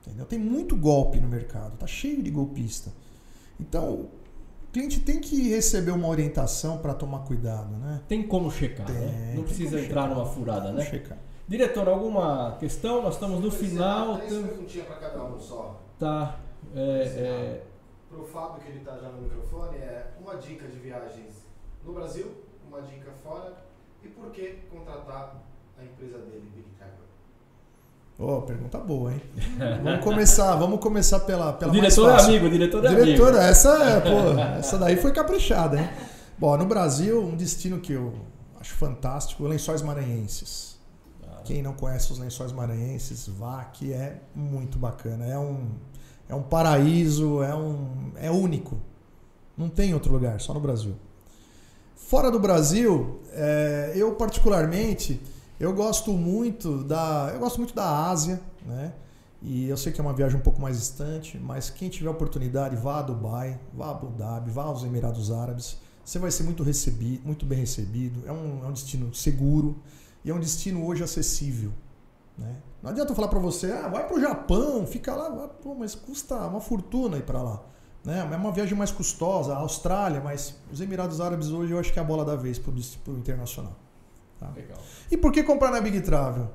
[0.00, 0.24] Entendeu?
[0.24, 2.90] Tem muito golpe no mercado, tá cheio de golpista.
[3.58, 4.10] Então, o
[4.72, 8.00] cliente tem que receber uma orientação para tomar cuidado, né?
[8.08, 9.34] Tem como checar, tem, né?
[9.36, 10.84] Não precisa entrar checar, numa furada, né?
[10.84, 11.18] Checar.
[11.46, 13.02] Diretor, alguma questão?
[13.02, 14.16] Nós estamos no final.
[14.16, 14.42] Três tem...
[14.42, 15.80] perguntinhas para cada um só.
[15.98, 16.40] Tá.
[16.74, 17.62] É, é...
[18.08, 21.46] Para o Fábio, que ele está já no microfone, é uma dica de viagens
[21.84, 22.32] no Brasil,
[22.66, 23.54] uma dica fora
[24.02, 25.42] e por que contratar
[25.78, 26.70] a empresa dele, Big?
[28.22, 29.22] Oh, pergunta boa, hein?
[29.82, 33.42] vamos começar, vamos começar pela, pela diretor é amigo, diretor é diretor, amigo.
[33.42, 35.88] Essa, é, pô, essa daí foi caprichada, hein?
[36.38, 38.12] Bom, no Brasil, um destino que eu
[38.60, 40.78] acho fantástico, Lençóis Maranhenses.
[41.26, 41.40] Ah.
[41.44, 45.24] Quem não conhece os Lençóis Maranhenses, vá, que é muito bacana.
[45.24, 45.68] É um,
[46.28, 48.76] é um paraíso, é, um, é único.
[49.56, 50.94] Não tem outro lugar, só no Brasil.
[51.96, 55.22] Fora do Brasil, é, eu particularmente
[55.60, 58.94] eu gosto muito da, eu gosto muito da Ásia, né?
[59.42, 62.76] E eu sei que é uma viagem um pouco mais distante, mas quem tiver oportunidade,
[62.76, 65.76] vá a Dubai, vá a Abu Dhabi, vá aos Emirados Árabes.
[66.02, 68.26] Você vai ser muito recebido, muito bem recebido.
[68.26, 69.78] É um, é um destino seguro
[70.24, 71.72] e é um destino hoje acessível.
[72.36, 72.56] Né?
[72.82, 75.94] Não adianta eu falar para você, ah, vai para o Japão, fica lá, pô, mas
[75.94, 77.62] custa uma fortuna ir para lá.
[78.02, 78.28] Né?
[78.32, 81.98] É uma viagem mais custosa, a Austrália, mas os Emirados Árabes hoje eu acho que
[81.98, 83.76] é a bola da vez para o internacional.
[84.40, 84.50] Tá?
[84.56, 84.78] Legal.
[85.10, 86.48] E por que comprar na Big Travel?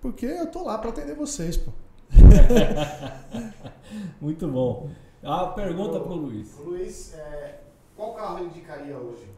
[0.00, 1.70] Porque eu tô lá para atender vocês, pô.
[4.18, 4.88] Muito bom.
[5.22, 6.56] A pergunta para o Luiz.
[6.58, 7.60] Luiz, é,
[7.94, 9.28] qual carro ele indicaria hoje?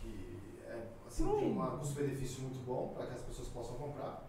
[0.00, 4.24] Que é, assim, tem um custo-benefício muito bom para que as pessoas possam comprar.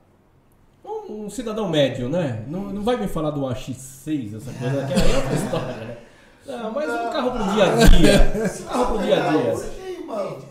[0.84, 2.43] Um, um, cidadão médio, né?
[2.49, 5.97] Não, não vai me falar do AX6, essa coisa, que é outra história, né?
[6.45, 8.34] Não, mas um carro pro dia a dia.
[8.35, 9.53] Um carro pro dia a dia.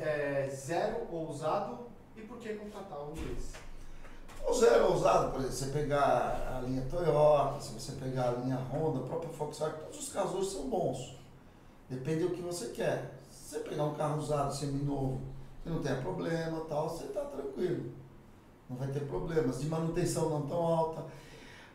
[0.00, 1.83] É, zero ou usado
[2.34, 3.52] por que contratar o Luiz?
[4.46, 8.56] O zero ousado, por exemplo, você pegar a linha Toyota, se você pegar a linha
[8.56, 11.16] Honda, a própria Volkswagen, todos os carros hoje são bons.
[11.88, 13.14] Depende do que você quer.
[13.30, 15.20] Se você pegar um carro usado, semi-novo,
[15.62, 17.92] que não tenha problema tal, você está tranquilo.
[18.68, 19.60] Não vai ter problemas.
[19.60, 21.04] De manutenção não tão alta.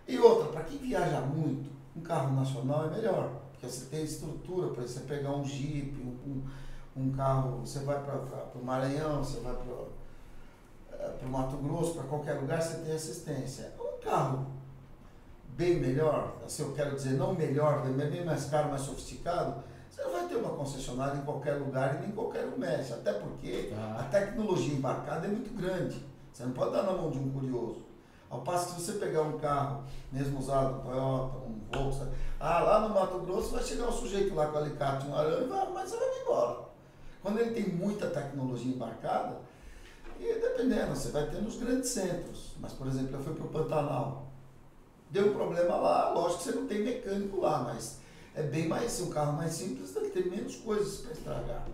[0.08, 3.32] E outra, para quem viaja muito, um carro nacional é melhor.
[3.52, 8.04] Porque você tem estrutura para você pegar um Jeep, um, um, um carro, você vai
[8.04, 9.99] para o Maranhão, você vai para
[11.00, 13.72] para o Mato Grosso, para qualquer lugar, você tem assistência.
[13.80, 14.46] Um carro
[15.50, 20.12] bem melhor, assim eu quero dizer, não melhor, bem mais caro, mais sofisticado, você não
[20.12, 22.94] vai ter uma concessionária em qualquer lugar e nem qualquer um mexe.
[22.94, 23.98] Até porque ah.
[24.00, 26.06] a tecnologia embarcada é muito grande.
[26.32, 27.84] Você não pode dar na mão de um curioso.
[28.30, 32.60] Ao passo que se você pegar um carro, mesmo usado, um Toyota, um Volkswagen, ah,
[32.60, 36.22] lá no Mato Grosso vai chegar um sujeito lá com alicate, um arame, mas vai
[36.22, 36.60] embora.
[37.22, 39.40] Quando ele tem muita tecnologia embarcada,
[40.20, 42.56] e dependendo, você vai ter nos grandes centros.
[42.60, 44.28] Mas, por exemplo, eu fui para o Pantanal.
[45.10, 48.00] Deu um problema lá, lógico que você não tem mecânico lá, mas
[48.36, 51.66] é bem mais, um carro mais simples deve ter menos coisas para estragar.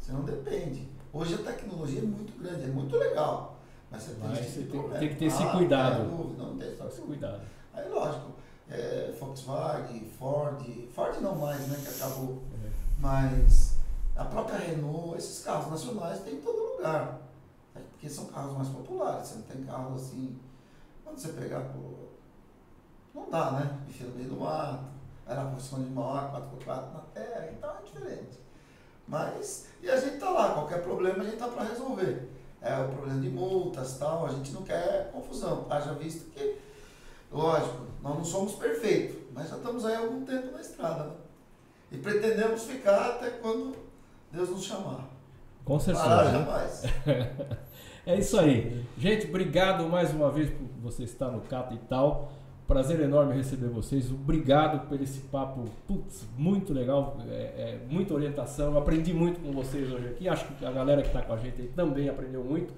[0.00, 0.88] Você não depende.
[1.12, 3.58] Hoje a tecnologia é muito grande, é muito legal.
[3.90, 6.08] Mas você tem, mas você tem, tem, que ter esse ah, cuidado.
[6.08, 7.40] Dúvida, não tem esse cuidado.
[7.74, 8.32] Aí lógico,
[8.70, 10.62] é, Volkswagen, Ford,
[10.94, 12.42] Ford não mais, né, que acabou.
[12.64, 12.70] É.
[12.98, 13.76] Mas
[14.16, 17.20] a própria Renault, esses carros nacionais tem em todo lugar.
[17.98, 20.38] Porque são carros mais populares, você não tem carros assim.
[21.02, 22.10] Quando você pegar por.
[23.12, 23.76] Não dá, né?
[23.88, 24.84] Enfia no meio do mato,
[25.26, 28.38] era uma posição de maior, 4x4 na terra, então é diferente.
[29.08, 32.30] Mas, e a gente tá lá, qualquer problema a gente tá para resolver.
[32.62, 35.66] É o problema de multas tal, a gente não quer confusão.
[35.68, 36.56] Haja visto que,
[37.32, 41.14] lógico, nós não somos perfeitos, mas já estamos aí há algum tempo na estrada, né?
[41.90, 43.74] E pretendemos ficar até quando
[44.30, 45.04] Deus nos chamar.
[45.64, 46.06] Com certeza.
[46.06, 46.82] Parar jamais.
[48.08, 48.86] É isso aí.
[48.96, 52.32] Gente, obrigado mais uma vez por você estar no Cata e tal.
[52.66, 54.10] Prazer enorme receber vocês.
[54.10, 58.78] Obrigado por esse papo, putz, muito legal, é, é, muita orientação.
[58.78, 60.26] Aprendi muito com vocês hoje aqui.
[60.26, 62.72] Acho que a galera que está com a gente aí também aprendeu muito.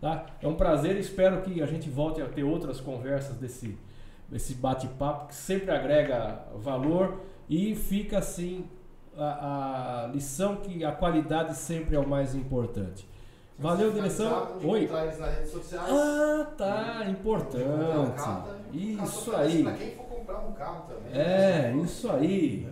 [0.00, 0.24] Tá?
[0.40, 0.96] É um prazer.
[0.98, 3.76] Espero que a gente volte a ter outras conversas desse,
[4.28, 8.66] desse bate-papo que sempre agrega valor e fica assim
[9.18, 13.15] a, a lição que a qualidade sempre é o mais importante.
[13.58, 14.48] Valeu, direção.
[14.62, 14.86] Oi.
[15.78, 17.64] Ah, tá, importante.
[18.72, 19.62] Isso aí.
[19.62, 21.18] Para quem for comprar um carro também.
[21.18, 22.68] É, isso aí.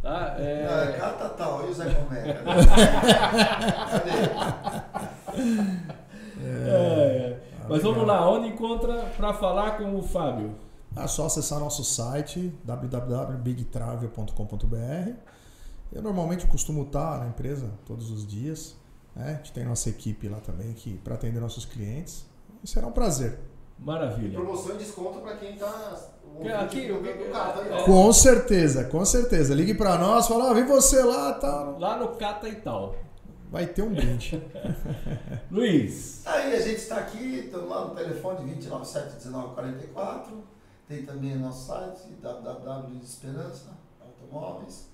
[0.00, 0.64] Tá, é...
[0.64, 2.38] Não, é carta tal, e o Zé Comeca.
[6.40, 7.40] é, é.
[7.68, 10.54] Mas vamos lá, onde encontra para falar com o Fábio?
[10.96, 15.12] É só acessar nosso site www.bigtravel.com.br.
[15.92, 18.74] Eu normalmente costumo estar na empresa todos os dias.
[19.18, 19.32] Né?
[19.32, 22.24] A gente tem nossa equipe lá também que para atender nossos clientes.
[22.62, 23.38] E será um prazer.
[23.78, 24.28] Maravilha.
[24.28, 25.98] E promoção e desconto para quem está
[26.60, 26.88] aqui
[27.32, 27.60] Cata.
[27.62, 27.84] É.
[27.84, 29.54] Com certeza, com certeza.
[29.54, 31.76] Ligue para nós, fala, ah, vem você lá, tá.
[31.78, 32.94] Lá no Cata e tal.
[33.50, 34.40] Vai ter um brinde.
[35.50, 36.24] Luiz.
[36.26, 40.26] Aí a gente está aqui, estamos lá no telefone 297-1944.
[40.86, 44.88] Tem também nosso site, www.esperança automóveis.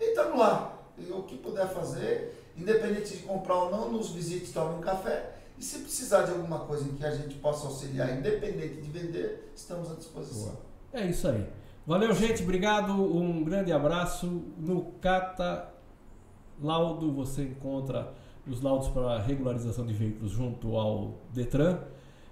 [0.00, 0.78] E estamos lá.
[0.98, 5.36] E o que puder fazer, independente de comprar ou não, nos visite, tome um café.
[5.58, 9.52] E se precisar de alguma coisa em que a gente possa auxiliar, independente de vender,
[9.54, 10.56] estamos à disposição.
[10.92, 11.46] É isso aí.
[11.86, 12.42] Valeu, gente.
[12.42, 12.92] Obrigado.
[12.92, 14.26] Um grande abraço.
[14.58, 15.68] No Cata
[16.60, 18.12] Laudo você encontra
[18.46, 21.78] os laudos para regularização de veículos junto ao Detran.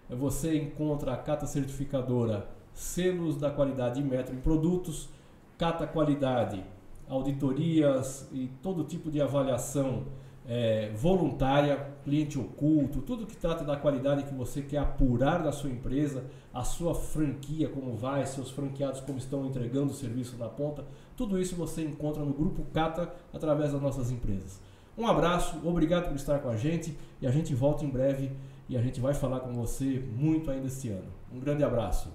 [0.08, 5.08] Você encontra a Cata Certificadora, selos da qualidade e metro em produtos,
[5.56, 6.64] Cata Qualidade
[7.10, 10.04] auditorias e todo tipo de avaliação
[10.46, 15.70] é, voluntária, cliente oculto, tudo que trata da qualidade que você quer apurar da sua
[15.70, 20.84] empresa, a sua franquia, como vai, seus franqueados como estão entregando o serviço na ponta,
[21.16, 24.60] tudo isso você encontra no Grupo Cata através das nossas empresas.
[24.96, 28.32] Um abraço, obrigado por estar com a gente e a gente volta em breve
[28.68, 31.10] e a gente vai falar com você muito ainda este ano.
[31.32, 32.08] Um grande abraço.